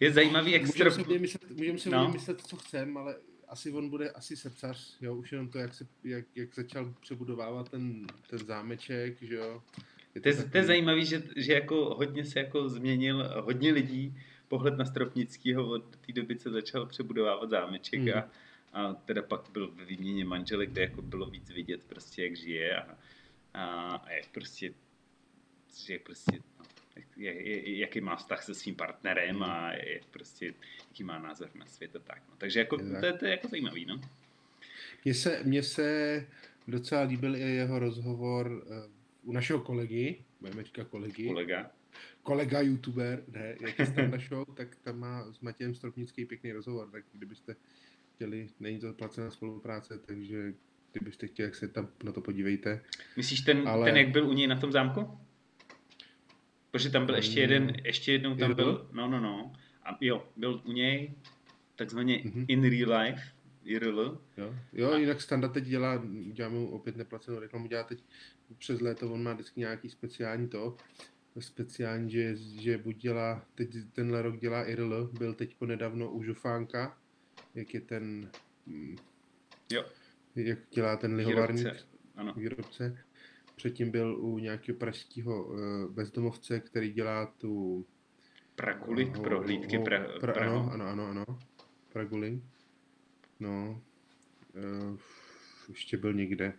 Je 0.00 0.12
zajímavý, 0.12 0.52
jak 0.52 0.66
Můžeme 0.66 0.90
strop... 0.90 1.06
si 1.06 1.18
myslet, 1.18 1.50
můžeme 1.50 1.78
si 1.78 1.90
no. 1.90 2.12
myslet, 2.12 2.40
co 2.40 2.56
chceme, 2.56 3.00
ale 3.00 3.16
asi 3.48 3.70
on 3.72 3.90
bude 3.90 4.10
asi 4.10 4.36
srdcař, 4.36 4.96
jo, 5.00 5.14
už 5.14 5.32
jenom 5.32 5.48
to, 5.48 5.58
jak, 5.58 5.74
se, 5.74 5.86
jak, 6.04 6.24
jak 6.34 6.54
začal 6.54 6.94
přebudovávat 7.00 7.68
ten, 7.68 8.06
ten 8.30 8.38
zámeček, 8.38 9.22
že 9.22 9.34
jo. 9.34 9.62
Je 10.14 10.20
to, 10.20 10.30
to, 10.30 10.36
takový... 10.36 10.52
to 10.52 10.58
je 10.58 10.64
zajímavý, 10.64 11.04
že, 11.04 11.22
že 11.36 11.52
jako 11.52 11.94
hodně 11.94 12.24
se 12.24 12.38
jako 12.38 12.68
změnil, 12.68 13.42
hodně 13.42 13.72
lidí 13.72 14.16
pohled 14.48 14.78
na 14.78 14.84
Stropnického 14.84 15.70
od 15.70 15.96
té 15.96 16.12
doby, 16.12 16.36
co 16.36 16.50
začal 16.50 16.86
přebudovávat 16.86 17.50
zámeček 17.50 18.00
mm. 18.00 18.08
a, 18.18 18.28
a 18.72 18.94
teda 18.94 19.22
pak 19.22 19.50
byl 19.52 19.70
ve 19.70 19.84
výměně 19.84 20.24
manžele, 20.24 20.66
kde 20.66 20.82
jako 20.82 21.02
bylo 21.02 21.30
víc 21.30 21.50
vidět 21.50 21.84
prostě, 21.84 22.24
jak 22.24 22.36
žije 22.36 22.76
a, 22.80 22.98
a, 23.54 23.64
a 23.96 24.10
jak 24.10 24.26
prostě 24.32 24.74
že 25.86 25.98
prostě, 25.98 26.38
no, 26.58 26.64
jaký 27.16 28.00
má 28.00 28.16
vztah 28.16 28.42
se 28.42 28.54
svým 28.54 28.74
partnerem 28.74 29.42
a 29.42 29.72
jak 29.72 30.04
prostě, 30.10 30.54
jaký 30.88 31.04
má 31.04 31.18
názor 31.18 31.50
na 31.54 31.66
svět 31.66 31.96
a 31.96 31.98
tak. 31.98 32.22
No. 32.28 32.34
Takže 32.38 32.58
jako, 32.58 32.76
to, 32.76 33.06
je, 33.06 33.12
to 33.12 33.24
je 33.24 33.30
jako 33.30 33.48
zajímavý, 33.48 33.84
no. 33.84 34.00
Mně 35.04 35.14
se, 35.14 35.40
mně 35.44 35.62
se 35.62 36.26
docela 36.68 37.02
líbil 37.02 37.36
i 37.36 37.40
jeho 37.40 37.78
rozhovor 37.78 38.46
uh, 38.46 39.30
u 39.30 39.32
našeho 39.32 39.60
kolegy, 39.60 40.24
budeme 40.40 40.64
říkat 40.64 40.88
kolegy. 40.88 41.26
Kolega. 41.26 41.70
Kolega 42.22 42.60
youtuber, 42.60 43.24
ne, 43.28 43.56
jak 43.60 43.78
je 43.78 43.86
Standa 43.86 44.18
Show, 44.28 44.54
tak 44.54 44.76
tam 44.76 44.98
má 44.98 45.32
s 45.32 45.40
Matějem 45.40 45.74
Stropnický 45.74 46.24
pěkný 46.24 46.52
rozhovor, 46.52 46.90
tak 46.90 47.04
kdybyste 47.12 47.56
chtěli, 48.14 48.48
není 48.60 48.78
to 48.78 48.92
placená 48.92 49.30
spolupráce, 49.30 49.98
takže 49.98 50.54
kdybyste 50.92 51.26
chtěli, 51.26 51.46
jak 51.46 51.54
se 51.54 51.68
tam 51.68 51.88
na 52.04 52.12
to 52.12 52.20
podívejte. 52.20 52.82
Myslíš 53.16 53.40
ten, 53.40 53.68
Ale... 53.68 53.86
ten 53.86 53.96
jak 53.96 54.08
byl 54.08 54.28
u 54.28 54.32
něj 54.32 54.46
na 54.46 54.60
tom 54.60 54.72
zámku? 54.72 55.18
Protože 56.70 56.90
tam 56.90 57.06
byl 57.06 57.14
ještě 57.14 57.40
jeden, 57.40 57.72
ještě 57.84 58.12
jednou 58.12 58.36
tam 58.36 58.54
byl, 58.54 58.88
no, 58.92 59.08
no, 59.08 59.20
no. 59.20 59.52
A 59.82 59.98
jo, 60.00 60.28
byl 60.36 60.62
u 60.64 60.72
něj 60.72 61.14
takzvaně 61.76 62.18
mm-hmm. 62.18 62.44
in 62.48 62.62
real 62.62 63.00
life, 63.00 63.22
IRL. 63.64 64.20
Jo, 64.36 64.54
jo 64.72 64.92
a... 64.92 64.98
jinak 64.98 65.20
Standa 65.20 65.48
teď 65.48 65.64
dělá, 65.64 66.02
dělá 66.32 66.48
mu 66.48 66.70
opět 66.70 66.96
neplacenou 66.96 67.38
reklamu, 67.38 67.66
dělá 67.66 67.82
teď 67.82 68.04
přes 68.58 68.80
léto, 68.80 69.12
on 69.12 69.22
má 69.22 69.32
vždycky 69.32 69.60
nějaký 69.60 69.90
speciální 69.90 70.48
to, 70.48 70.76
speciální, 71.40 72.10
že, 72.10 72.36
že 72.36 72.78
buď 72.78 72.96
dělá, 72.96 73.46
teď 73.54 73.68
tenhle 73.92 74.22
rok 74.22 74.40
dělá 74.40 74.64
IRL, 74.64 75.10
byl 75.18 75.34
teď 75.34 75.56
nedávno 75.66 76.10
u 76.10 76.22
Žufánka, 76.22 76.98
jak 77.54 77.74
je 77.74 77.80
ten, 77.80 78.30
mm, 78.66 78.96
jo. 79.72 79.84
jak 80.36 80.58
dělá 80.70 80.96
ten 80.96 81.14
lihovarník, 81.14 81.64
výrobce. 81.64 81.86
Ano. 82.16 82.34
výrobce 82.36 83.04
předtím 83.58 83.90
byl 83.90 84.16
u 84.20 84.38
nějakého 84.38 84.78
pražského 84.78 85.44
uh, 85.44 85.58
bezdomovce, 85.90 86.60
který 86.60 86.92
dělá 86.92 87.26
tu... 87.26 87.86
Pragulik, 88.54 89.16
uh, 89.16 89.22
prohlídky 89.22 89.78
pra, 89.78 90.06
pra, 90.20 90.32
ano, 90.32 90.70
ano, 90.72 90.86
ano, 90.86 91.06
ano. 91.06 91.24
Pragulik. 91.92 92.42
No. 93.40 93.82
Uh, 94.54 94.98
ještě 95.68 95.96
byl 95.96 96.12
někde. 96.12 96.52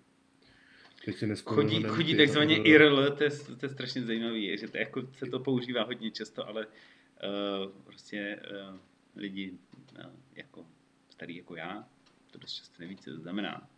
Teď 1.06 1.16
si 1.18 1.36
chodí, 1.36 1.84
chodí 1.84 2.18
takzvaně 2.18 2.58
IRL, 2.64 3.16
to 3.16 3.24
je, 3.24 3.30
to 3.30 3.66
je 3.66 3.70
strašně 3.70 4.02
zajímavý, 4.02 4.58
že 4.58 4.68
to 4.68 4.78
jako 4.78 5.02
se 5.14 5.26
to 5.26 5.40
používá 5.40 5.84
hodně 5.84 6.12
často, 6.12 6.48
ale 6.48 6.68
uh, 6.68 7.72
prostě 7.84 8.42
uh, 8.52 8.80
lidi 9.16 9.52
uh, 9.52 10.12
jako 10.36 10.66
starý 11.10 11.36
jako 11.36 11.56
já, 11.56 11.88
to 12.32 12.38
dost 12.38 12.54
často 12.54 12.76
neví, 12.80 12.98
co 12.98 13.12
to 13.12 13.20
znamená. 13.20 13.70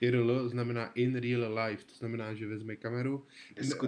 IRL 0.00 0.48
znamená 0.48 0.86
in 0.86 1.16
real 1.16 1.58
life, 1.58 1.84
to 1.84 1.94
znamená, 1.94 2.34
že 2.34 2.46
vezme 2.46 2.76
kameru. 2.76 3.26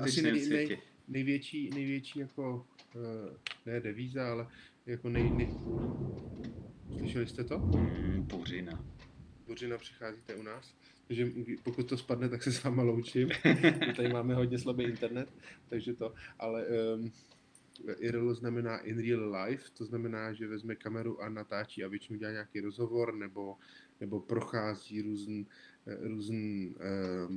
Asi 0.00 0.22
nej, 0.22 0.48
nej, 0.48 0.78
největší, 1.08 1.70
největší 1.70 2.18
jako, 2.18 2.66
uh, 2.94 3.36
ne 3.66 3.80
devíza, 3.80 4.30
ale 4.30 4.48
jako 4.86 5.08
nej, 5.08 5.30
nej... 5.30 5.54
Slyšeli 6.98 7.26
jste 7.26 7.44
to? 7.44 7.58
Mm, 7.58 8.22
buřina. 8.22 8.84
Buřina 9.46 9.78
přicházíte 9.78 10.34
u 10.34 10.42
nás. 10.42 10.74
Takže 11.06 11.30
pokud 11.62 11.88
to 11.88 11.96
spadne, 11.96 12.28
tak 12.28 12.42
se 12.42 12.52
s 12.52 12.64
váma 12.64 12.82
loučím. 12.82 13.28
Tady 13.96 14.08
máme 14.08 14.34
hodně 14.34 14.58
slabý 14.58 14.84
internet, 14.84 15.28
takže 15.68 15.94
to. 15.94 16.14
Ale 16.38 16.66
um, 16.66 17.12
IRL 17.98 18.34
znamená 18.34 18.78
in 18.78 18.98
real 18.98 19.36
life, 19.36 19.70
to 19.74 19.84
znamená, 19.84 20.32
že 20.32 20.46
vezme 20.46 20.76
kameru 20.76 21.22
a 21.22 21.28
natáčí 21.28 21.84
a 21.84 21.88
většinou 21.88 22.18
dělá 22.18 22.32
nějaký 22.32 22.60
rozhovor 22.60 23.14
nebo, 23.14 23.56
nebo 24.00 24.20
prochází 24.20 25.02
různý 25.02 25.46
různý 25.86 26.74
uh, 27.28 27.36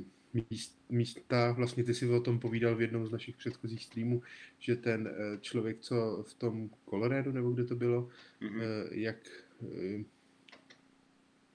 míst, 0.50 0.78
místa. 0.88 1.52
Vlastně 1.52 1.84
ty 1.84 1.94
si 1.94 2.08
o 2.08 2.20
tom 2.20 2.38
povídal 2.40 2.76
v 2.76 2.80
jednom 2.80 3.06
z 3.06 3.10
našich 3.10 3.36
předchozích 3.36 3.84
streamů, 3.84 4.22
že 4.58 4.76
ten 4.76 5.06
uh, 5.06 5.40
člověk, 5.40 5.80
co 5.80 6.24
v 6.28 6.34
tom 6.34 6.70
Colorado, 6.90 7.32
nebo 7.32 7.50
kde 7.50 7.64
to 7.64 7.76
bylo, 7.76 8.08
mm-hmm. 8.40 8.62
jak 8.90 9.16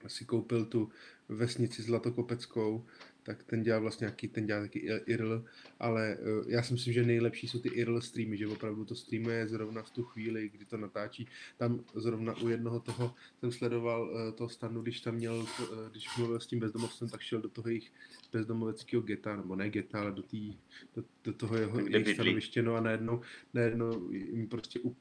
asi 0.04 0.24
koupil 0.24 0.64
tu 0.64 0.90
vesnici 1.28 1.82
Zlatokopeckou, 1.82 2.84
tak 3.22 3.42
ten 3.42 3.62
dělá 3.62 3.78
vlastně 3.78 4.04
nějaký, 4.04 4.28
ten 4.28 4.46
dělá 4.46 4.60
taky 4.60 4.78
IRL, 4.78 5.44
ale 5.82 6.16
uh, 6.16 6.50
já 6.50 6.62
si 6.62 6.72
myslím, 6.72 6.94
že 6.94 7.04
nejlepší 7.04 7.48
jsou 7.48 7.58
ty 7.58 7.68
IRL 7.68 8.00
streamy, 8.00 8.36
že 8.36 8.46
opravdu 8.46 8.84
to 8.84 8.94
streamuje 8.94 9.48
zrovna 9.48 9.82
v 9.82 9.90
tu 9.90 10.02
chvíli, 10.02 10.48
kdy 10.48 10.64
to 10.64 10.76
natáčí. 10.76 11.26
Tam 11.56 11.84
zrovna 11.94 12.36
u 12.36 12.48
jednoho 12.48 12.80
toho 12.80 13.14
jsem 13.40 13.52
sledoval 13.52 14.02
uh, 14.02 14.32
toho 14.32 14.48
stanu, 14.48 14.82
když 14.82 15.00
tam 15.00 15.14
měl, 15.14 15.36
uh, 15.36 15.46
když 15.90 16.16
mluvil 16.16 16.40
s 16.40 16.46
tím 16.46 16.58
bezdomovcem, 16.58 17.08
tak 17.08 17.20
šel 17.20 17.40
do 17.40 17.48
toho 17.48 17.68
jejich 17.68 17.92
bezdomoveckého 18.32 19.02
geta, 19.02 19.36
nebo 19.36 19.56
ne 19.56 19.70
geta, 19.70 20.00
ale 20.00 20.12
do, 20.12 20.22
tý, 20.22 20.56
do, 20.96 21.04
do 21.24 21.32
toho 21.32 21.56
jeho 21.56 21.80
jejich 21.80 22.14
stanoviště, 22.14 22.62
no 22.62 22.74
a 22.74 22.80
najednou, 22.80 23.20
najednou 23.54 24.10
jim 24.10 24.48
prostě 24.48 24.80
up, 24.80 24.96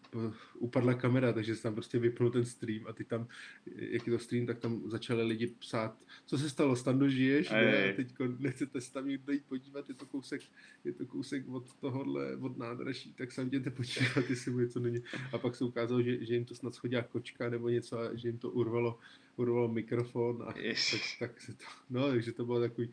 upadla 0.54 0.94
kamera, 0.94 1.34
takže 1.34 1.56
se 1.56 1.64
tam 1.64 1.74
prostě 1.74 2.00
vypnul 2.00 2.32
ten 2.32 2.46
stream 2.46 2.88
a 2.88 2.94
ty 2.94 3.04
tam, 3.04 3.28
jak 3.76 4.08
je 4.08 4.14
to 4.14 4.20
stream, 4.20 4.46
tak 4.46 4.60
tam 4.60 4.82
začali 4.90 5.24
lidi 5.24 5.48
psát, 5.48 5.98
co 6.26 6.38
se 6.38 6.50
stalo, 6.50 6.76
Stando, 6.76 7.10
žiješ? 7.10 7.50
Ne, 7.50 7.92
a 7.92 7.96
teď 7.96 8.14
nechcete 8.40 8.82
se 8.82 8.94
tam 8.94 9.08
někdo 9.08 9.34
jít 9.34 9.46
podívat, 9.46 9.90
je 9.90 9.96
to 9.96 10.06
kousek, 10.06 10.42
je 10.86 10.94
to 10.94 11.06
kousek 11.06 11.50
od 11.50 11.74
tohohle, 11.74 12.36
od 12.36 12.58
nádraží, 12.58 13.14
tak 13.14 13.32
se 13.32 13.42
jděte 13.42 13.70
podívat, 13.70 14.30
jestli 14.30 14.52
mu 14.52 14.60
něco 14.60 14.80
není. 14.80 15.04
A 15.34 15.38
pak 15.38 15.56
se 15.56 15.64
ukázalo, 15.64 16.02
že, 16.02 16.26
že 16.26 16.34
jim 16.34 16.46
to 16.46 16.56
snad 16.56 16.76
schodila 16.76 17.02
kočka 17.02 17.50
nebo 17.50 17.70
něco 17.70 18.00
a 18.00 18.16
že 18.16 18.28
jim 18.28 18.38
to 18.38 18.50
urvalo, 18.50 19.00
urvalo 19.36 19.68
mikrofon 19.68 20.44
a 20.48 20.54
tak, 20.54 21.02
tak 21.20 21.42
se 21.42 21.54
to, 21.54 21.64
no, 21.90 22.10
takže 22.10 22.32
to 22.32 22.46
bylo 22.46 22.60
takový, 22.60 22.90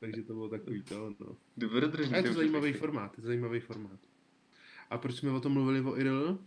takže 0.00 0.22
to 0.22 0.32
bylo 0.32 0.48
takový 0.48 0.82
to, 0.82 1.14
no. 1.20 1.36
Dobrodružný. 1.56 2.14
A 2.14 2.16
je 2.16 2.22
to 2.22 2.32
zajímavý 2.32 2.72
formát, 2.72 3.18
je 3.18 3.22
to 3.22 3.26
zajímavý 3.26 3.60
formát. 3.60 4.00
A 4.90 4.98
proč 4.98 5.16
jsme 5.16 5.30
o 5.30 5.40
tom 5.40 5.52
mluvili 5.52 5.80
o 5.80 5.98
IRL? 5.98 6.38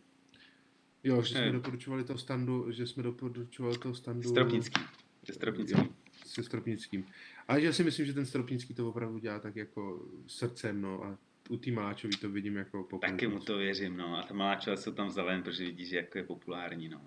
Jo, 1.03 1.21
že 1.21 1.35
jsme 1.35 1.51
doporučovali 1.51 2.03
toho 2.03 2.19
standu, 2.19 2.71
že 2.71 2.87
jsme 2.87 3.03
doporučovali 3.03 3.77
toho 3.77 3.95
standu... 3.95 4.29
Stropnický. 4.29 4.81
Se 5.25 5.33
Stropnickým. 5.33 6.00
Se 6.31 6.43
Stropnickým. 6.43 7.05
Ale 7.47 7.61
já 7.61 7.73
si 7.73 7.83
myslím, 7.83 8.05
že 8.05 8.13
ten 8.13 8.25
Stropnický 8.25 8.73
to 8.73 8.89
opravdu 8.89 9.19
dělá 9.19 9.39
tak 9.39 9.55
jako 9.55 10.05
srdcem, 10.27 10.81
no 10.81 11.03
a 11.03 11.17
u 11.49 11.57
té 11.57 11.71
Maláčový 11.71 12.17
to 12.17 12.29
vidím 12.29 12.55
jako 12.55 12.83
populární. 12.83 13.17
Taky 13.17 13.27
mu 13.27 13.39
to 13.39 13.57
věřím, 13.57 13.97
no. 13.97 14.17
A 14.17 14.23
ta 14.23 14.33
Maláčová 14.33 14.77
se 14.77 14.91
tam 14.91 15.09
zelen, 15.09 15.43
protože 15.43 15.65
vidí, 15.65 15.85
že 15.85 15.97
jako 15.97 16.17
je 16.17 16.23
populární, 16.23 16.89
no. 16.89 17.01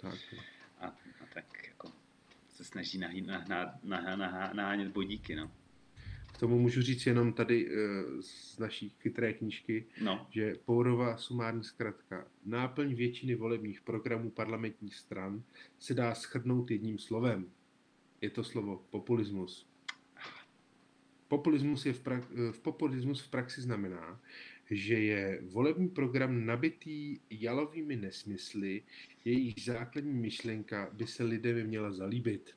Tak. 0.00 0.18
A, 0.80 0.86
a 0.86 1.26
tak 1.34 1.44
jako 1.66 1.92
se 2.48 2.64
snaží 2.64 2.98
nahánět 2.98 3.26
nah, 3.26 3.48
nah, 3.82 4.16
nah, 4.16 4.54
nah, 4.54 4.88
bodíky, 4.88 5.36
no. 5.36 5.50
K 6.34 6.38
tomu 6.38 6.58
můžu 6.58 6.82
říct 6.82 7.06
jenom 7.06 7.32
tady 7.32 7.66
uh, 7.66 7.74
z 8.20 8.58
naší 8.58 8.92
chytré 9.00 9.32
knížky, 9.32 9.84
no. 10.02 10.26
že 10.30 10.54
Pourová 10.64 11.16
sumární 11.16 11.64
zkratka 11.64 12.26
náplň 12.44 12.94
většiny 12.94 13.34
volebních 13.34 13.80
programů 13.80 14.30
parlamentních 14.30 14.94
stran 14.94 15.42
se 15.78 15.94
dá 15.94 16.14
schrnout 16.14 16.70
jedním 16.70 16.98
slovem. 16.98 17.50
Je 18.20 18.30
to 18.30 18.44
slovo 18.44 18.86
populismus. 18.90 19.66
Populismus, 21.28 21.86
je 21.86 21.92
v, 21.92 22.02
pra- 22.02 22.52
v 22.52 22.60
populismus 22.60 23.20
v 23.20 23.30
praxi 23.30 23.62
znamená, 23.62 24.20
že 24.70 24.94
je 24.94 25.42
volební 25.42 25.88
program 25.88 26.46
nabitý 26.46 27.18
jalovými 27.30 27.96
nesmysly, 27.96 28.82
jejich 29.24 29.54
základní 29.64 30.12
myšlenka 30.12 30.90
by 30.92 31.06
se 31.06 31.24
lidem 31.24 31.66
měla 31.66 31.92
zalíbit. 31.92 32.56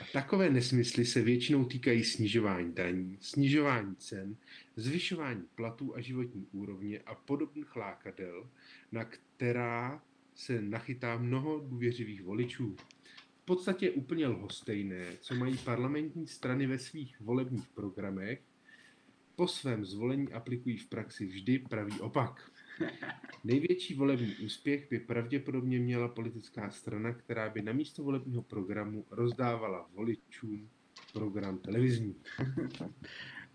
A 0.00 0.04
takové 0.12 0.50
nesmysly 0.50 1.04
se 1.04 1.22
většinou 1.22 1.64
týkají 1.64 2.04
snižování 2.04 2.72
daní, 2.72 3.18
snižování 3.20 3.96
cen, 3.96 4.36
zvyšování 4.76 5.42
platů 5.54 5.96
a 5.96 6.00
životní 6.00 6.46
úrovně 6.52 7.00
a 7.00 7.14
podobných 7.14 7.76
lákadel, 7.76 8.50
na 8.92 9.04
která 9.04 10.02
se 10.34 10.62
nachytá 10.62 11.18
mnoho 11.18 11.58
důvěřivých 11.58 12.22
voličů. 12.22 12.76
V 13.42 13.44
podstatě 13.44 13.90
úplně 13.90 14.26
lhostejné, 14.26 15.06
co 15.20 15.34
mají 15.34 15.58
parlamentní 15.58 16.26
strany 16.26 16.66
ve 16.66 16.78
svých 16.78 17.20
volebních 17.20 17.68
programech, 17.68 18.42
po 19.36 19.48
svém 19.48 19.84
zvolení 19.84 20.32
aplikují 20.32 20.76
v 20.76 20.88
praxi 20.88 21.26
vždy 21.26 21.58
pravý 21.58 22.00
opak. 22.00 22.50
Největší 23.44 23.94
volební 23.94 24.36
úspěch 24.36 24.90
by 24.90 25.00
pravděpodobně 25.00 25.78
měla 25.78 26.08
politická 26.08 26.70
strana, 26.70 27.12
která 27.12 27.50
by 27.50 27.62
na 27.62 27.72
místo 27.72 28.02
volebního 28.02 28.42
programu 28.42 29.04
rozdávala 29.10 29.88
voličům 29.94 30.70
program 31.12 31.58
televizní. 31.58 32.16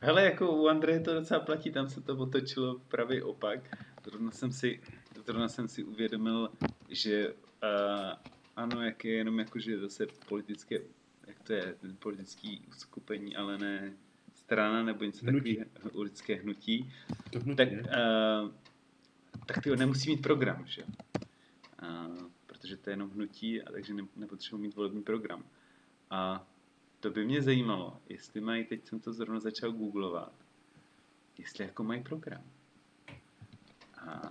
Hele, 0.01 0.23
jako 0.23 0.51
u 0.51 0.67
Andreje 0.67 0.99
to 0.99 1.13
docela 1.13 1.39
platí, 1.39 1.71
tam 1.71 1.89
se 1.89 2.01
to 2.01 2.17
otočilo 2.17 2.79
pravý 2.79 3.21
opak. 3.21 3.77
Zrovna 4.05 4.31
jsem 4.31 4.51
si, 4.51 4.81
zrovna 5.25 5.47
jsem 5.47 5.67
si 5.67 5.83
uvědomil, 5.83 6.49
že 6.89 7.33
uh, 7.33 8.33
ano, 8.57 8.83
jak 8.83 9.05
je 9.05 9.13
jenom 9.13 9.39
jakože 9.39 9.79
zase 9.79 10.07
politické, 10.29 10.79
jak 11.27 11.39
to 11.43 11.53
je, 11.53 11.75
politický 11.99 12.65
uskupení, 12.67 13.35
ale 13.35 13.57
ne 13.57 13.93
strana 14.33 14.83
nebo 14.83 15.03
něco 15.03 15.25
takového, 15.25 15.65
lidské 15.93 16.35
hnutí, 16.35 16.93
To 17.31 17.39
hnutí, 17.39 17.57
tak, 17.57 17.71
ne? 17.71 17.81
uh, 17.81 18.51
tak 19.45 19.63
ty 19.63 19.75
nemusí 19.75 20.09
mít 20.09 20.21
program, 20.21 20.65
že? 20.67 20.83
Uh, 20.83 22.27
protože 22.45 22.77
to 22.77 22.89
je 22.89 22.93
jenom 22.93 23.09
hnutí, 23.09 23.61
a 23.61 23.71
takže 23.71 23.93
ne, 23.93 24.03
nepotřebují 24.15 24.63
mít 24.63 24.75
volební 24.75 25.03
program. 25.03 25.43
A 26.09 26.47
to 26.99 27.09
by 27.09 27.25
mě 27.25 27.41
zajímalo, 27.41 28.01
jestli 28.09 28.41
mají, 28.41 28.65
teď 28.65 28.87
jsem 28.87 28.99
to 28.99 29.13
zrovna 29.13 29.39
začal 29.39 29.71
googlovat, 29.71 30.33
jestli 31.37 31.63
jako 31.63 31.83
mají 31.83 32.03
program. 32.03 32.43
A 33.97 34.29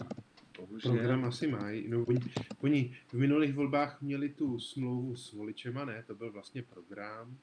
bohužel... 0.66 0.92
Program 0.92 1.24
asi 1.24 1.46
mají. 1.46 1.88
No, 1.88 2.04
oni, 2.04 2.20
oni 2.58 2.96
v 3.06 3.14
minulých 3.14 3.54
volbách 3.54 4.02
měli 4.02 4.28
tu 4.28 4.60
smlouvu 4.60 5.16
s 5.16 5.32
voličema, 5.32 5.84
ne? 5.84 6.04
To 6.06 6.14
byl 6.14 6.32
vlastně 6.32 6.62
program. 6.62 7.38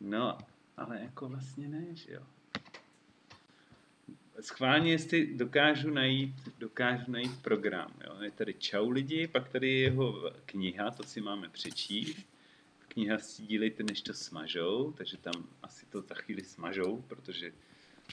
No, 0.00 0.38
ale 0.76 1.00
jako 1.00 1.28
vlastně 1.28 1.68
ne, 1.68 1.86
že 1.92 2.12
jo. 2.12 2.22
Schválně, 4.40 4.90
jestli 4.92 5.34
dokážu 5.36 5.90
najít, 5.90 6.34
dokážu 6.58 7.12
najít 7.12 7.42
program. 7.42 7.92
Jo. 8.06 8.22
Je 8.22 8.30
tady 8.30 8.54
Čau 8.54 8.90
lidi, 8.90 9.26
pak 9.26 9.48
tady 9.48 9.68
je 9.70 9.78
jeho 9.78 10.32
kniha, 10.46 10.90
to 10.90 11.02
si 11.02 11.20
máme 11.20 11.48
přečíst. 11.48 12.26
Kniha 12.88 13.18
Sdílejte, 13.18 13.82
než 13.82 14.00
to 14.00 14.14
smažou, 14.14 14.92
takže 14.92 15.16
tam 15.16 15.32
asi 15.62 15.86
to 15.86 16.02
za 16.02 16.14
chvíli 16.14 16.44
smažou, 16.44 17.02
protože 17.08 17.52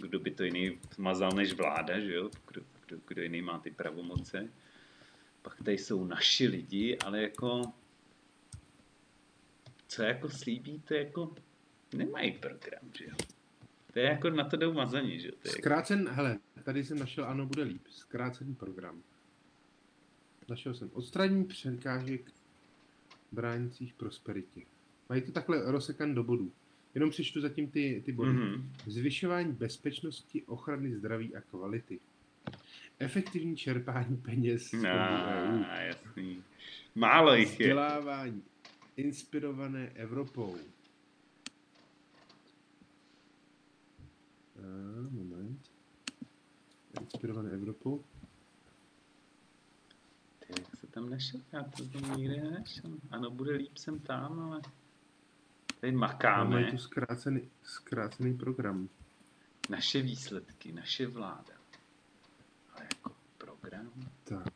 kdo 0.02 0.20
by 0.20 0.32
to 0.32 0.44
jiný 0.44 0.80
smazal 0.94 1.32
než 1.32 1.54
vláda, 1.54 2.00
že 2.00 2.14
jo? 2.14 2.30
Kdo, 2.48 2.62
kdo, 2.92 3.02
kdo 3.08 3.22
jiný 3.22 3.42
má 3.42 3.60
ty 3.60 3.72
pravomoce. 3.72 4.50
Pak 5.42 5.64
tady 5.64 5.78
jsou 5.78 6.06
naši 6.06 6.48
lidi, 6.48 6.98
ale 6.98 7.22
jako 7.22 7.62
co 9.88 10.04
jako 10.04 10.30
slíbí, 10.30 10.80
to 10.80 10.94
jako 10.94 11.36
nemají 11.94 12.32
program, 12.32 12.82
že 12.98 13.06
jo. 13.06 13.16
To 13.94 14.00
je 14.00 14.06
jako 14.06 14.30
na 14.30 14.44
to 14.44 14.58
jdou 14.58 14.74
mazaní, 14.74 15.20
že 15.20 15.28
jo. 15.28 15.34
Jako, 15.44 15.58
Zkrácen, 15.58 16.10
hele, 16.10 16.40
tady 16.64 16.84
jsem 16.84 17.00
našel, 17.00 17.26
ano, 17.26 17.46
bude 17.46 17.64
líp. 17.64 17.82
Zkrácený 17.90 18.56
program. 18.56 19.04
Našel 20.50 20.74
jsem 20.74 20.90
odstranění 20.94 21.46
překážek 21.46 22.32
bránících 23.32 23.94
prosperitě. 23.94 24.62
Mají 25.10 25.22
to 25.22 25.32
takhle 25.32 25.72
rozsekan 25.72 26.16
do 26.16 26.24
bodů. 26.24 26.52
Jenom 26.96 27.10
přečtu 27.10 27.42
zatím 27.42 27.72
ty, 27.72 28.02
ty 28.06 28.12
body. 28.12 28.32
Mhm. 28.32 28.74
Zvyšování 28.88 29.52
bezpečnosti, 29.52 30.44
ochrany 30.44 30.96
zdraví 30.96 31.36
a 31.36 31.42
kvality. 31.42 32.00
Efektivní 33.00 33.58
čerpání 33.58 34.18
peněz 34.18 34.72
no, 34.72 34.80
EU. 34.80 35.64
jasný. 35.80 36.44
Málo 36.96 37.36
jich 37.36 37.60
je. 37.60 37.68
Vzdělávání 37.68 38.44
inspirované 38.98 39.92
Evropou. 39.96 40.58
A, 44.56 44.62
moment. 45.12 45.70
Inspirované 47.02 47.50
Evropou. 47.52 48.04
Ty, 50.40 50.54
jak 50.62 50.76
se 50.76 50.88
tam 50.88 51.10
našel? 51.10 51.42
Já 51.52 51.64
to 51.64 51.86
tam 51.86 52.18
nikde 52.18 52.42
nenašel. 52.42 52.92
Ano, 53.12 53.32
bude 53.32 53.52
líp 53.52 53.78
jsem 53.78 54.00
tam, 54.00 54.40
ale 54.40 54.62
tady 55.80 55.92
makáme. 55.92 56.50
mají 56.50 56.72
tu 56.72 56.78
zkrácený, 56.78 57.50
zkrácený 57.64 58.38
program. 58.38 58.90
Naše 59.70 60.02
výsledky, 60.02 60.72
naše 60.72 61.08
vláda. 61.08 61.61
Jako 62.84 63.12
program? 63.38 63.92
Tak. 64.24 64.54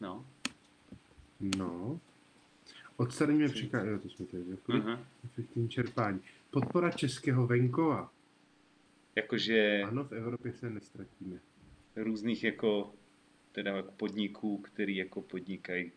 No. 0.00 0.26
No. 1.40 2.00
Odstraníme 2.96 3.48
překážky. 3.48 3.88
Jo, 3.88 3.98
to 3.98 4.08
jsme 4.08 4.26
tady 4.26 4.44
řekli. 4.44 4.82
Efektivní 5.24 5.68
čerpání. 5.68 6.20
Podpora 6.50 6.90
českého 6.90 7.46
venkova. 7.46 8.12
Jakože 9.16 9.82
Ano, 9.88 10.04
v 10.04 10.12
Evropě 10.12 10.52
se 10.52 10.70
nestratíme. 10.70 11.36
různých 11.96 12.44
jako 12.44 12.94
teda 13.52 13.76
jako 13.76 13.90
podniků, 13.92 14.58
který 14.58 14.96
jako 14.96 15.22
podnikají 15.22 15.92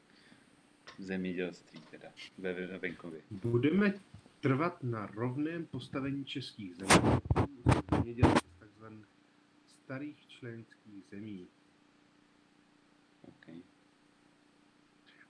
v 0.97 1.01
zemědělství 1.03 1.81
teda 1.91 2.09
ve 2.37 2.77
venkově. 2.77 3.21
Budeme 3.31 3.93
trvat 4.39 4.83
na 4.83 5.05
rovném 5.05 5.65
postavení 5.65 6.25
českých 6.25 6.75
zemědělců 7.91 8.47
z 8.47 8.65
tzv. 8.65 8.85
starých 9.65 10.27
členských 10.27 11.03
zemí. 11.11 11.47
Okay. 13.21 13.61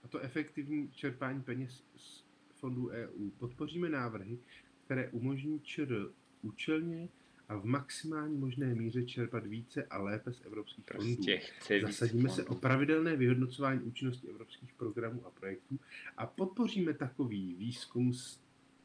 A 0.04 0.08
to 0.08 0.20
efektivní 0.20 0.92
čerpání 0.92 1.44
peněz 1.44 1.84
z 1.96 2.24
fondů 2.54 2.90
EU. 2.90 3.30
Podpoříme 3.30 3.90
návrhy, 3.90 4.40
které 4.86 5.10
umožní 5.10 5.60
ČR 5.62 6.12
účelně 6.42 7.10
a 7.50 7.56
v 7.56 7.66
maximální 7.66 8.38
možné 8.38 8.76
míře 8.76 9.04
čerpat 9.06 9.46
více 9.46 9.84
a 9.84 9.98
lépe 9.98 10.34
z 10.34 10.42
evropských 10.46 10.86
fondů. 10.86 11.16
Prostě 11.16 11.76
víc 11.76 11.82
Zasadíme 11.82 12.30
se 12.30 12.44
o 12.44 12.46
fondů. 12.46 12.62
pravidelné 12.62 13.16
vyhodnocování 13.16 13.82
účinnosti 13.82 14.28
evropských 14.28 14.74
programů 14.74 15.26
a 15.26 15.30
projektů 15.32 15.80
a 16.18 16.26
podpoříme 16.26 16.94
takový 16.94 17.56
výzkum 17.56 18.14
z 18.14 18.40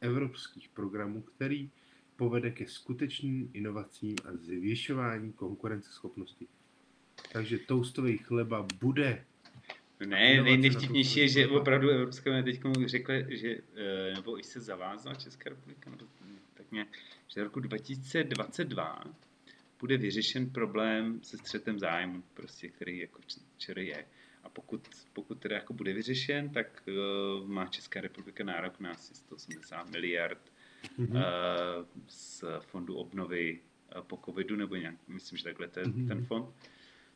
evropských 0.05 0.69
programů, 0.69 1.21
který 1.21 1.69
povede 2.15 2.51
ke 2.51 2.67
skutečným 2.67 3.49
inovacím 3.53 4.15
a 4.25 4.37
zvyšování 4.37 5.33
konkurenceschopnosti. 5.33 6.47
Takže 7.31 7.57
toastový 7.57 8.17
chleba 8.17 8.67
bude. 8.79 9.25
Ne, 10.05 10.33
Inovace 10.33 10.51
nej, 10.51 10.55
na 10.55 10.61
nejvtipnější 10.61 11.19
je, 11.19 11.27
že 11.27 11.47
opravdu 11.47 11.89
Evropská 11.89 12.29
unie 12.29 12.43
teď 12.43 12.61
řekla, 12.85 13.15
že, 13.29 13.57
eh, 13.75 14.13
nebo 14.15 14.39
i 14.39 14.43
se 14.43 14.59
zavázala 14.59 15.15
Česká 15.15 15.49
republika, 15.49 15.89
nebo 15.89 16.05
tak 16.53 16.71
nějak, 16.71 16.87
že 17.27 17.43
roku 17.43 17.59
2022 17.59 19.03
bude 19.79 19.97
vyřešen 19.97 20.49
problém 20.49 21.19
se 21.23 21.37
střetem 21.37 21.79
zájmu, 21.79 22.23
prostě, 22.33 22.69
který 22.69 22.97
jako 22.97 23.21
včera 23.55 23.81
je. 23.81 24.05
A 24.45 24.49
pokud, 24.49 24.87
pokud 25.13 25.39
teda 25.39 25.55
jako 25.55 25.73
bude 25.73 25.93
vyřešen, 25.93 26.49
tak 26.49 26.83
uh, 27.41 27.47
má 27.49 27.67
Česká 27.67 28.01
republika 28.01 28.43
nárok 28.43 28.79
na 28.79 28.91
asi 28.91 29.15
180 29.15 29.89
miliard 29.89 30.51
Mhm. 30.97 31.15
uh, 31.15 31.21
z 32.07 32.43
fondu 32.59 32.95
obnovy 32.95 33.59
uh, 33.95 34.01
po 34.01 34.17
covidu, 34.25 34.55
nebo 34.55 34.75
nějak, 34.75 34.95
myslím, 35.07 35.37
že 35.37 35.43
takhle 35.43 35.67
to 35.67 35.79
je 35.79 35.85
Mhm. 35.87 36.07
ten 36.07 36.25
fond. 36.25 36.55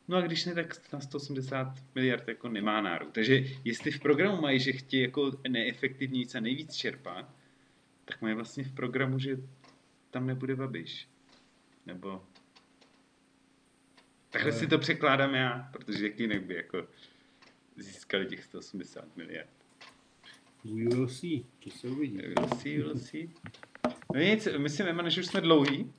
No 0.08 0.16
a 0.16 0.20
když 0.20 0.44
ne, 0.44 0.54
tak 0.54 0.92
na 0.92 1.00
180 1.00 1.74
miliard 1.94 2.28
jako 2.28 2.48
nemá 2.48 2.80
nárok. 2.80 3.12
Takže 3.12 3.44
jestli 3.64 3.90
v 3.90 4.00
programu 4.00 4.40
mají, 4.42 4.60
že 4.60 4.72
chtějí 4.72 5.02
jako 5.02 5.32
neefektivněji 5.48 6.26
a 6.36 6.40
nejvíc 6.40 6.74
čerpat, 6.74 7.34
tak 8.04 8.22
mají 8.22 8.34
vlastně 8.34 8.64
v 8.64 8.72
programu, 8.74 9.18
že 9.18 9.36
tam 10.10 10.26
nebude 10.26 10.56
Babiš. 10.56 11.08
Nebo... 11.86 12.24
Takhle 14.30 14.52
si 14.52 14.66
to 14.66 14.78
překládám 14.78 15.34
já, 15.34 15.68
protože 15.72 16.06
jak 16.06 16.20
jinak 16.20 16.42
by 16.42 16.54
jako 16.54 16.86
získali 17.82 18.26
těch 18.26 18.44
180 18.44 19.16
miliard. 19.16 19.50
We 20.64 20.70
will 20.70 21.08
see. 21.08 21.44
To 21.64 21.70
se 21.70 21.88
uvidí. 21.88 22.16
We'll 22.16 22.48
see, 22.58 22.78
we'll 22.78 22.98
see. 22.98 23.28
No 24.14 24.20
nic, 24.20 24.48
myslím, 24.58 24.86
Emma, 24.86 25.08
že 25.08 25.20
už 25.20 25.26
jsme 25.26 25.40
dlouhý. 25.40 25.92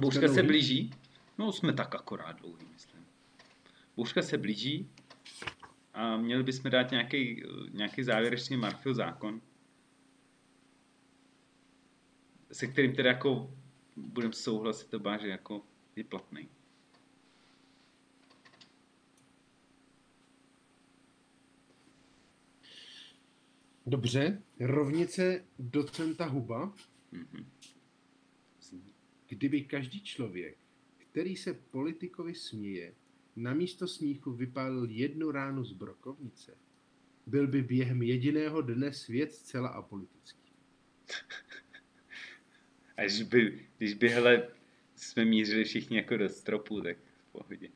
Bouřka 0.00 0.28
se 0.28 0.42
blíží. 0.42 0.90
No, 1.38 1.52
jsme 1.52 1.72
tak 1.72 1.94
akorát 1.94 2.40
dlouhý, 2.40 2.66
myslím. 2.72 3.06
Bouřka 3.96 4.22
se 4.22 4.38
blíží 4.38 4.90
a 5.94 6.16
měli 6.16 6.42
bychom 6.42 6.70
dát 6.70 6.90
nějaký, 6.90 7.42
nějaký 7.72 8.02
závěrečný 8.02 8.56
Marfil 8.56 8.94
zákon. 8.94 9.40
se 12.52 12.66
kterým 12.66 12.94
teda 12.94 13.10
jako 13.10 13.50
budeme 13.96 14.32
souhlasit, 14.32 14.90
to 14.90 15.00
že 15.20 15.28
jako 15.28 15.62
je 15.96 16.04
platný. 16.04 16.48
Dobře, 23.88 24.42
rovnice 24.60 25.44
docenta 25.58 26.24
Huba. 26.24 26.74
Mm-hmm. 27.12 27.44
Kdyby 29.28 29.60
každý 29.60 30.00
člověk, 30.00 30.58
který 30.98 31.36
se 31.36 31.54
politikovi 31.54 32.34
směje, 32.34 32.94
na 33.36 33.54
místo 33.54 33.88
smíchu 33.88 34.32
vypálil 34.32 34.90
jednu 34.90 35.30
ránu 35.30 35.64
z 35.64 35.72
brokovnice, 35.72 36.56
byl 37.26 37.46
by 37.46 37.62
během 37.62 38.02
jediného 38.02 38.62
dne 38.62 38.92
svět 38.92 39.32
zcela 39.32 39.68
apolitický. 39.68 40.52
A 42.96 43.02
když 43.02 43.22
by, 43.22 43.68
když 43.78 43.94
by 43.94 44.08
hele, 44.08 44.48
jsme 44.96 45.24
mířili 45.24 45.64
všichni 45.64 45.96
jako 45.96 46.16
do 46.16 46.28
stropu, 46.28 46.80
tak 46.80 46.96
v 47.28 47.32
pohodě. 47.32 47.68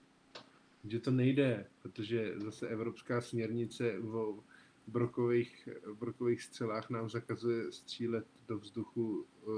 Že 0.84 1.00
to 1.00 1.10
nejde, 1.10 1.66
protože 1.82 2.32
zase 2.36 2.68
evropská 2.68 3.20
směrnice 3.20 3.98
o 3.98 4.44
brokových, 4.90 5.68
brokových 5.98 6.42
střelách 6.42 6.90
nám 6.90 7.10
zakazuje 7.10 7.72
střílet 7.72 8.26
do 8.48 8.58
vzduchu 8.58 9.26
uh, 9.46 9.54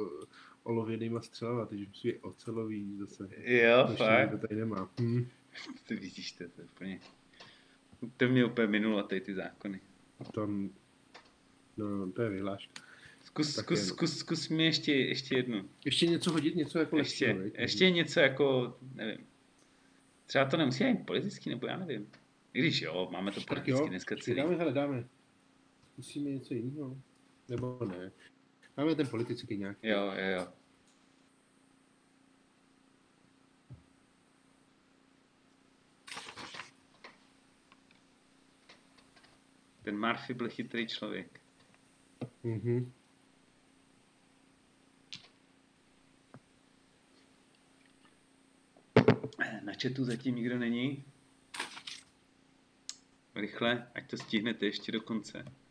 olověnýma 0.62 1.20
střelama, 1.20 1.66
takže 1.66 1.86
musí 1.86 2.08
být 2.08 2.18
ocelový 2.18 2.96
zase. 2.98 3.28
Jo, 3.36 3.84
to 3.86 3.96
fakt. 3.96 4.30
To 4.30 4.38
tady 4.38 4.56
nemá. 4.56 4.90
Hm. 5.00 5.26
Ty 5.86 5.96
vidíš, 5.96 6.32
to, 6.32 6.44
to 6.48 6.62
úplně... 6.62 7.00
To 8.16 8.28
mě 8.28 8.44
úplně 8.44 8.66
minulo, 8.66 9.02
tady 9.02 9.20
ty 9.20 9.34
zákony. 9.34 9.80
To, 10.32 10.48
no, 11.76 12.12
to 12.12 12.22
je 12.22 12.30
vyhláška. 12.30 12.82
Zkus, 13.20 13.54
zkus, 13.54 13.78
jen... 13.78 13.88
zkus, 13.88 14.18
zkus 14.18 14.48
mi 14.48 14.64
ještě, 14.64 14.94
ještě 14.94 15.36
jednu. 15.36 15.68
Ještě 15.84 16.06
něco 16.06 16.32
hodit, 16.32 16.56
něco 16.56 16.78
jako 16.78 16.98
ještě, 16.98 17.26
lepšího, 17.26 17.62
ještě 17.62 17.90
něco 17.90 18.20
jako, 18.20 18.76
nevím. 18.94 19.26
Třeba 20.26 20.44
to 20.44 20.56
nemusí 20.56 20.84
být 20.84 21.06
politický, 21.06 21.50
nebo 21.50 21.66
já 21.66 21.78
nevím. 21.78 22.10
I 22.52 22.58
když 22.60 22.82
jo, 22.82 23.08
máme 23.12 23.32
to 23.32 23.40
politicky 23.40 23.88
dneska 23.88 24.16
celý. 24.16 24.36
Dáme, 24.36 24.56
hele, 24.56 24.72
dáme. 24.72 25.08
Musíme 26.02 26.30
něco 26.30 26.54
jiného. 26.54 27.02
Nebo 27.48 27.78
ne. 27.84 28.12
Máme 28.76 28.94
ten 28.94 29.08
politický 29.08 29.56
nějak. 29.56 29.78
Jo, 29.82 29.98
jo, 29.98 30.26
jo. 30.38 30.48
Ten 39.82 40.00
Murphy 40.06 40.34
byl 40.34 40.48
chytrý 40.48 40.86
člověk. 40.88 41.40
Mhm. 42.42 42.92
Na 49.64 49.72
chatu 49.82 50.04
zatím 50.04 50.34
nikdo 50.34 50.58
není. 50.58 51.04
Rychle, 53.34 53.90
ať 53.94 54.10
to 54.10 54.16
stihnete 54.16 54.66
ještě 54.66 54.92
do 54.92 55.00
konce. 55.00 55.61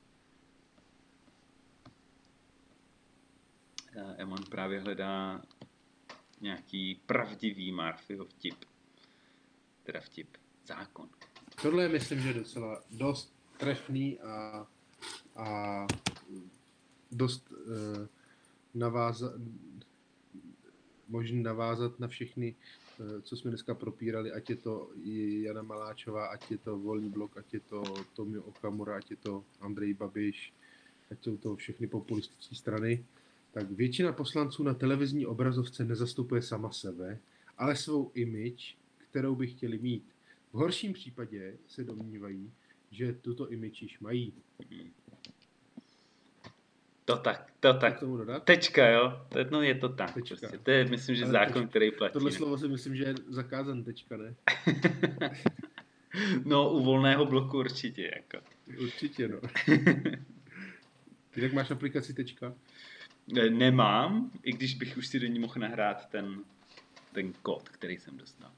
Emon 4.17 4.43
právě 4.49 4.79
hledá 4.79 5.41
nějaký 6.41 7.01
pravdivý 7.05 7.71
Murphyho 7.71 8.25
vtip. 8.25 8.55
Teda 9.83 9.99
vtip. 9.99 10.37
Zákon. 10.65 11.09
Tohle 11.61 11.83
je, 11.83 11.89
myslím, 11.89 12.19
že 12.19 12.33
docela 12.33 12.83
dost 12.91 13.33
trefný 13.57 14.19
a, 14.19 14.67
a 15.35 15.87
dost 17.11 17.51
uh, 17.51 18.07
navázat, 18.73 19.33
možný 21.07 21.43
navázat 21.43 21.99
na 21.99 22.07
všechny, 22.07 22.55
uh, 22.99 23.21
co 23.21 23.37
jsme 23.37 23.51
dneska 23.51 23.75
propírali, 23.75 24.31
ať 24.31 24.49
je 24.49 24.55
to 24.55 24.89
Jana 25.43 25.61
Maláčová, 25.61 26.27
ať 26.27 26.51
je 26.51 26.57
to 26.57 26.77
Volný 26.77 27.09
blok, 27.09 27.37
ať 27.37 27.53
je 27.53 27.59
to 27.59 27.83
Tomio 28.15 28.43
Okamura, 28.43 28.97
ať 28.97 29.11
je 29.11 29.17
to 29.17 29.43
Andrej 29.59 29.93
Babiš, 29.93 30.53
ať 31.11 31.23
jsou 31.23 31.37
to 31.37 31.55
všechny 31.55 31.87
populistické 31.87 32.55
strany 32.55 33.05
tak 33.51 33.71
většina 33.71 34.13
poslanců 34.13 34.63
na 34.63 34.73
televizní 34.73 35.25
obrazovce 35.25 35.85
nezastupuje 35.85 36.41
sama 36.41 36.71
sebe, 36.71 37.19
ale 37.57 37.75
svou 37.75 38.11
image, 38.13 38.75
kterou 38.97 39.35
by 39.35 39.47
chtěli 39.47 39.77
mít. 39.77 40.03
V 40.53 40.53
horším 40.53 40.93
případě 40.93 41.57
se 41.67 41.83
domnívají, 41.83 42.51
že 42.91 43.13
tuto 43.13 43.51
image 43.51 43.81
již 43.81 43.99
mají. 43.99 44.33
To 47.05 47.17
tak, 47.17 47.53
to 47.59 47.73
tak. 47.73 47.99
Tomu 47.99 48.17
dodat? 48.17 48.43
Tečka, 48.43 48.89
jo? 48.89 49.25
To, 49.29 49.39
no 49.51 49.61
je 49.61 49.75
to 49.75 49.89
tak. 49.89 50.13
Tečka. 50.13 50.35
Prostě. 50.35 50.57
To 50.57 50.71
je, 50.71 50.85
myslím, 50.85 51.15
že 51.15 51.23
ale 51.23 51.31
zákon, 51.31 51.53
tečka. 51.53 51.67
který 51.67 51.91
platí. 51.91 52.13
Tohle 52.13 52.31
ne? 52.31 52.37
slovo 52.37 52.57
si 52.57 52.67
myslím, 52.67 52.95
že 52.95 53.03
je 53.03 53.15
zakázan 53.29 53.83
tečka, 53.83 54.17
ne? 54.17 54.35
no, 56.45 56.73
u 56.73 56.83
volného 56.83 57.25
bloku 57.25 57.57
určitě, 57.57 58.11
jako. 58.15 58.45
Určitě, 58.81 59.27
no. 59.27 59.39
Ty 61.31 61.41
jak 61.41 61.53
máš 61.53 61.71
aplikaci 61.71 62.13
tečka? 62.13 62.53
Nemám, 63.49 64.31
i 64.43 64.51
když 64.51 64.75
bych 64.75 64.97
už 64.97 65.07
si 65.07 65.19
do 65.19 65.27
ní 65.27 65.39
mohl 65.39 65.53
nahrát 65.57 66.09
ten, 66.09 66.43
ten 67.13 67.33
kód, 67.33 67.69
který 67.69 67.97
jsem 67.97 68.17
dostal. 68.17 68.51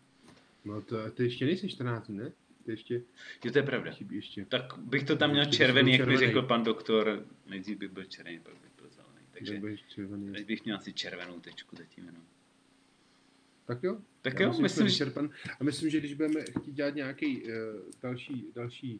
No 0.65 0.81
to, 0.81 1.11
ty 1.11 1.23
ještě 1.23 1.45
nejsi 1.45 1.69
14, 1.69 2.09
ne? 2.09 2.31
Ty 2.65 2.71
ještě... 2.71 3.01
Jo, 3.45 3.51
to 3.51 3.57
je 3.57 3.63
pravda. 3.63 3.91
Ještě. 4.11 4.45
Tak 4.45 4.77
bych 4.77 5.03
to 5.03 5.15
tam 5.15 5.31
měl 5.31 5.45
červený, 5.45 5.91
jak 5.91 6.07
by 6.07 6.17
řekl 6.17 6.41
pan 6.41 6.63
doktor. 6.63 7.25
Nejdřív 7.47 7.77
bych 7.77 7.91
byl 7.91 8.03
červený, 8.03 8.39
pak 8.39 8.53
bych 8.53 8.71
byl 8.81 8.89
zelený. 8.89 9.25
Takže 9.31 9.61
teď 10.33 10.47
bych 10.47 10.65
měl 10.65 10.77
asi 10.77 10.93
červenou 10.93 11.39
tečku 11.39 11.75
zatím 11.75 12.05
jenom. 12.05 12.23
Tak 13.65 13.83
jo. 13.83 13.97
Tak 14.21 14.39
Já 14.39 14.45
jo, 14.45 14.61
myslím, 14.61 14.85
myslím 14.85 14.89
že... 14.89 15.13
A 15.59 15.63
myslím, 15.63 15.89
že 15.89 15.99
když 15.99 16.13
budeme 16.13 16.41
chtít 16.59 16.73
dělat 16.73 16.95
nějaký 16.95 17.43
uh, 17.43 17.49
další, 18.01 18.45
další 18.55 18.99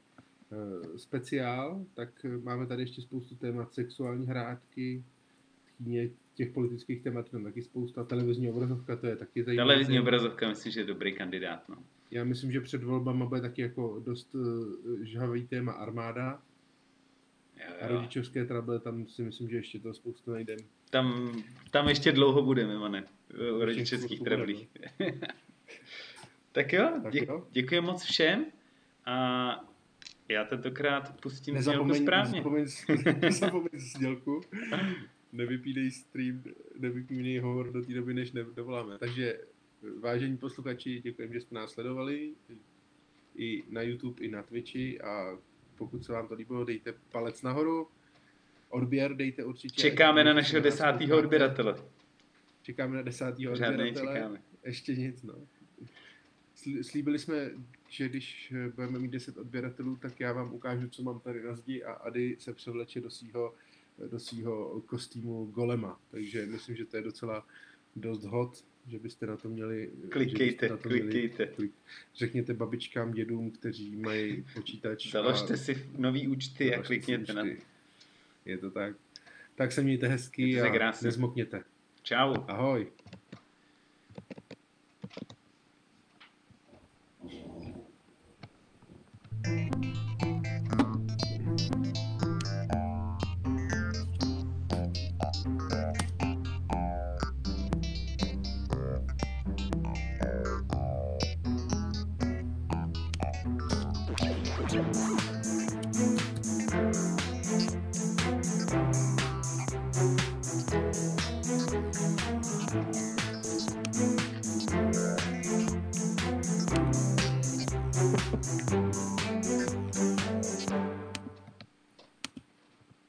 uh, 0.50 0.98
speciál, 0.98 1.86
tak 1.94 2.26
máme 2.44 2.68
tady 2.68 2.84
ještě 2.84 3.02
spoustu 3.02 3.36
témat 3.36 3.74
sexuální 3.74 4.28
hrádky, 4.28 5.04
týdně 5.84 6.10
těch 6.34 6.50
politických 6.50 7.02
témat 7.02 7.30
tam 7.30 7.44
taky 7.44 7.62
spousta. 7.62 8.04
Televizní 8.04 8.50
obrazovka, 8.50 8.96
to 8.96 9.08
je 9.08 9.16
taky 9.16 9.44
zajímavé. 9.44 9.68
Televizní 9.68 10.00
obrazovka, 10.00 10.50
myslím, 10.50 10.72
že 10.72 10.80
je 10.80 10.86
dobrý 10.86 11.14
kandidát. 11.14 11.70
No. 11.70 11.76
Já 12.12 12.24
myslím, 12.24 12.52
že 12.52 12.62
před 12.62 12.84
volbama 12.84 13.26
bude 13.26 13.42
taky 13.42 13.62
jako 13.62 14.02
dost 14.06 14.36
uh, 14.36 14.44
žhavý 15.02 15.48
téma 15.48 15.72
armáda. 15.72 16.42
Jo, 17.58 17.66
jo. 17.70 17.78
A 17.82 17.88
rodičovské 17.88 18.46
trable, 18.46 18.80
tam 18.80 19.08
si 19.08 19.24
myslím, 19.24 19.50
že 19.50 19.56
ještě 19.56 19.80
to 19.80 19.94
spoustu 19.94 20.32
najdem. 20.32 20.58
Tam, 20.90 21.32
tam 21.72 21.90
ještě 21.90 22.12
dlouho 22.12 22.42
budeme, 22.42 22.78
mane, 22.78 23.04
o 23.56 23.66
rodičovských 23.66 24.22
trablích. 24.22 24.68
tak 26.52 26.74
jo, 26.74 27.00
tak 27.04 27.14
dě, 27.14 27.26
jo. 27.28 27.48
děkuji 27.52 27.82
moc 27.82 28.04
všem 28.04 28.46
a 29.06 29.70
já 30.30 30.44
tentokrát 30.44 31.22
pustím 31.22 31.54
nezapomeň, 31.54 32.02
správně. 32.02 32.32
Nezapomeň, 32.32 32.66
nezapomeň 33.22 33.70
sdělku. 33.74 34.42
nevypínej 35.34 35.92
stream, 35.92 36.44
nevypínej 36.80 37.40
hovor 37.40 37.72
do 37.72 37.82
té 37.86 37.94
doby, 37.94 38.14
než 38.14 38.32
dovoláme. 38.32 38.98
Takže 38.98 39.40
vážení 40.00 40.38
posluchači, 40.38 41.02
děkujeme, 41.02 41.34
že 41.34 41.42
jste 41.42 41.56
nás 41.56 41.72
sledovali 41.72 42.34
i 43.36 43.64
na 43.70 43.82
YouTube, 43.82 44.24
i 44.24 44.28
na 44.28 44.44
Twitchi 44.44 45.02
a 45.02 45.40
pokud 45.76 46.06
se 46.06 46.14
vám 46.14 46.28
to 46.28 46.34
líbilo, 46.34 46.66
dejte 46.66 46.94
palec 47.12 47.42
nahoru, 47.42 47.88
odběr 48.70 49.16
dejte 49.16 49.44
určitě. 49.44 49.82
Čekáme 49.82 50.24
na 50.24 50.34
našeho 50.34 50.64
desátého 50.64 51.18
odběratele. 51.18 51.76
Čekáme 52.62 52.96
na 52.96 53.02
desátého 53.02 53.54
odběratele. 53.54 54.14
Čekáme. 54.14 54.42
Ještě 54.66 54.96
nic, 54.96 55.24
no. 55.24 55.34
Slíbili 56.82 57.20
jsme, 57.20 57.52
že 57.90 58.10
když 58.10 58.54
budeme 58.76 59.00
mít 59.00 59.12
10 59.12 59.38
odběratelů, 59.38 59.96
tak 59.96 60.20
já 60.20 60.34
vám 60.34 60.54
ukážu, 60.54 60.90
co 60.90 61.04
mám 61.04 61.20
tady 61.20 61.44
na 61.44 61.56
zdi 61.56 61.84
a 61.84 61.94
Ady 61.94 62.36
se 62.40 62.54
převleče 62.54 63.02
do 63.02 63.10
svého 63.10 63.54
do 64.12 64.20
svého 64.20 64.82
kostýmu 64.86 65.46
golema. 65.46 66.00
Takže 66.12 66.46
myslím, 66.46 66.76
že 66.76 66.86
to 66.86 66.98
je 66.98 67.04
docela 67.04 67.48
dost 67.96 68.24
hot, 68.24 68.64
že 68.88 69.00
byste 69.00 69.26
na 69.26 69.38
to 69.38 69.50
měli... 69.50 69.92
Klikejte, 70.10 70.70
na 70.70 70.78
to 70.78 70.90
klikejte. 70.90 71.44
Měli, 71.44 71.56
klik, 71.56 71.72
řekněte 72.16 72.54
babičkám, 72.54 73.14
dědům, 73.14 73.52
kteří 73.52 73.96
mají 73.96 74.46
počítač. 74.54 75.12
Založte 75.12 75.54
a, 75.54 75.58
si 75.58 75.90
nový 75.98 76.28
účty 76.28 76.76
a 76.76 76.84
klikněte 76.84 77.34
na 77.34 77.44
Je 78.46 78.58
to 78.58 78.72
tak. 78.72 78.96
Tak 79.56 79.72
se 79.72 79.84
mějte 79.84 80.08
hezky 80.08 80.62
a 80.62 80.94
nezmokněte. 81.04 81.64
Čau. 82.04 82.34
Ahoj. 82.48 82.88